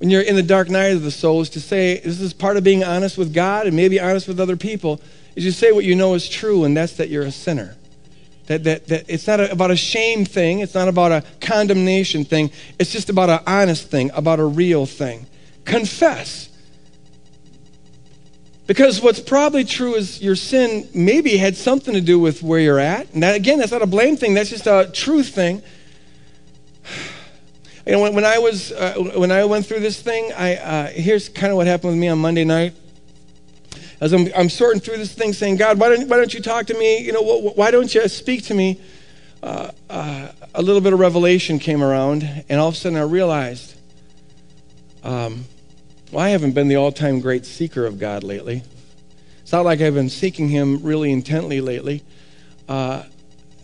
when 0.00 0.08
you're 0.08 0.22
in 0.22 0.34
the 0.34 0.42
dark 0.42 0.70
night 0.70 0.94
of 0.94 1.02
the 1.02 1.10
soul 1.10 1.42
is 1.42 1.50
to 1.50 1.60
say, 1.60 2.00
this 2.00 2.22
is 2.22 2.32
part 2.32 2.56
of 2.56 2.64
being 2.64 2.82
honest 2.82 3.18
with 3.18 3.34
God 3.34 3.66
and 3.66 3.76
maybe 3.76 4.00
honest 4.00 4.26
with 4.26 4.40
other 4.40 4.56
people, 4.56 4.98
is 5.36 5.44
you 5.44 5.50
say 5.50 5.72
what 5.72 5.84
you 5.84 5.94
know 5.94 6.14
is 6.14 6.26
true, 6.26 6.64
and 6.64 6.74
that's 6.74 6.94
that 6.94 7.10
you're 7.10 7.24
a 7.24 7.30
sinner. 7.30 7.76
That, 8.46 8.64
that, 8.64 8.86
that 8.86 9.04
it's 9.08 9.26
not 9.26 9.40
a, 9.40 9.52
about 9.52 9.70
a 9.70 9.76
shame 9.76 10.24
thing, 10.24 10.60
it's 10.60 10.74
not 10.74 10.88
about 10.88 11.12
a 11.12 11.22
condemnation 11.42 12.24
thing, 12.24 12.50
it's 12.78 12.90
just 12.90 13.10
about 13.10 13.28
an 13.28 13.40
honest 13.46 13.90
thing, 13.90 14.10
about 14.14 14.40
a 14.40 14.44
real 14.46 14.86
thing. 14.86 15.26
Confess. 15.66 16.48
Because 18.66 19.02
what's 19.02 19.20
probably 19.20 19.64
true 19.64 19.96
is 19.96 20.22
your 20.22 20.34
sin 20.34 20.88
maybe 20.94 21.36
had 21.36 21.58
something 21.58 21.92
to 21.92 22.00
do 22.00 22.18
with 22.18 22.42
where 22.42 22.58
you're 22.58 22.78
at. 22.78 23.12
And 23.12 23.22
that, 23.22 23.36
again, 23.36 23.58
that's 23.58 23.72
not 23.72 23.82
a 23.82 23.86
blame 23.86 24.16
thing, 24.16 24.32
that's 24.32 24.48
just 24.48 24.66
a 24.66 24.90
truth 24.94 25.28
thing. 25.28 25.62
You 27.86 27.92
know, 27.92 28.00
when, 28.00 28.14
when 28.14 28.24
I 28.24 28.38
was 28.38 28.72
uh, 28.72 28.94
when 29.16 29.32
I 29.32 29.44
went 29.44 29.66
through 29.66 29.80
this 29.80 30.00
thing, 30.00 30.32
I 30.36 30.56
uh, 30.56 30.86
here's 30.88 31.28
kind 31.28 31.50
of 31.50 31.56
what 31.56 31.66
happened 31.66 31.92
with 31.92 32.00
me 32.00 32.08
on 32.08 32.18
Monday 32.18 32.44
night. 32.44 32.74
As 34.00 34.12
I'm, 34.12 34.28
I'm 34.34 34.48
sorting 34.48 34.80
through 34.80 34.96
this 34.96 35.12
thing, 35.12 35.32
saying, 35.32 35.56
God, 35.56 35.78
why 35.78 35.88
don't 35.88 36.08
why 36.08 36.16
don't 36.16 36.32
you 36.32 36.40
talk 36.40 36.66
to 36.66 36.74
me? 36.74 36.98
You 36.98 37.12
know, 37.12 37.22
wh- 37.22 37.56
why 37.56 37.70
don't 37.70 37.94
you 37.94 38.06
speak 38.08 38.44
to 38.44 38.54
me? 38.54 38.80
Uh, 39.42 39.70
uh, 39.88 40.32
a 40.54 40.62
little 40.62 40.80
bit 40.82 40.92
of 40.92 40.98
revelation 40.98 41.58
came 41.58 41.82
around, 41.82 42.22
and 42.48 42.60
all 42.60 42.68
of 42.68 42.74
a 42.74 42.76
sudden 42.76 42.98
I 42.98 43.02
realized, 43.02 43.74
um, 45.02 45.44
well, 46.12 46.24
I 46.24 46.30
haven't 46.30 46.52
been 46.52 46.68
the 46.68 46.76
all-time 46.76 47.20
great 47.20 47.46
seeker 47.46 47.86
of 47.86 47.98
God 47.98 48.22
lately. 48.22 48.62
It's 49.40 49.52
not 49.52 49.64
like 49.64 49.80
I've 49.80 49.94
been 49.94 50.10
seeking 50.10 50.48
Him 50.48 50.82
really 50.82 51.10
intently 51.10 51.60
lately. 51.62 52.02
Uh, 52.68 53.04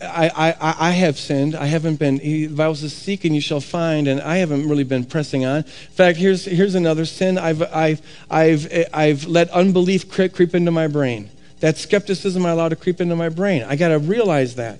I, 0.01 0.53
I, 0.59 0.75
I 0.89 0.91
have 0.91 1.17
sinned. 1.17 1.55
I 1.55 1.65
haven't 1.65 1.97
been, 1.97 2.17
the 2.17 2.47
Bible 2.47 2.75
says, 2.75 2.93
seek 2.93 3.25
and 3.25 3.33
you 3.33 3.41
shall 3.41 3.61
find, 3.61 4.07
and 4.07 4.21
I 4.21 4.37
haven't 4.37 4.67
really 4.69 4.83
been 4.83 5.05
pressing 5.05 5.45
on. 5.45 5.57
In 5.57 5.63
fact, 5.63 6.17
here's, 6.17 6.45
here's 6.45 6.75
another 6.75 7.05
sin. 7.05 7.37
I've, 7.37 7.61
I've, 7.61 8.01
I've, 8.29 8.87
I've 8.93 9.25
let 9.25 9.49
unbelief 9.49 10.09
creep 10.09 10.55
into 10.55 10.71
my 10.71 10.87
brain. 10.87 11.29
That 11.59 11.77
skepticism 11.77 12.45
I 12.45 12.51
allowed 12.51 12.69
to 12.69 12.75
creep 12.75 13.01
into 13.01 13.15
my 13.15 13.29
brain. 13.29 13.63
I 13.63 13.75
got 13.75 13.89
to 13.89 13.99
realize 13.99 14.55
that. 14.55 14.79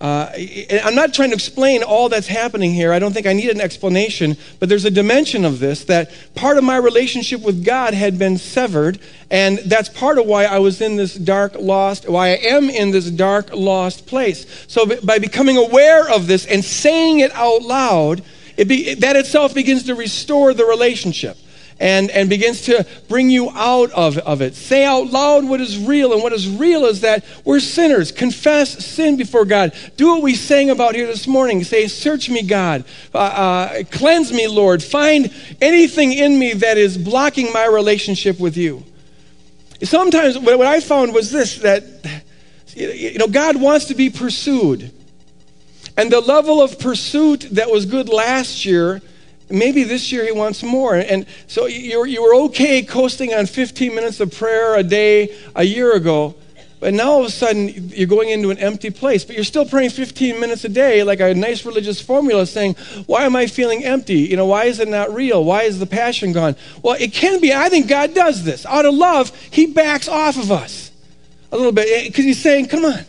Uh, 0.00 0.32
I'm 0.82 0.94
not 0.94 1.12
trying 1.12 1.28
to 1.28 1.34
explain 1.34 1.82
all 1.82 2.08
that's 2.08 2.26
happening 2.26 2.72
here. 2.72 2.90
I 2.90 2.98
don't 2.98 3.12
think 3.12 3.26
I 3.26 3.34
need 3.34 3.50
an 3.50 3.60
explanation, 3.60 4.38
but 4.58 4.70
there's 4.70 4.86
a 4.86 4.90
dimension 4.90 5.44
of 5.44 5.58
this 5.58 5.84
that 5.84 6.10
part 6.34 6.56
of 6.56 6.64
my 6.64 6.78
relationship 6.78 7.42
with 7.42 7.62
God 7.64 7.92
had 7.92 8.18
been 8.18 8.38
severed, 8.38 8.98
and 9.30 9.58
that's 9.58 9.90
part 9.90 10.16
of 10.16 10.24
why 10.24 10.46
I 10.46 10.58
was 10.58 10.80
in 10.80 10.96
this 10.96 11.14
dark, 11.14 11.54
lost, 11.54 12.08
why 12.08 12.28
I 12.28 12.36
am 12.36 12.70
in 12.70 12.92
this 12.92 13.10
dark, 13.10 13.52
lost 13.52 14.06
place. 14.06 14.46
So 14.68 14.86
by 15.02 15.18
becoming 15.18 15.58
aware 15.58 16.08
of 16.08 16.26
this 16.26 16.46
and 16.46 16.64
saying 16.64 17.20
it 17.20 17.32
out 17.34 17.60
loud, 17.60 18.22
it 18.56 18.68
be, 18.68 18.94
that 18.94 19.16
itself 19.16 19.54
begins 19.54 19.84
to 19.84 19.94
restore 19.94 20.54
the 20.54 20.64
relationship 20.64 21.36
and, 21.80 22.10
and 22.10 22.28
begins 22.28 22.60
to 22.62 22.86
bring 23.08 23.30
you 23.30 23.50
out 23.50 23.90
of, 23.92 24.18
of 24.18 24.42
it. 24.42 24.54
Say 24.54 24.84
out 24.84 25.06
loud 25.06 25.48
what 25.48 25.60
is 25.60 25.78
real, 25.78 26.12
and 26.12 26.22
what 26.22 26.34
is 26.34 26.46
real 26.46 26.84
is 26.84 27.00
that 27.00 27.24
we're 27.44 27.58
sinners. 27.58 28.12
Confess 28.12 28.84
sin 28.84 29.16
before 29.16 29.46
God. 29.46 29.72
Do 29.96 30.08
what 30.08 30.22
we 30.22 30.34
sang 30.34 30.68
about 30.68 30.94
here 30.94 31.06
this 31.06 31.26
morning. 31.26 31.64
Say, 31.64 31.88
Search 31.88 32.28
me, 32.28 32.42
God. 32.42 32.84
Uh, 33.14 33.18
uh, 33.18 33.82
cleanse 33.90 34.30
me, 34.30 34.46
Lord. 34.46 34.82
Find 34.82 35.32
anything 35.60 36.12
in 36.12 36.38
me 36.38 36.52
that 36.52 36.76
is 36.76 36.98
blocking 36.98 37.50
my 37.52 37.66
relationship 37.66 38.38
with 38.38 38.58
you. 38.58 38.84
Sometimes 39.82 40.38
what 40.38 40.60
I 40.60 40.80
found 40.80 41.14
was 41.14 41.30
this 41.30 41.56
that, 41.60 41.82
you 42.74 43.18
know, 43.18 43.26
God 43.26 43.56
wants 43.56 43.86
to 43.86 43.94
be 43.94 44.10
pursued. 44.10 44.92
And 45.96 46.12
the 46.12 46.20
level 46.20 46.60
of 46.60 46.78
pursuit 46.78 47.48
that 47.52 47.70
was 47.70 47.86
good 47.86 48.10
last 48.10 48.66
year 48.66 49.00
maybe 49.50 49.84
this 49.84 50.10
year 50.12 50.24
he 50.24 50.32
wants 50.32 50.62
more. 50.62 50.94
And 50.94 51.26
so 51.46 51.66
you, 51.66 52.04
you 52.04 52.22
were 52.22 52.34
okay 52.46 52.82
coasting 52.82 53.34
on 53.34 53.46
15 53.46 53.94
minutes 53.94 54.20
of 54.20 54.34
prayer 54.34 54.76
a 54.76 54.82
day 54.82 55.36
a 55.54 55.64
year 55.64 55.94
ago. 55.94 56.34
But 56.80 56.94
now 56.94 57.12
all 57.12 57.20
of 57.20 57.26
a 57.26 57.30
sudden, 57.30 57.90
you're 57.90 58.06
going 58.06 58.30
into 58.30 58.50
an 58.50 58.56
empty 58.56 58.88
place, 58.88 59.22
but 59.22 59.36
you're 59.36 59.44
still 59.44 59.66
praying 59.66 59.90
15 59.90 60.40
minutes 60.40 60.64
a 60.64 60.68
day, 60.70 61.02
like 61.02 61.20
a 61.20 61.34
nice 61.34 61.66
religious 61.66 62.00
formula 62.00 62.46
saying, 62.46 62.74
Why 63.04 63.24
am 63.26 63.36
I 63.36 63.48
feeling 63.48 63.84
empty? 63.84 64.20
You 64.20 64.36
know, 64.36 64.46
why 64.46 64.64
is 64.64 64.80
it 64.80 64.88
not 64.88 65.12
real? 65.12 65.44
Why 65.44 65.64
is 65.64 65.78
the 65.78 65.84
passion 65.84 66.32
gone? 66.32 66.56
Well, 66.82 66.96
it 66.98 67.12
can 67.12 67.38
be. 67.38 67.52
I 67.52 67.68
think 67.68 67.86
God 67.86 68.14
does 68.14 68.44
this. 68.44 68.64
Out 68.64 68.86
of 68.86 68.94
love, 68.94 69.30
He 69.50 69.66
backs 69.66 70.08
off 70.08 70.38
of 70.38 70.50
us 70.50 70.90
a 71.52 71.56
little 71.56 71.72
bit 71.72 71.86
eh, 71.86 72.06
because 72.06 72.24
He's 72.24 72.40
saying, 72.40 72.68
Come 72.68 72.86
on. 72.86 73.04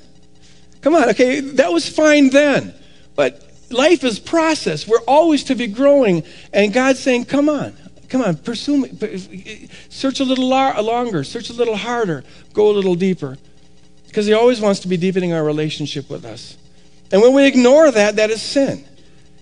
Come 0.81 0.93
on. 0.93 1.09
Okay, 1.09 1.39
that 1.39 1.71
was 1.71 1.87
fine 1.87 2.29
then. 2.29 2.73
But 3.15 3.50
life 3.71 4.03
is 4.03 4.19
process. 4.19 4.87
We're 4.87 5.03
always 5.07 5.43
to 5.45 5.55
be 5.55 5.67
growing. 5.67 6.23
And 6.53 6.73
God's 6.73 6.99
saying, 6.99 7.25
Come 7.25 7.49
on. 7.49 7.73
Come 8.11 8.23
on, 8.23 8.35
pursue 8.35 8.77
me. 8.77 9.69
Search 9.87 10.19
a 10.19 10.25
little 10.25 10.49
longer, 10.49 11.23
search 11.23 11.49
a 11.49 11.53
little 11.53 11.77
harder, 11.77 12.25
go 12.53 12.69
a 12.69 12.73
little 12.73 12.95
deeper. 12.95 13.37
Because 14.07 14.25
He 14.25 14.33
always 14.33 14.59
wants 14.59 14.81
to 14.81 14.89
be 14.89 14.97
deepening 14.97 15.31
our 15.31 15.43
relationship 15.43 16.09
with 16.09 16.25
us. 16.25 16.57
And 17.11 17.21
when 17.21 17.33
we 17.33 17.47
ignore 17.47 17.89
that, 17.89 18.17
that 18.17 18.29
is 18.29 18.41
sin. 18.41 18.83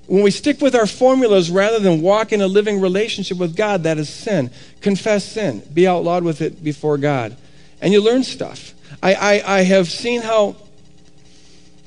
When 0.05 0.21
we 0.21 0.29
stick 0.29 0.61
with 0.61 0.75
our 0.75 0.85
formulas 0.85 1.49
rather 1.49 1.79
than 1.79 2.01
walk 2.01 2.31
in 2.31 2.41
a 2.41 2.47
living 2.47 2.79
relationship 2.79 3.37
with 3.37 3.55
God, 3.55 3.83
that 3.83 3.97
is 3.97 4.09
sin. 4.09 4.51
Confess 4.81 5.23
sin. 5.23 5.63
Be 5.73 5.87
outlawed 5.87 6.23
with 6.23 6.41
it 6.41 6.63
before 6.63 6.97
God. 6.97 7.35
And 7.81 7.91
you 7.91 8.03
learn 8.03 8.23
stuff. 8.23 8.73
I, 9.01 9.13
I, 9.13 9.57
I 9.57 9.61
have 9.63 9.89
seen 9.89 10.21
how 10.21 10.55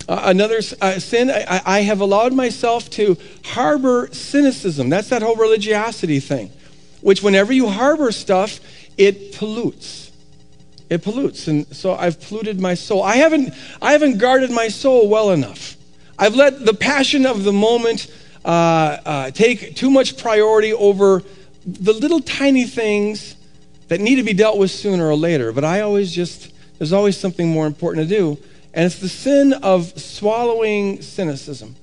uh, 0.09 0.23
another 0.25 0.61
uh, 0.81 0.99
sin, 0.99 1.31
I, 1.31 1.61
I 1.65 1.81
have 1.81 2.01
allowed 2.01 2.33
myself 2.33 2.91
to 2.91 3.17
harbor 3.45 4.09
cynicism. 4.13 4.89
That's 4.89 5.09
that 5.09 5.23
whole 5.23 5.37
religiosity 5.37 6.21
thing, 6.21 6.51
which 7.01 7.23
whenever 7.23 7.53
you 7.53 7.69
harbor 7.69 8.13
stuff, 8.13 8.61
it 8.97 9.35
pollutes 9.37 10.03
it 10.93 11.03
pollutes. 11.03 11.49
And 11.49 11.67
so 11.75 11.95
I've 11.95 12.21
polluted 12.21 12.61
my 12.61 12.75
soul. 12.75 13.03
I 13.03 13.17
haven't, 13.17 13.55
I 13.81 13.93
haven't 13.93 14.19
guarded 14.19 14.51
my 14.51 14.69
soul 14.69 15.09
well 15.09 15.31
enough. 15.31 15.77
I've 16.19 16.35
let 16.35 16.67
the 16.67 16.75
passion 16.75 17.25
of 17.25 17.45
the 17.45 17.53
moment 17.53 18.09
uh, 18.45 18.49
uh, 18.49 19.31
take 19.31 19.75
too 19.75 19.91
much 19.91 20.19
priority 20.19 20.73
over 20.75 21.23
the 21.65 21.93
little 21.95 22.21
tiny 22.21 22.65
things 22.65 23.37
that 23.89 24.01
need 24.01 24.17
to 24.17 24.23
be 24.23 24.35
dealt 24.35 24.59
with 24.59 24.71
sooner 24.71 25.09
or 25.09 25.17
later. 25.17 25.51
But 25.53 25.65
I 25.65 25.81
always 25.81 26.13
just, 26.13 26.53
there's 26.79 26.93
always 26.93 27.17
something 27.17 27.49
more 27.49 27.67
important 27.67 28.09
to 28.09 28.15
do. 28.15 28.39
And 28.75 28.87
it's 28.87 28.99
the 28.99 29.09
sin 29.09 29.53
of 29.53 29.99
swallowing 30.01 31.03
cynicism. 31.03 31.77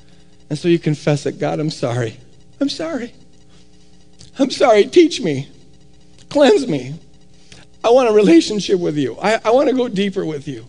And 0.49 0.57
so 0.57 0.67
you 0.67 0.79
confess 0.79 1.25
it 1.25 1.39
God, 1.39 1.59
I'm 1.59 1.69
sorry. 1.69 2.17
I'm 2.59 2.69
sorry. 2.69 3.13
I'm 4.37 4.49
sorry. 4.49 4.85
Teach 4.85 5.21
me. 5.21 5.49
Cleanse 6.29 6.67
me. 6.67 6.95
I 7.83 7.89
want 7.89 8.09
a 8.09 8.13
relationship 8.13 8.79
with 8.79 8.97
you. 8.97 9.17
I, 9.21 9.39
I 9.45 9.51
want 9.51 9.69
to 9.69 9.75
go 9.75 9.87
deeper 9.87 10.25
with 10.25 10.47
you. 10.47 10.67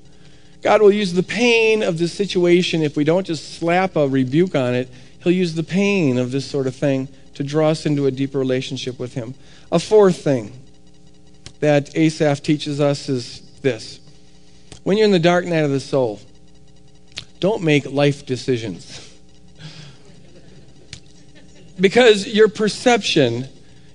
God 0.63 0.83
will 0.83 0.93
use 0.93 1.13
the 1.13 1.23
pain 1.23 1.83
of 1.83 1.99
this 1.99 2.13
situation 2.13 2.83
if 2.83 2.97
we 2.97 3.05
don't 3.05 3.27
just 3.27 3.59
slap 3.59 3.97
a 3.97 4.07
rebuke 4.07 4.55
on 4.55 4.75
it. 4.75 4.89
He'll 5.23 5.33
use 5.33 5.55
the 5.55 5.63
pain 5.63 6.19
of 6.19 6.31
this 6.31 6.45
sort 6.45 6.67
of 6.67 6.75
thing 6.75 7.09
to 7.35 7.43
draw 7.43 7.71
us 7.71 7.87
into 7.87 8.07
a 8.07 8.11
deeper 8.11 8.39
relationship 8.39 8.99
with 8.99 9.15
Him. 9.15 9.35
A 9.73 9.79
fourth 9.79 10.23
thing 10.23 10.53
that 11.61 11.97
Asaph 11.97 12.43
teaches 12.43 12.81
us 12.81 13.09
is 13.09 13.41
this 13.61 14.00
when 14.83 14.97
you're 14.97 15.07
in 15.07 15.13
the 15.13 15.19
dark 15.19 15.45
night 15.45 15.65
of 15.65 15.71
the 15.71 15.81
soul, 15.81 16.21
don't 17.39 17.63
make 17.63 17.91
life 17.91 18.27
decisions. 18.27 19.15
because 21.81 22.27
your 22.27 22.49
perception, 22.49 23.47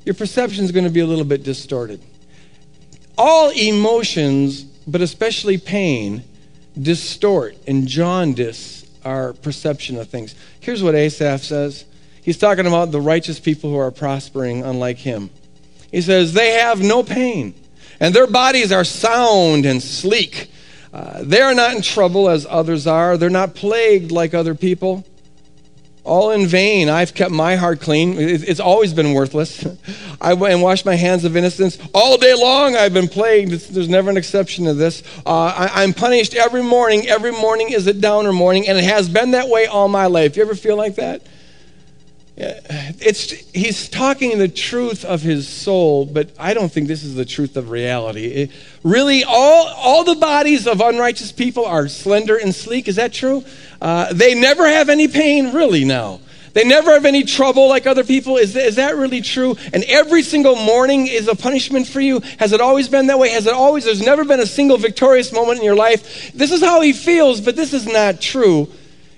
your 0.06 0.16
perception 0.16 0.66
is 0.66 0.72
going 0.72 0.86
to 0.86 0.92
be 0.92 1.02
a 1.02 1.06
little 1.06 1.26
bit 1.26 1.44
distorted 1.44 2.02
all 3.18 3.50
emotions, 3.52 4.64
but 4.64 5.02
especially 5.02 5.58
pain, 5.58 6.24
distort 6.80 7.56
and 7.68 7.88
jaundice 7.88 8.86
our 9.04 9.34
perception 9.34 9.98
of 9.98 10.10
things. 10.10 10.36
Here's 10.60 10.84
what 10.84 10.96
Asaph 10.96 11.42
says 11.42 11.86
he's 12.22 12.38
talking 12.38 12.66
about 12.66 12.92
the 12.92 13.02
righteous 13.02 13.40
people 13.40 13.70
who 13.70 13.78
are 13.78 13.92
prospering, 13.92 14.64
unlike 14.64 14.98
him. 14.98 15.30
He 15.92 16.02
says, 16.02 16.34
They 16.34 16.54
have 16.54 16.82
no 16.82 17.04
pain, 17.04 17.54
and 18.00 18.14
their 18.14 18.28
bodies 18.28 18.72
are 18.72 18.84
sound 18.84 19.66
and 19.66 19.82
sleek. 19.82 20.50
Uh, 20.96 21.24
they 21.24 21.42
are 21.42 21.54
not 21.54 21.76
in 21.76 21.82
trouble 21.82 22.30
as 22.30 22.48
others 22.50 22.88
are, 22.88 23.18
they're 23.18 23.30
not 23.30 23.54
plagued 23.54 24.12
like 24.12 24.34
other 24.34 24.56
people 24.56 25.04
all 26.06 26.32
in 26.32 26.46
vain. 26.46 26.88
I've 26.88 27.14
kept 27.14 27.32
my 27.32 27.56
heart 27.56 27.82
clean. 27.82 28.16
It's 28.18 28.60
always 28.60 28.94
been 28.94 29.14
worthless. 29.14 29.66
I 30.22 30.36
went 30.36 30.54
and 30.54 30.62
washed 30.62 30.86
my 30.86 30.96
hands 30.96 31.26
of 31.26 31.36
innocence. 31.36 31.80
All 31.94 32.18
day 32.18 32.36
long 32.36 32.76
I've 32.76 32.94
been 32.94 33.08
plagued. 33.08 33.52
There's 33.52 33.90
never 33.90 34.10
an 34.10 34.16
exception 34.16 34.66
to 34.66 34.74
this. 34.74 35.04
Uh, 35.26 35.70
I, 35.74 35.84
am 35.84 35.94
punished 35.94 36.36
every 36.36 36.62
morning. 36.62 37.08
Every 37.08 37.32
morning 37.32 37.72
is 37.72 37.88
a 37.88 37.94
downer 37.94 38.32
morning, 38.32 38.68
and 38.68 38.78
it 38.78 38.84
has 38.84 39.10
been 39.10 39.32
that 39.32 39.50
way 39.50 39.66
all 39.66 39.88
my 39.88 40.06
life. 40.06 40.38
You 40.38 40.44
ever 40.44 40.56
feel 40.56 40.78
like 40.78 40.96
that? 40.96 41.24
It's, 42.38 43.32
he's 43.54 43.88
talking 43.88 44.38
the 44.38 44.50
truth 44.50 45.06
of 45.06 45.22
his 45.22 45.48
soul, 45.48 46.06
but 46.06 46.32
I 46.38 46.54
don't 46.54 46.70
think 46.70 46.88
this 46.88 47.04
is 47.04 47.16
the 47.16 47.24
truth 47.24 47.56
of 47.56 47.70
reality. 47.70 48.26
It, 48.26 48.52
really, 48.84 49.24
all, 49.24 49.68
all 49.68 50.04
the 50.04 50.16
bodies 50.16 50.68
of 50.68 50.82
unrighteous 50.82 51.32
people 51.32 51.66
are 51.66 51.88
slender 51.88 52.36
and 52.36 52.54
sleek. 52.54 52.88
Is 52.88 52.98
that 52.98 53.14
true? 53.14 53.44
Uh, 53.82 54.12
they 54.12 54.36
never 54.36 54.68
have 54.68 54.90
any 54.90 55.08
pain, 55.08 55.54
really, 55.54 55.86
now. 55.86 56.20
They 56.52 56.64
never 56.64 56.92
have 56.92 57.06
any 57.06 57.24
trouble 57.24 57.68
like 57.68 57.86
other 57.86 58.06
people. 58.06 58.38
Is, 58.38 58.56
is 58.56 58.76
that 58.76 58.96
really 58.96 59.22
true? 59.22 59.58
And 59.74 59.84
every 59.86 60.22
single 60.22 60.56
morning 60.56 61.06
is 61.08 61.28
a 61.28 61.36
punishment 61.36 61.86
for 61.86 62.00
you? 62.00 62.22
Has 62.40 62.54
it 62.54 62.62
always 62.62 62.88
been 62.88 63.08
that 63.08 63.20
way? 63.20 63.30
Has 63.30 63.46
it 63.46 63.54
always? 63.54 63.84
There's 63.84 64.02
never 64.02 64.24
been 64.24 64.40
a 64.40 64.46
single 64.46 64.78
victorious 64.78 65.34
moment 65.34 65.60
in 65.60 65.66
your 65.66 65.76
life. 65.76 66.32
This 66.34 66.54
is 66.54 66.62
how 66.62 66.80
he 66.80 66.94
feels, 66.94 67.42
but 67.42 67.58
this 67.58 67.74
is 67.74 67.86
not 67.86 68.22
true. 68.22 68.70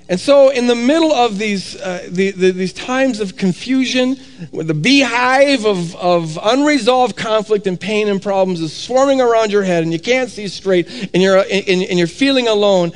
And 0.10 0.20
so, 0.20 0.50
in 0.50 0.68
the 0.68 0.76
middle 0.76 1.12
of 1.12 1.38
these, 1.38 1.76
uh, 1.76 2.08
the, 2.10 2.32
the, 2.32 2.52
these 2.52 2.72
times 2.72 3.20
of 3.20 3.36
confusion, 3.36 4.18
with 4.52 4.68
the 4.68 4.74
beehive 4.74 5.66
of, 5.66 5.96
of 5.98 6.40
unresolved 6.42 7.18
conflict 7.18 7.68
and 7.68 7.78
pain 7.78 8.08
and 8.08 8.22
problems 8.22 8.62
is 8.62 8.72
swarming 8.72 9.20
around 9.20 9.52
your 9.52 9.64
head, 9.64 9.84
and 9.84 9.92
you 9.92 10.00
can't 10.00 10.30
see 10.30 10.48
straight, 10.48 11.10
and 11.14 11.22
you're, 11.22 11.38
and, 11.38 11.84
and 11.84 11.98
you're 11.98 12.08
feeling 12.08 12.48
alone, 12.48 12.94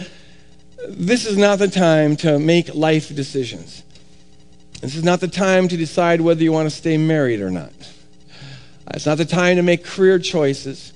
this 0.88 1.26
is 1.26 1.38
not 1.38 1.60
the 1.60 1.68
time 1.68 2.16
to 2.18 2.40
make 2.40 2.74
life 2.74 3.14
decisions. 3.14 3.84
This 4.80 4.96
is 4.96 5.04
not 5.04 5.20
the 5.20 5.28
time 5.28 5.68
to 5.68 5.76
decide 5.78 6.22
whether 6.22 6.42
you 6.42 6.54
want 6.54 6.70
to 6.70 6.76
stay 6.76 6.98
married 6.98 7.42
or 7.42 7.52
not. 7.52 7.74
It's 8.94 9.06
not 9.06 9.18
the 9.18 9.26
time 9.26 9.58
to 9.58 9.64
make 9.64 9.84
career 9.84 10.18
choices. 10.18 10.94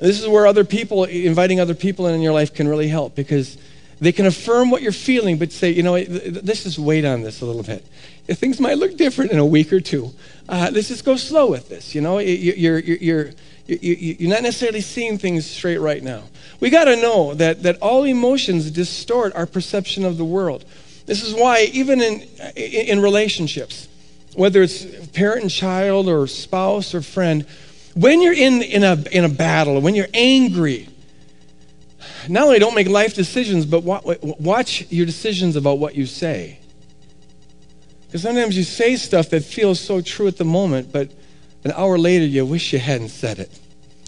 This 0.00 0.20
is 0.20 0.28
where 0.28 0.46
other 0.46 0.64
people, 0.64 1.04
inviting 1.04 1.60
other 1.60 1.74
people 1.74 2.06
in 2.06 2.20
your 2.20 2.32
life, 2.32 2.52
can 2.52 2.68
really 2.68 2.88
help 2.88 3.14
because 3.14 3.56
they 4.00 4.12
can 4.12 4.26
affirm 4.26 4.70
what 4.70 4.82
you're 4.82 4.92
feeling, 4.92 5.38
but 5.38 5.52
say, 5.52 5.70
you 5.70 5.82
know, 5.82 5.92
let's 5.92 6.64
just 6.64 6.78
wait 6.78 7.04
on 7.04 7.22
this 7.22 7.40
a 7.40 7.46
little 7.46 7.62
bit. 7.62 7.84
Things 8.26 8.60
might 8.60 8.78
look 8.78 8.96
different 8.96 9.32
in 9.32 9.38
a 9.38 9.46
week 9.46 9.72
or 9.72 9.80
two. 9.80 10.12
Uh, 10.48 10.70
let's 10.72 10.88
just 10.88 11.04
go 11.04 11.16
slow 11.16 11.50
with 11.50 11.68
this. 11.68 11.94
You 11.94 12.00
know, 12.00 12.18
you're, 12.18 12.78
you're, 12.78 12.96
you're, 12.96 13.30
you're 13.66 14.30
not 14.30 14.42
necessarily 14.42 14.80
seeing 14.80 15.18
things 15.18 15.46
straight 15.46 15.78
right 15.78 16.02
now. 16.02 16.24
We 16.60 16.70
got 16.70 16.84
to 16.84 16.96
know 16.96 17.34
that, 17.34 17.62
that 17.62 17.80
all 17.80 18.04
emotions 18.04 18.70
distort 18.70 19.34
our 19.34 19.46
perception 19.46 20.04
of 20.04 20.16
the 20.16 20.24
world. 20.24 20.64
This 21.06 21.22
is 21.22 21.34
why, 21.34 21.68
even 21.72 22.00
in, 22.00 22.22
in 22.56 23.00
relationships, 23.00 23.88
whether 24.34 24.62
it's 24.62 24.84
parent 25.08 25.42
and 25.42 25.50
child 25.50 26.08
or 26.08 26.26
spouse 26.26 26.94
or 26.94 27.02
friend, 27.02 27.46
when 27.94 28.22
you're 28.22 28.34
in, 28.34 28.62
in, 28.62 28.82
a, 28.82 29.02
in 29.12 29.24
a 29.24 29.28
battle, 29.28 29.80
when 29.80 29.94
you're 29.94 30.08
angry, 30.14 30.88
not 32.28 32.44
only 32.44 32.58
don't 32.58 32.74
make 32.74 32.88
life 32.88 33.14
decisions, 33.14 33.66
but 33.66 33.82
watch 33.84 34.90
your 34.90 35.06
decisions 35.06 35.56
about 35.56 35.78
what 35.78 35.94
you 35.94 36.06
say. 36.06 36.58
Because 38.06 38.22
sometimes 38.22 38.56
you 38.56 38.62
say 38.62 38.96
stuff 38.96 39.30
that 39.30 39.44
feels 39.44 39.80
so 39.80 40.00
true 40.00 40.28
at 40.28 40.36
the 40.36 40.44
moment, 40.44 40.92
but 40.92 41.10
an 41.64 41.72
hour 41.72 41.98
later 41.98 42.24
you 42.24 42.46
wish 42.46 42.72
you 42.72 42.78
hadn't 42.78 43.08
said 43.08 43.38
it. 43.38 43.58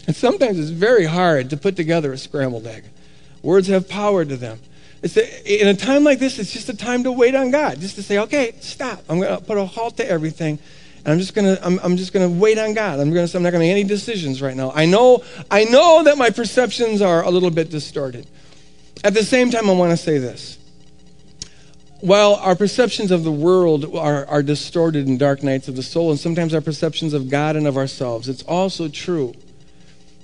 And 0.05 0.15
sometimes 0.15 0.57
it's 0.57 0.69
very 0.69 1.05
hard 1.05 1.49
to 1.49 1.57
put 1.57 1.75
together 1.75 2.13
a 2.13 2.17
scrambled 2.17 2.65
egg. 2.65 2.85
Words 3.41 3.67
have 3.67 3.89
power 3.89 4.23
to 4.23 4.37
them. 4.37 4.59
A, 5.03 5.61
in 5.61 5.67
a 5.67 5.73
time 5.73 6.03
like 6.03 6.19
this, 6.19 6.39
it's 6.39 6.51
just 6.51 6.69
a 6.69 6.77
time 6.77 7.03
to 7.03 7.11
wait 7.11 7.35
on 7.35 7.51
God, 7.51 7.79
just 7.79 7.95
to 7.95 8.03
say, 8.03 8.17
okay, 8.19 8.55
stop. 8.61 9.03
I'm 9.09 9.19
going 9.19 9.37
to 9.37 9.43
put 9.43 9.57
a 9.57 9.65
halt 9.65 9.97
to 9.97 10.09
everything 10.09 10.59
and 11.07 11.13
I'm 11.13 11.19
just 11.19 11.33
gonna 11.33 11.57
I'm, 11.63 11.79
I'm 11.79 11.95
just 11.95 12.11
gonna 12.11 12.27
wait 12.27 12.57
on 12.57 12.73
God. 12.73 12.99
I'm 12.99 13.13
gonna 13.13 13.29
I'm 13.33 13.41
not 13.41 13.51
gonna 13.51 13.63
make 13.63 13.71
any 13.71 13.85
decisions 13.85 14.41
right 14.41 14.57
now. 14.57 14.73
I 14.75 14.85
know 14.85 15.23
I 15.49 15.63
know 15.63 16.03
that 16.03 16.17
my 16.17 16.29
perceptions 16.29 17.01
are 17.01 17.23
a 17.23 17.29
little 17.29 17.49
bit 17.49 17.69
distorted. 17.69 18.27
At 19.05 19.13
the 19.13 19.23
same 19.23 19.49
time, 19.49 19.69
I 19.69 19.73
want 19.73 19.91
to 19.91 19.97
say 19.97 20.17
this. 20.17 20.59
While 22.01 22.35
our 22.35 22.57
perceptions 22.57 23.11
of 23.11 23.23
the 23.23 23.31
world 23.31 23.95
are, 23.95 24.25
are 24.25 24.43
distorted 24.43 25.07
in 25.07 25.17
dark 25.17 25.43
nights 25.43 25.69
of 25.69 25.77
the 25.77 25.81
soul, 25.81 26.11
and 26.11 26.19
sometimes 26.19 26.53
our 26.53 26.61
perceptions 26.61 27.13
of 27.13 27.29
God 27.29 27.55
and 27.55 27.67
of 27.67 27.77
ourselves, 27.77 28.27
it's 28.27 28.43
also 28.43 28.89
true 28.89 29.33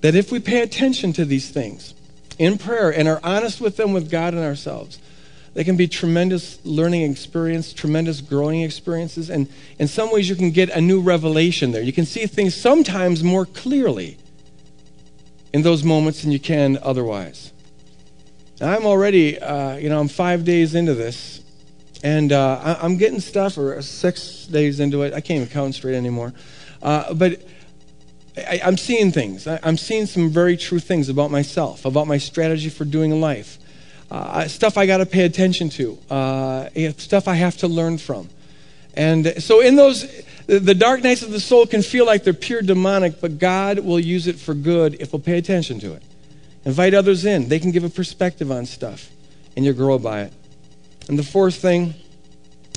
that 0.02 0.16
if 0.16 0.34
we 0.34 0.40
pay 0.40 0.62
attention 0.62 1.14
to 1.14 1.24
these 1.24 1.50
things 1.50 1.94
in 2.38 2.58
prayer 2.58 2.92
and 2.92 3.08
are 3.08 3.22
honest 3.24 3.62
with 3.62 3.78
them 3.78 3.94
with 3.94 4.12
God 4.12 4.34
and 4.34 4.44
ourselves, 4.44 5.00
they 5.54 5.64
can 5.64 5.78
be 5.78 5.88
tremendous 5.88 6.64
learning 6.66 7.10
experience, 7.10 7.74
tremendous 7.74 8.22
growing 8.22 8.62
experiences, 8.62 9.30
and 9.30 9.48
in 9.78 9.88
some 9.88 10.12
ways 10.12 10.28
you 10.28 10.36
can 10.36 10.52
get 10.52 10.70
a 10.70 10.82
new 10.82 11.00
revelation 11.00 11.72
there. 11.72 11.84
You 11.84 11.94
can 11.94 12.06
see 12.06 12.26
things 12.26 12.56
sometimes 12.56 13.24
more 13.24 13.46
clearly 13.46 14.18
in 15.54 15.62
those 15.62 15.84
moments 15.84 16.24
than 16.24 16.32
you 16.32 16.40
can 16.40 16.80
otherwise. 16.82 17.52
I'm 18.60 18.86
already, 18.86 19.40
uh, 19.40 19.76
you 19.78 19.90
know, 19.90 20.00
I'm 20.00 20.08
five 20.08 20.44
days 20.44 20.74
into 20.74 20.96
this, 20.96 21.42
and 22.04 22.32
uh, 22.32 22.78
I, 22.82 22.86
am 22.86 22.98
getting 22.98 23.20
stuff, 23.20 23.58
or 23.58 23.82
six 23.82 24.46
days 24.48 24.80
into 24.80 25.04
it. 25.04 25.14
I 25.14 25.22
can't 25.22 25.42
even 25.42 25.48
count 25.50 25.76
straight 25.76 25.96
anymore. 25.96 26.34
Uh, 26.82 27.14
but 27.14 27.42
I, 28.36 28.60
am 28.64 28.78
seeing 28.78 29.12
things. 29.12 29.48
I, 29.48 29.60
am 29.64 29.78
seeing 29.78 30.06
some 30.06 30.30
very 30.30 30.58
true 30.58 30.80
things 30.80 31.10
about 31.10 31.30
myself, 31.30 31.86
about 31.86 32.08
my 32.08 32.18
strategy 32.18 32.70
for 32.70 32.86
doing 32.86 33.22
life. 33.22 33.60
Uh, 34.14 34.48
stuff 34.48 34.78
I 34.78 34.86
got 34.86 34.98
to 34.98 35.08
pay 35.08 35.26
attention 35.26 35.70
to, 35.70 35.98
uh, 36.12 36.70
stuff 36.98 37.28
I 37.28 37.34
have 37.34 37.58
to 37.58 37.68
learn 37.68 37.98
from. 37.98 38.30
And 38.94 39.42
so, 39.42 39.60
in 39.60 39.76
those, 39.76 40.06
the 40.46 40.76
dark 40.76 41.02
nights 41.02 41.24
of 41.24 41.32
the 41.32 41.40
soul 41.40 41.66
can 41.66 41.82
feel 41.82 42.06
like 42.06 42.24
they're 42.24 42.32
pure 42.32 42.62
demonic, 42.62 43.20
but 43.20 43.40
God 43.40 43.80
will 43.80 44.00
use 44.00 44.28
it 44.28 44.36
for 44.36 44.54
good 44.54 44.98
if 45.00 45.14
we'll 45.14 45.20
pay 45.20 45.40
attention 45.40 45.80
to 45.80 45.94
it. 45.94 46.04
Invite 46.64 46.94
others 46.94 47.26
in. 47.26 47.50
They 47.50 47.58
can 47.58 47.72
give 47.72 47.84
a 47.84 47.90
perspective 47.90 48.52
on 48.52 48.68
stuff, 48.68 49.10
and 49.56 49.66
you 49.66 49.74
grow 49.74 49.98
by 49.98 50.22
it. 50.22 50.34
And 51.10 51.18
the 51.18 51.24
fourth 51.24 51.56
thing, 51.56 51.96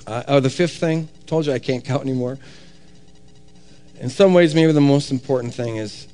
uh, 0.06 0.22
or 0.26 0.40
the 0.40 0.48
fifth 0.48 0.78
thing, 0.78 1.06
told 1.26 1.44
you 1.44 1.52
I 1.52 1.58
can't 1.58 1.84
count 1.84 2.00
anymore. 2.02 2.38
In 4.00 4.08
some 4.08 4.32
ways, 4.32 4.54
maybe 4.54 4.72
the 4.72 4.80
most 4.80 5.10
important 5.10 5.52
thing 5.52 5.76
is 5.76 6.08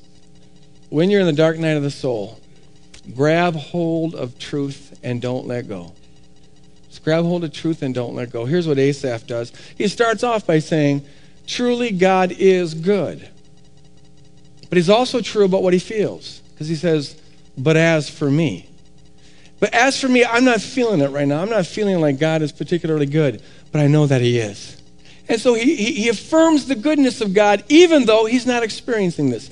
when 0.89 1.09
you're 1.09 1.21
in 1.21 1.27
the 1.27 1.31
dark 1.31 1.57
night 1.57 1.77
of 1.77 1.83
the 1.83 1.91
soul, 1.91 2.41
grab 3.15 3.55
hold 3.55 4.15
of 4.15 4.39
truth 4.39 4.97
and 5.03 5.21
don't 5.21 5.47
let 5.47 5.67
go. 5.67 5.93
Just 6.89 7.03
grab 7.03 7.25
hold 7.25 7.43
of 7.43 7.51
truth 7.51 7.81
and 7.81 7.93
don't 7.93 8.15
let 8.15 8.31
go. 8.31 8.45
Here's 8.45 8.67
what 8.67 8.79
Asaph 8.79 9.27
does 9.27 9.51
he 9.77 9.87
starts 9.87 10.23
off 10.23 10.45
by 10.45 10.59
saying, 10.59 11.05
Truly, 11.45 11.91
God 11.91 12.31
is 12.31 12.73
good. 12.73 13.29
But 14.69 14.77
he's 14.77 14.89
also 14.89 15.21
true 15.21 15.45
about 15.45 15.61
what 15.61 15.73
he 15.73 15.79
feels 15.79 16.39
because 16.51 16.67
he 16.67 16.75
says, 16.75 17.19
But 17.57 17.77
as 17.77 18.09
for 18.09 18.31
me, 18.31 18.69
but 19.59 19.73
as 19.73 19.99
for 19.99 20.09
me, 20.09 20.25
I'm 20.25 20.43
not 20.43 20.61
feeling 20.61 20.99
it 21.01 21.09
right 21.09 21.27
now. 21.27 21.41
I'm 21.41 21.49
not 21.49 21.65
feeling 21.65 22.01
like 22.01 22.19
God 22.19 22.41
is 22.41 22.51
particularly 22.51 23.05
good, 23.05 23.41
but 23.71 23.81
I 23.81 23.87
know 23.87 24.05
that 24.07 24.21
He 24.21 24.37
is. 24.37 24.81
And 25.29 25.39
so 25.39 25.53
he, 25.53 25.75
he, 25.75 25.93
he, 25.93 26.09
affirms 26.09 26.65
the 26.67 26.75
goodness 26.75 27.21
of 27.21 27.33
God 27.33 27.63
even 27.69 28.05
though 28.05 28.25
he's 28.25 28.45
not 28.45 28.61
experiencing 28.61 29.29
this. 29.29 29.49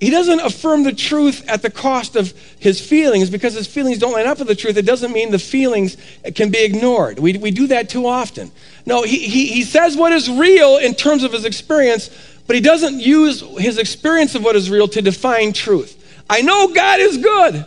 He 0.00 0.08
doesn't 0.08 0.40
affirm 0.40 0.82
the 0.82 0.94
truth 0.94 1.46
at 1.46 1.60
the 1.60 1.70
cost 1.70 2.16
of 2.16 2.32
his 2.58 2.80
feelings 2.80 3.28
because 3.28 3.52
his 3.52 3.66
feelings 3.66 3.98
don't 3.98 4.12
line 4.12 4.26
up 4.26 4.38
with 4.38 4.48
the 4.48 4.54
truth. 4.54 4.78
It 4.78 4.86
doesn't 4.86 5.12
mean 5.12 5.30
the 5.30 5.38
feelings 5.38 5.98
can 6.34 6.50
be 6.50 6.64
ignored. 6.64 7.18
We, 7.18 7.36
we 7.36 7.50
do 7.50 7.66
that 7.66 7.90
too 7.90 8.06
often. 8.06 8.50
No, 8.86 9.02
he, 9.02 9.18
he, 9.18 9.46
he 9.48 9.62
says 9.62 9.98
what 9.98 10.12
is 10.12 10.30
real 10.30 10.78
in 10.78 10.94
terms 10.94 11.22
of 11.22 11.32
his 11.32 11.44
experience, 11.44 12.08
but 12.46 12.56
he 12.56 12.62
doesn't 12.62 13.00
use 13.00 13.42
his 13.58 13.76
experience 13.76 14.34
of 14.34 14.42
what 14.42 14.56
is 14.56 14.70
real 14.70 14.88
to 14.88 15.02
define 15.02 15.52
truth. 15.52 15.98
I 16.30 16.40
know 16.40 16.68
God 16.68 17.00
is 17.00 17.18
good. 17.18 17.66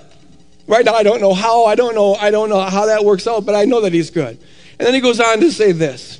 Right 0.65 0.85
now, 0.85 0.93
I 0.95 1.03
don't 1.03 1.21
know 1.21 1.33
how. 1.33 1.65
I 1.65 1.75
don't 1.75 1.93
know. 1.93 2.15
I 2.15 2.31
don't 2.31 2.49
know 2.49 2.61
how 2.61 2.85
that 2.85 3.03
works 3.03 3.27
out, 3.27 3.45
but 3.45 3.53
I 3.53 3.65
know 3.65 3.81
that 3.81 3.93
He's 3.93 4.09
good. 4.09 4.39
And 4.79 4.87
then 4.87 4.93
he 4.93 5.01
goes 5.01 5.19
on 5.19 5.39
to 5.41 5.51
say 5.51 5.71
this. 5.71 6.19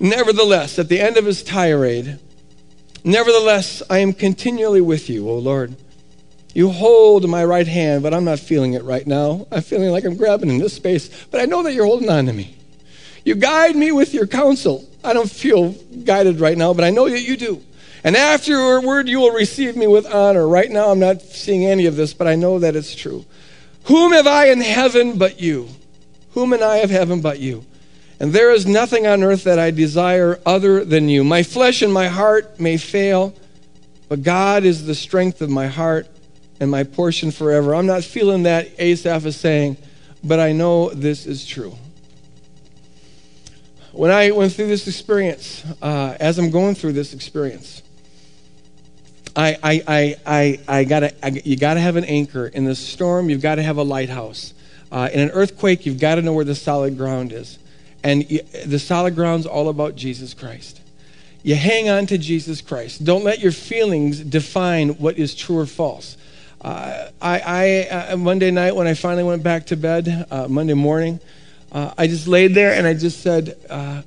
Nevertheless, 0.00 0.78
at 0.78 0.88
the 0.88 0.98
end 0.98 1.18
of 1.18 1.26
his 1.26 1.42
tirade, 1.42 2.18
nevertheless, 3.04 3.82
I 3.88 3.98
am 3.98 4.12
continually 4.12 4.80
with 4.80 5.08
you, 5.10 5.28
O 5.28 5.38
Lord. 5.38 5.76
You 6.54 6.70
hold 6.70 7.28
my 7.28 7.44
right 7.44 7.66
hand, 7.66 8.02
but 8.02 8.12
I'm 8.12 8.24
not 8.24 8.40
feeling 8.40 8.74
it 8.74 8.82
right 8.82 9.06
now. 9.06 9.46
I'm 9.52 9.62
feeling 9.62 9.90
like 9.90 10.04
I'm 10.04 10.16
grabbing 10.16 10.50
in 10.50 10.58
this 10.58 10.74
space, 10.74 11.08
but 11.30 11.40
I 11.40 11.44
know 11.44 11.62
that 11.62 11.74
you're 11.74 11.86
holding 11.86 12.10
on 12.10 12.26
to 12.26 12.32
me. 12.32 12.56
You 13.24 13.34
guide 13.34 13.76
me 13.76 13.92
with 13.92 14.14
your 14.14 14.26
counsel. 14.26 14.88
I 15.04 15.12
don't 15.12 15.30
feel 15.30 15.72
guided 16.04 16.40
right 16.40 16.58
now, 16.58 16.74
but 16.74 16.84
I 16.84 16.90
know 16.90 17.08
that 17.08 17.20
you 17.20 17.36
do. 17.36 17.62
And 18.02 18.16
afterward, 18.16 19.08
you 19.08 19.20
will 19.20 19.32
receive 19.32 19.76
me 19.76 19.86
with 19.86 20.06
honor. 20.06 20.48
Right 20.48 20.70
now, 20.70 20.90
I'm 20.90 20.98
not 20.98 21.20
seeing 21.20 21.66
any 21.66 21.86
of 21.86 21.96
this, 21.96 22.14
but 22.14 22.26
I 22.26 22.34
know 22.34 22.58
that 22.58 22.74
it's 22.74 22.94
true. 22.94 23.24
Whom 23.84 24.12
have 24.12 24.26
I 24.26 24.46
in 24.46 24.60
heaven 24.60 25.18
but 25.18 25.40
you? 25.40 25.68
Whom 26.32 26.52
am 26.52 26.62
I 26.62 26.76
of 26.76 26.90
heaven 26.90 27.20
but 27.20 27.38
you? 27.38 27.64
And 28.20 28.34
there 28.34 28.52
is 28.52 28.66
nothing 28.66 29.06
on 29.06 29.22
earth 29.22 29.44
that 29.44 29.58
I 29.58 29.70
desire 29.70 30.38
other 30.44 30.84
than 30.84 31.08
you. 31.08 31.24
My 31.24 31.42
flesh 31.42 31.80
and 31.80 31.90
my 31.90 32.08
heart 32.08 32.60
may 32.60 32.76
fail, 32.76 33.34
but 34.10 34.22
God 34.22 34.64
is 34.64 34.84
the 34.84 34.94
strength 34.94 35.40
of 35.40 35.48
my 35.48 35.66
heart 35.66 36.06
and 36.60 36.70
my 36.70 36.84
portion 36.84 37.30
forever. 37.30 37.74
I'm 37.74 37.86
not 37.86 38.04
feeling 38.04 38.42
that 38.42 38.68
Asaph 38.78 39.24
is 39.24 39.36
saying, 39.36 39.78
but 40.22 40.38
I 40.38 40.52
know 40.52 40.90
this 40.90 41.24
is 41.24 41.46
true. 41.46 41.74
When 43.92 44.10
I 44.10 44.32
went 44.32 44.52
through 44.52 44.68
this 44.68 44.86
experience, 44.86 45.64
uh, 45.80 46.16
as 46.20 46.38
I'm 46.38 46.50
going 46.50 46.74
through 46.74 46.92
this 46.92 47.14
experience, 47.14 47.82
I, 49.34 49.56
I, 49.62 49.82
I, 49.88 50.16
I, 50.26 50.60
I 50.68 50.84
gotta, 50.84 51.14
I, 51.24 51.28
you 51.42 51.56
got 51.56 51.74
to 51.74 51.80
have 51.80 51.96
an 51.96 52.04
anchor. 52.04 52.46
In 52.48 52.64
the 52.64 52.74
storm, 52.74 53.30
you've 53.30 53.40
got 53.40 53.54
to 53.54 53.62
have 53.62 53.78
a 53.78 53.82
lighthouse. 53.82 54.52
Uh, 54.92 55.08
in 55.10 55.20
an 55.20 55.30
earthquake, 55.30 55.86
you've 55.86 56.00
got 56.00 56.16
to 56.16 56.22
know 56.22 56.34
where 56.34 56.44
the 56.44 56.54
solid 56.54 56.98
ground 56.98 57.32
is. 57.32 57.58
And 58.02 58.22
the 58.64 58.78
solid 58.78 59.14
ground's 59.14 59.46
all 59.46 59.68
about 59.68 59.94
Jesus 59.94 60.34
Christ. 60.34 60.80
You 61.42 61.54
hang 61.54 61.88
on 61.88 62.06
to 62.06 62.18
Jesus 62.18 62.60
Christ. 62.60 63.04
Don't 63.04 63.24
let 63.24 63.40
your 63.40 63.52
feelings 63.52 64.20
define 64.20 64.90
what 64.90 65.18
is 65.18 65.34
true 65.34 65.58
or 65.58 65.66
false. 65.66 66.16
Uh, 66.60 67.08
I, 67.20 67.40
I 67.40 67.88
uh, 67.88 68.16
Monday 68.16 68.50
night 68.50 68.76
when 68.76 68.86
I 68.86 68.94
finally 68.94 69.24
went 69.24 69.42
back 69.42 69.66
to 69.66 69.76
bed, 69.76 70.26
uh, 70.30 70.48
Monday 70.48 70.74
morning, 70.74 71.20
uh, 71.72 71.94
I 71.96 72.06
just 72.06 72.26
laid 72.26 72.54
there 72.54 72.74
and 72.74 72.86
I 72.86 72.94
just 72.94 73.20
said, 73.22 73.56
uh, 73.70 74.02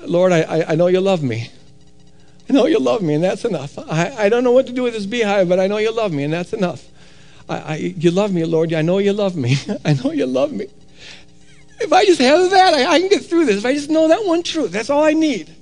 Lord, 0.00 0.32
I, 0.32 0.64
I 0.68 0.74
know 0.74 0.86
you 0.88 1.00
love 1.00 1.22
me. 1.22 1.50
I 2.48 2.54
know 2.54 2.66
you 2.66 2.78
love 2.78 3.02
me, 3.02 3.14
and 3.14 3.22
that's 3.22 3.44
enough. 3.44 3.78
I, 3.78 4.24
I 4.24 4.28
don't 4.30 4.42
know 4.42 4.52
what 4.52 4.66
to 4.68 4.72
do 4.72 4.82
with 4.82 4.94
this 4.94 5.04
beehive, 5.04 5.48
but 5.48 5.60
I 5.60 5.66
know 5.66 5.76
you 5.76 5.92
love 5.92 6.12
me, 6.12 6.24
and 6.24 6.32
that's 6.32 6.54
enough. 6.54 6.86
I, 7.46 7.56
I, 7.58 7.76
you 7.76 8.10
love 8.10 8.32
me, 8.32 8.44
Lord. 8.44 8.72
I 8.72 8.80
know 8.80 8.98
you 8.98 9.12
love 9.12 9.36
me. 9.36 9.56
I 9.84 9.92
know 9.92 10.12
you 10.12 10.24
love 10.24 10.52
me. 10.52 10.66
If 11.80 11.92
I 11.92 12.04
just 12.04 12.20
have 12.20 12.50
that, 12.50 12.74
I, 12.74 12.94
I 12.94 13.00
can 13.00 13.08
get 13.08 13.24
through 13.24 13.46
this. 13.46 13.58
If 13.58 13.66
I 13.66 13.74
just 13.74 13.90
know 13.90 14.08
that 14.08 14.24
one 14.24 14.42
truth, 14.42 14.72
that's 14.72 14.90
all 14.90 15.04
I 15.04 15.12
need. 15.12 15.54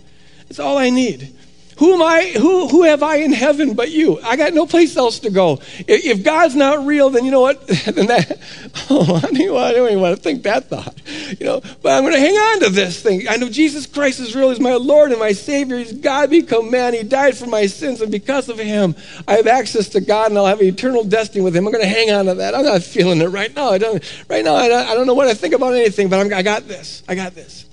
That's 0.48 0.58
all 0.58 0.78
I 0.78 0.90
need. 0.90 1.34
Who 1.78 1.92
am 1.92 2.02
I? 2.02 2.32
Who, 2.38 2.68
who 2.68 2.84
have 2.84 3.02
I 3.02 3.16
in 3.16 3.32
heaven 3.32 3.74
but 3.74 3.90
you? 3.90 4.18
I 4.22 4.36
got 4.36 4.54
no 4.54 4.66
place 4.66 4.96
else 4.96 5.18
to 5.20 5.30
go. 5.30 5.60
If, 5.80 6.06
if 6.06 6.24
God's 6.24 6.54
not 6.54 6.86
real, 6.86 7.10
then 7.10 7.26
you 7.26 7.30
know 7.30 7.42
what? 7.42 7.66
then 7.84 8.06
that, 8.06 8.38
oh, 8.90 9.16
I 9.16 9.20
don't, 9.20 9.36
even, 9.36 9.56
I 9.56 9.72
don't 9.72 9.88
even 9.88 10.00
want 10.00 10.16
to 10.16 10.22
think 10.22 10.42
that 10.44 10.70
thought. 10.70 10.94
You 11.38 11.46
know, 11.46 11.60
but 11.82 11.92
I'm 11.92 12.02
going 12.02 12.14
to 12.14 12.20
hang 12.20 12.34
on 12.34 12.60
to 12.60 12.70
this 12.70 13.02
thing. 13.02 13.28
I 13.28 13.36
know 13.36 13.48
Jesus 13.48 13.86
Christ 13.86 14.20
is 14.20 14.34
real. 14.34 14.50
He's 14.50 14.60
my 14.60 14.74
Lord 14.74 15.10
and 15.10 15.20
my 15.20 15.32
Savior. 15.32 15.78
He's 15.78 15.92
God 15.92 16.30
become 16.30 16.70
man. 16.70 16.94
He 16.94 17.02
died 17.02 17.36
for 17.36 17.46
my 17.46 17.66
sins, 17.66 18.00
and 18.00 18.10
because 18.10 18.48
of 18.48 18.58
Him, 18.58 18.94
I 19.26 19.34
have 19.34 19.46
access 19.46 19.88
to 19.90 20.00
God, 20.00 20.30
and 20.30 20.38
I'll 20.38 20.46
have 20.46 20.60
an 20.60 20.66
eternal 20.66 21.04
destiny 21.04 21.42
with 21.42 21.56
Him. 21.56 21.66
I'm 21.66 21.72
going 21.72 21.84
to 21.84 21.88
hang 21.88 22.10
on 22.10 22.26
to 22.26 22.34
that. 22.34 22.54
I'm 22.54 22.64
not 22.64 22.82
feeling 22.82 23.20
it 23.20 23.28
right 23.28 23.54
now. 23.54 23.70
I 23.70 23.78
don't. 23.78 24.02
Right 24.28 24.44
now, 24.44 24.54
I 24.54 24.68
don't, 24.68 24.88
I 24.88 24.94
don't 24.94 25.06
know 25.06 25.14
what 25.14 25.28
I 25.28 25.34
think 25.34 25.54
about 25.54 25.74
anything, 25.74 26.08
but 26.08 26.20
I'm, 26.20 26.32
I 26.32 26.42
got 26.42 26.68
this. 26.68 27.02
I 27.08 27.14
got 27.14 27.34
this. 27.34 27.66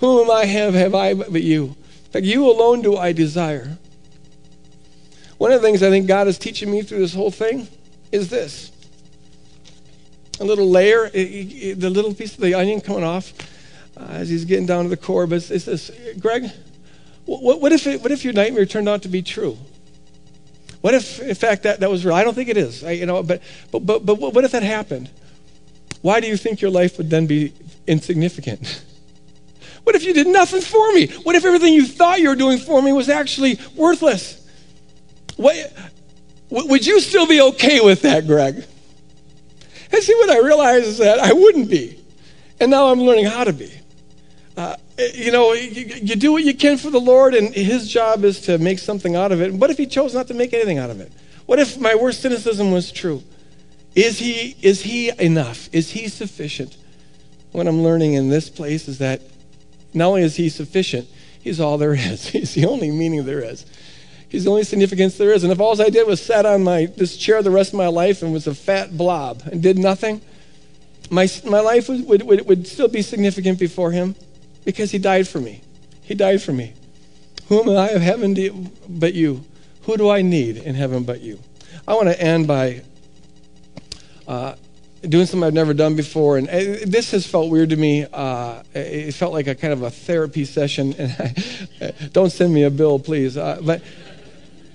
Whom 0.00 0.24
am 0.24 0.30
I 0.30 0.44
have 0.44 0.74
have 0.74 0.94
I 0.94 1.14
but 1.14 1.42
you? 1.42 1.74
fact, 2.16 2.26
you 2.26 2.48
alone 2.50 2.82
do 2.82 2.96
I 2.96 3.12
desire. 3.12 3.76
One 5.38 5.52
of 5.52 5.60
the 5.60 5.66
things 5.66 5.82
I 5.82 5.90
think 5.90 6.06
God 6.06 6.28
is 6.28 6.38
teaching 6.38 6.70
me 6.70 6.82
through 6.82 7.00
this 7.00 7.14
whole 7.14 7.30
thing 7.30 7.68
is 8.10 8.30
this 8.30 8.72
a 10.40 10.44
little 10.44 10.68
layer, 10.68 11.08
the 11.08 11.90
little 11.90 12.14
piece 12.14 12.34
of 12.34 12.40
the 12.40 12.54
onion 12.54 12.80
coming 12.80 13.04
off 13.04 13.32
uh, 13.96 14.04
as 14.10 14.28
he's 14.28 14.44
getting 14.44 14.66
down 14.66 14.84
to 14.84 14.90
the 14.90 14.96
core. 14.96 15.26
But 15.26 15.50
it's, 15.50 15.64
this 15.64 15.90
Greg, 16.18 16.50
what, 17.24 17.60
what, 17.60 17.72
if 17.72 17.86
it, 17.86 18.02
what 18.02 18.12
if 18.12 18.24
your 18.24 18.32
nightmare 18.32 18.66
turned 18.66 18.88
out 18.88 19.02
to 19.02 19.08
be 19.08 19.22
true? 19.22 19.58
What 20.80 20.94
if, 20.94 21.20
in 21.20 21.34
fact, 21.34 21.64
that, 21.64 21.80
that 21.80 21.90
was 21.90 22.04
real? 22.04 22.14
I 22.14 22.22
don't 22.22 22.34
think 22.34 22.48
it 22.48 22.56
is. 22.56 22.84
I, 22.84 22.92
you 22.92 23.06
know, 23.06 23.22
but, 23.22 23.42
but, 23.70 23.80
but, 23.80 24.04
but 24.04 24.16
what 24.16 24.44
if 24.44 24.52
that 24.52 24.62
happened? 24.62 25.10
Why 26.02 26.20
do 26.20 26.28
you 26.28 26.36
think 26.36 26.60
your 26.60 26.70
life 26.70 26.98
would 26.98 27.10
then 27.10 27.26
be 27.26 27.52
insignificant? 27.86 28.82
What 29.82 29.94
if 29.94 30.02
you 30.02 30.12
did 30.12 30.26
nothing 30.26 30.62
for 30.62 30.92
me? 30.94 31.06
What 31.22 31.36
if 31.36 31.44
everything 31.44 31.72
you 31.72 31.86
thought 31.86 32.18
you 32.18 32.28
were 32.28 32.34
doing 32.34 32.58
for 32.58 32.82
me 32.82 32.92
was 32.92 33.08
actually 33.08 33.60
worthless? 33.76 34.44
What, 35.36 35.54
would 36.50 36.84
you 36.84 37.00
still 37.00 37.24
be 37.24 37.40
okay 37.40 37.78
with 37.78 38.02
that, 38.02 38.26
Greg? 38.26 38.64
And 39.96 40.04
see, 40.04 40.14
what 40.16 40.28
I 40.28 40.40
realized 40.40 40.84
is 40.84 40.98
that 40.98 41.20
I 41.20 41.32
wouldn't 41.32 41.70
be. 41.70 41.98
And 42.60 42.70
now 42.70 42.88
I'm 42.88 43.00
learning 43.00 43.24
how 43.24 43.44
to 43.44 43.52
be. 43.54 43.72
Uh, 44.54 44.76
you 45.14 45.32
know, 45.32 45.54
you, 45.54 45.86
you, 46.02 46.16
do 46.16 46.32
what 46.32 46.44
you 46.44 46.54
can 46.54 46.76
for 46.76 46.90
the 46.90 47.00
Lord, 47.00 47.32
and 47.32 47.54
His 47.54 47.88
job 47.88 48.22
is 48.22 48.42
to 48.42 48.58
make 48.58 48.78
something 48.78 49.16
out 49.16 49.32
of 49.32 49.40
it. 49.40 49.54
What 49.54 49.70
if 49.70 49.78
He 49.78 49.86
chose 49.86 50.14
not 50.14 50.28
to 50.28 50.34
make 50.34 50.52
anything 50.52 50.76
out 50.76 50.90
of 50.90 51.00
it? 51.00 51.10
What 51.46 51.58
if 51.58 51.80
my 51.80 51.94
worst 51.94 52.20
cynicism 52.20 52.72
was 52.72 52.92
true? 52.92 53.22
Is 53.94 54.18
He, 54.18 54.54
is 54.60 54.82
he 54.82 55.12
enough? 55.18 55.70
Is 55.72 55.92
He 55.92 56.08
sufficient? 56.08 56.76
What 57.52 57.66
I'm 57.66 57.82
learning 57.82 58.12
in 58.12 58.28
this 58.28 58.50
place 58.50 58.88
is 58.88 58.98
that 58.98 59.22
not 59.94 60.08
only 60.08 60.24
is 60.24 60.36
he 60.36 60.50
sufficient, 60.50 61.08
he's 61.40 61.58
all 61.58 61.78
there 61.78 61.94
is. 61.94 62.28
He's 62.36 62.52
the 62.52 62.66
only 62.66 62.90
meaning 62.90 63.24
there 63.24 63.40
is. 63.40 63.64
He's 64.28 64.44
the 64.44 64.50
only 64.50 64.64
significance 64.64 65.16
there 65.16 65.32
is. 65.32 65.44
And 65.44 65.52
if 65.52 65.60
all 65.60 65.80
I 65.80 65.88
did 65.88 66.06
was 66.06 66.20
sat 66.20 66.46
on 66.46 66.64
my 66.64 66.86
this 66.86 67.16
chair 67.16 67.42
the 67.42 67.50
rest 67.50 67.72
of 67.72 67.78
my 67.78 67.86
life 67.86 68.22
and 68.22 68.32
was 68.32 68.46
a 68.46 68.54
fat 68.54 68.96
blob 68.96 69.42
and 69.50 69.62
did 69.62 69.78
nothing, 69.78 70.20
my, 71.10 71.28
my 71.44 71.60
life 71.60 71.88
would, 71.88 72.06
would, 72.06 72.22
would, 72.22 72.46
would 72.46 72.66
still 72.66 72.88
be 72.88 73.02
significant 73.02 73.58
before 73.58 73.92
him 73.92 74.16
because 74.64 74.90
he 74.90 74.98
died 74.98 75.28
for 75.28 75.40
me. 75.40 75.62
He 76.02 76.14
died 76.14 76.42
for 76.42 76.52
me. 76.52 76.74
Whom 77.48 77.68
am 77.68 77.76
I 77.76 77.90
of 77.90 78.02
heaven 78.02 78.70
but 78.88 79.14
you? 79.14 79.44
Who 79.82 79.96
do 79.96 80.10
I 80.10 80.22
need 80.22 80.56
in 80.56 80.74
heaven 80.74 81.04
but 81.04 81.20
you? 81.20 81.38
I 81.86 81.94
want 81.94 82.08
to 82.08 82.20
end 82.20 82.48
by 82.48 82.82
uh, 84.26 84.56
doing 85.02 85.26
something 85.26 85.46
I've 85.46 85.54
never 85.54 85.74
done 85.74 85.94
before. 85.94 86.38
And 86.38 86.48
uh, 86.48 86.84
this 86.86 87.12
has 87.12 87.26
felt 87.26 87.50
weird 87.50 87.70
to 87.70 87.76
me. 87.76 88.06
Uh, 88.12 88.62
it 88.74 89.12
felt 89.12 89.32
like 89.32 89.46
a 89.46 89.54
kind 89.54 89.72
of 89.72 89.82
a 89.82 89.90
therapy 89.90 90.44
session. 90.44 90.94
And 90.98 91.12
I, 91.80 92.08
don't 92.12 92.30
send 92.30 92.52
me 92.52 92.64
a 92.64 92.70
bill, 92.70 92.98
please. 92.98 93.36
Uh, 93.36 93.60
but 93.62 93.82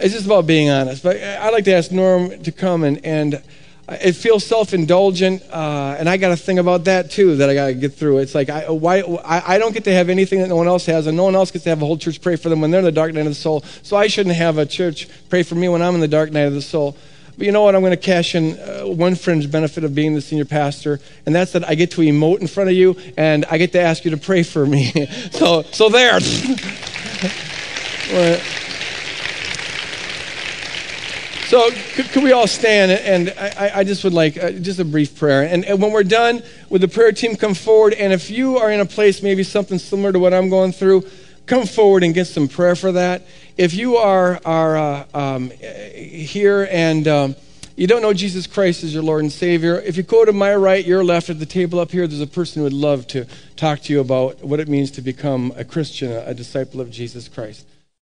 it's 0.01 0.13
just 0.13 0.25
about 0.25 0.47
being 0.47 0.69
honest. 0.69 1.03
But 1.03 1.17
I'd 1.17 1.51
like 1.51 1.65
to 1.65 1.73
ask 1.73 1.91
Norm 1.91 2.41
to 2.43 2.51
come 2.51 2.83
and, 2.83 3.03
and 3.05 3.41
it 3.89 4.13
feels 4.13 4.45
self-indulgent, 4.45 5.43
uh, 5.51 5.95
and 5.99 6.07
I 6.07 6.17
got 6.17 6.31
a 6.31 6.37
thing 6.37 6.59
about 6.59 6.85
that 6.85 7.11
too 7.11 7.35
that 7.37 7.49
I 7.49 7.53
got 7.53 7.67
to 7.67 7.73
get 7.73 7.93
through. 7.93 8.19
It's 8.19 8.33
like 8.33 8.49
I, 8.49 8.69
why, 8.69 8.99
I, 8.99 9.55
I, 9.55 9.57
don't 9.57 9.73
get 9.73 9.83
to 9.85 9.93
have 9.93 10.07
anything 10.07 10.39
that 10.39 10.47
no 10.47 10.55
one 10.55 10.67
else 10.67 10.85
has, 10.85 11.07
and 11.07 11.17
no 11.17 11.25
one 11.25 11.35
else 11.35 11.51
gets 11.51 11.63
to 11.63 11.71
have 11.71 11.81
a 11.81 11.85
whole 11.85 11.97
church 11.97 12.21
pray 12.21 12.37
for 12.37 12.49
them 12.49 12.61
when 12.61 12.71
they're 12.71 12.79
in 12.79 12.85
the 12.85 12.91
dark 12.91 13.13
night 13.13 13.21
of 13.21 13.27
the 13.27 13.35
soul. 13.35 13.61
So 13.81 13.97
I 13.97 14.07
shouldn't 14.07 14.35
have 14.35 14.57
a 14.57 14.65
church 14.65 15.09
pray 15.29 15.43
for 15.43 15.55
me 15.55 15.67
when 15.67 15.81
I'm 15.81 15.95
in 15.95 15.99
the 15.99 16.07
dark 16.07 16.31
night 16.31 16.43
of 16.43 16.53
the 16.53 16.61
soul. 16.61 16.95
But 17.37 17.45
you 17.45 17.51
know 17.51 17.63
what? 17.63 17.75
I'm 17.75 17.81
going 17.81 17.91
to 17.91 17.97
cash 17.97 18.35
in 18.35 18.57
uh, 18.59 18.83
one 18.85 19.15
fringe 19.15 19.51
benefit 19.51 19.83
of 19.83 19.95
being 19.95 20.13
the 20.13 20.21
senior 20.21 20.45
pastor, 20.45 20.99
and 21.25 21.35
that's 21.35 21.51
that 21.53 21.67
I 21.67 21.75
get 21.75 21.91
to 21.91 22.01
emote 22.01 22.39
in 22.39 22.47
front 22.47 22.69
of 22.69 22.75
you, 22.75 22.95
and 23.17 23.45
I 23.49 23.57
get 23.57 23.71
to 23.73 23.81
ask 23.81 24.05
you 24.05 24.11
to 24.11 24.17
pray 24.17 24.43
for 24.43 24.65
me. 24.65 24.91
so, 25.31 25.63
so 25.63 25.89
there. 25.89 26.19
So, 31.51 31.69
could, 31.69 32.05
could, 32.11 32.23
we 32.23 32.31
all 32.31 32.47
stand? 32.47 32.93
And 32.93 33.33
I, 33.37 33.79
I 33.79 33.83
just 33.83 34.05
would 34.05 34.13
like 34.13 34.41
uh, 34.41 34.51
just 34.51 34.79
a 34.79 34.85
brief 34.85 35.19
prayer. 35.19 35.43
And, 35.43 35.65
and, 35.65 35.81
when 35.81 35.91
we're 35.91 36.05
done, 36.05 36.43
would 36.69 36.79
the 36.79 36.87
prayer 36.87 37.11
team 37.11 37.35
come 37.35 37.55
forward? 37.55 37.93
And 37.93 38.13
if 38.13 38.29
you 38.29 38.57
are 38.57 38.71
in 38.71 38.79
a 38.79 38.85
place, 38.85 39.21
maybe 39.21 39.43
something 39.43 39.77
similar 39.77 40.13
to 40.13 40.19
what 40.19 40.33
I'm 40.33 40.47
going 40.47 40.71
through, 40.71 41.05
come 41.47 41.65
forward 41.65 42.05
and 42.05 42.13
get 42.13 42.27
some 42.27 42.47
prayer 42.47 42.73
for 42.77 42.93
that. 42.93 43.23
If 43.57 43.73
you 43.73 43.97
are, 43.97 44.39
are 44.45 44.77
uh, 44.77 45.05
um, 45.13 45.49
here 45.93 46.69
and 46.71 47.05
um, 47.09 47.35
you 47.75 47.85
don't 47.85 48.01
know 48.01 48.13
Jesus 48.13 48.47
Christ 48.47 48.85
as 48.85 48.93
your 48.93 49.03
Lord 49.03 49.23
and 49.23 49.29
Savior, 49.29 49.77
if 49.81 49.97
you 49.97 50.03
go 50.03 50.23
to 50.23 50.31
my 50.31 50.55
right, 50.55 50.85
your 50.85 51.03
left, 51.03 51.29
at 51.29 51.39
the 51.39 51.45
table 51.45 51.81
up 51.81 51.91
here, 51.91 52.07
there's 52.07 52.21
a 52.21 52.27
person 52.27 52.61
who 52.61 52.63
would 52.63 52.71
love 52.71 53.07
to 53.07 53.27
talk 53.57 53.81
to 53.81 53.91
you 53.91 53.99
about 53.99 54.41
what 54.41 54.61
it 54.61 54.69
means 54.69 54.89
to 54.91 55.01
become 55.01 55.51
a 55.57 55.65
Christian, 55.65 56.13
a 56.13 56.33
disciple 56.33 56.79
of 56.79 56.89
Jesus 56.89 57.27
Christ. 57.27 57.65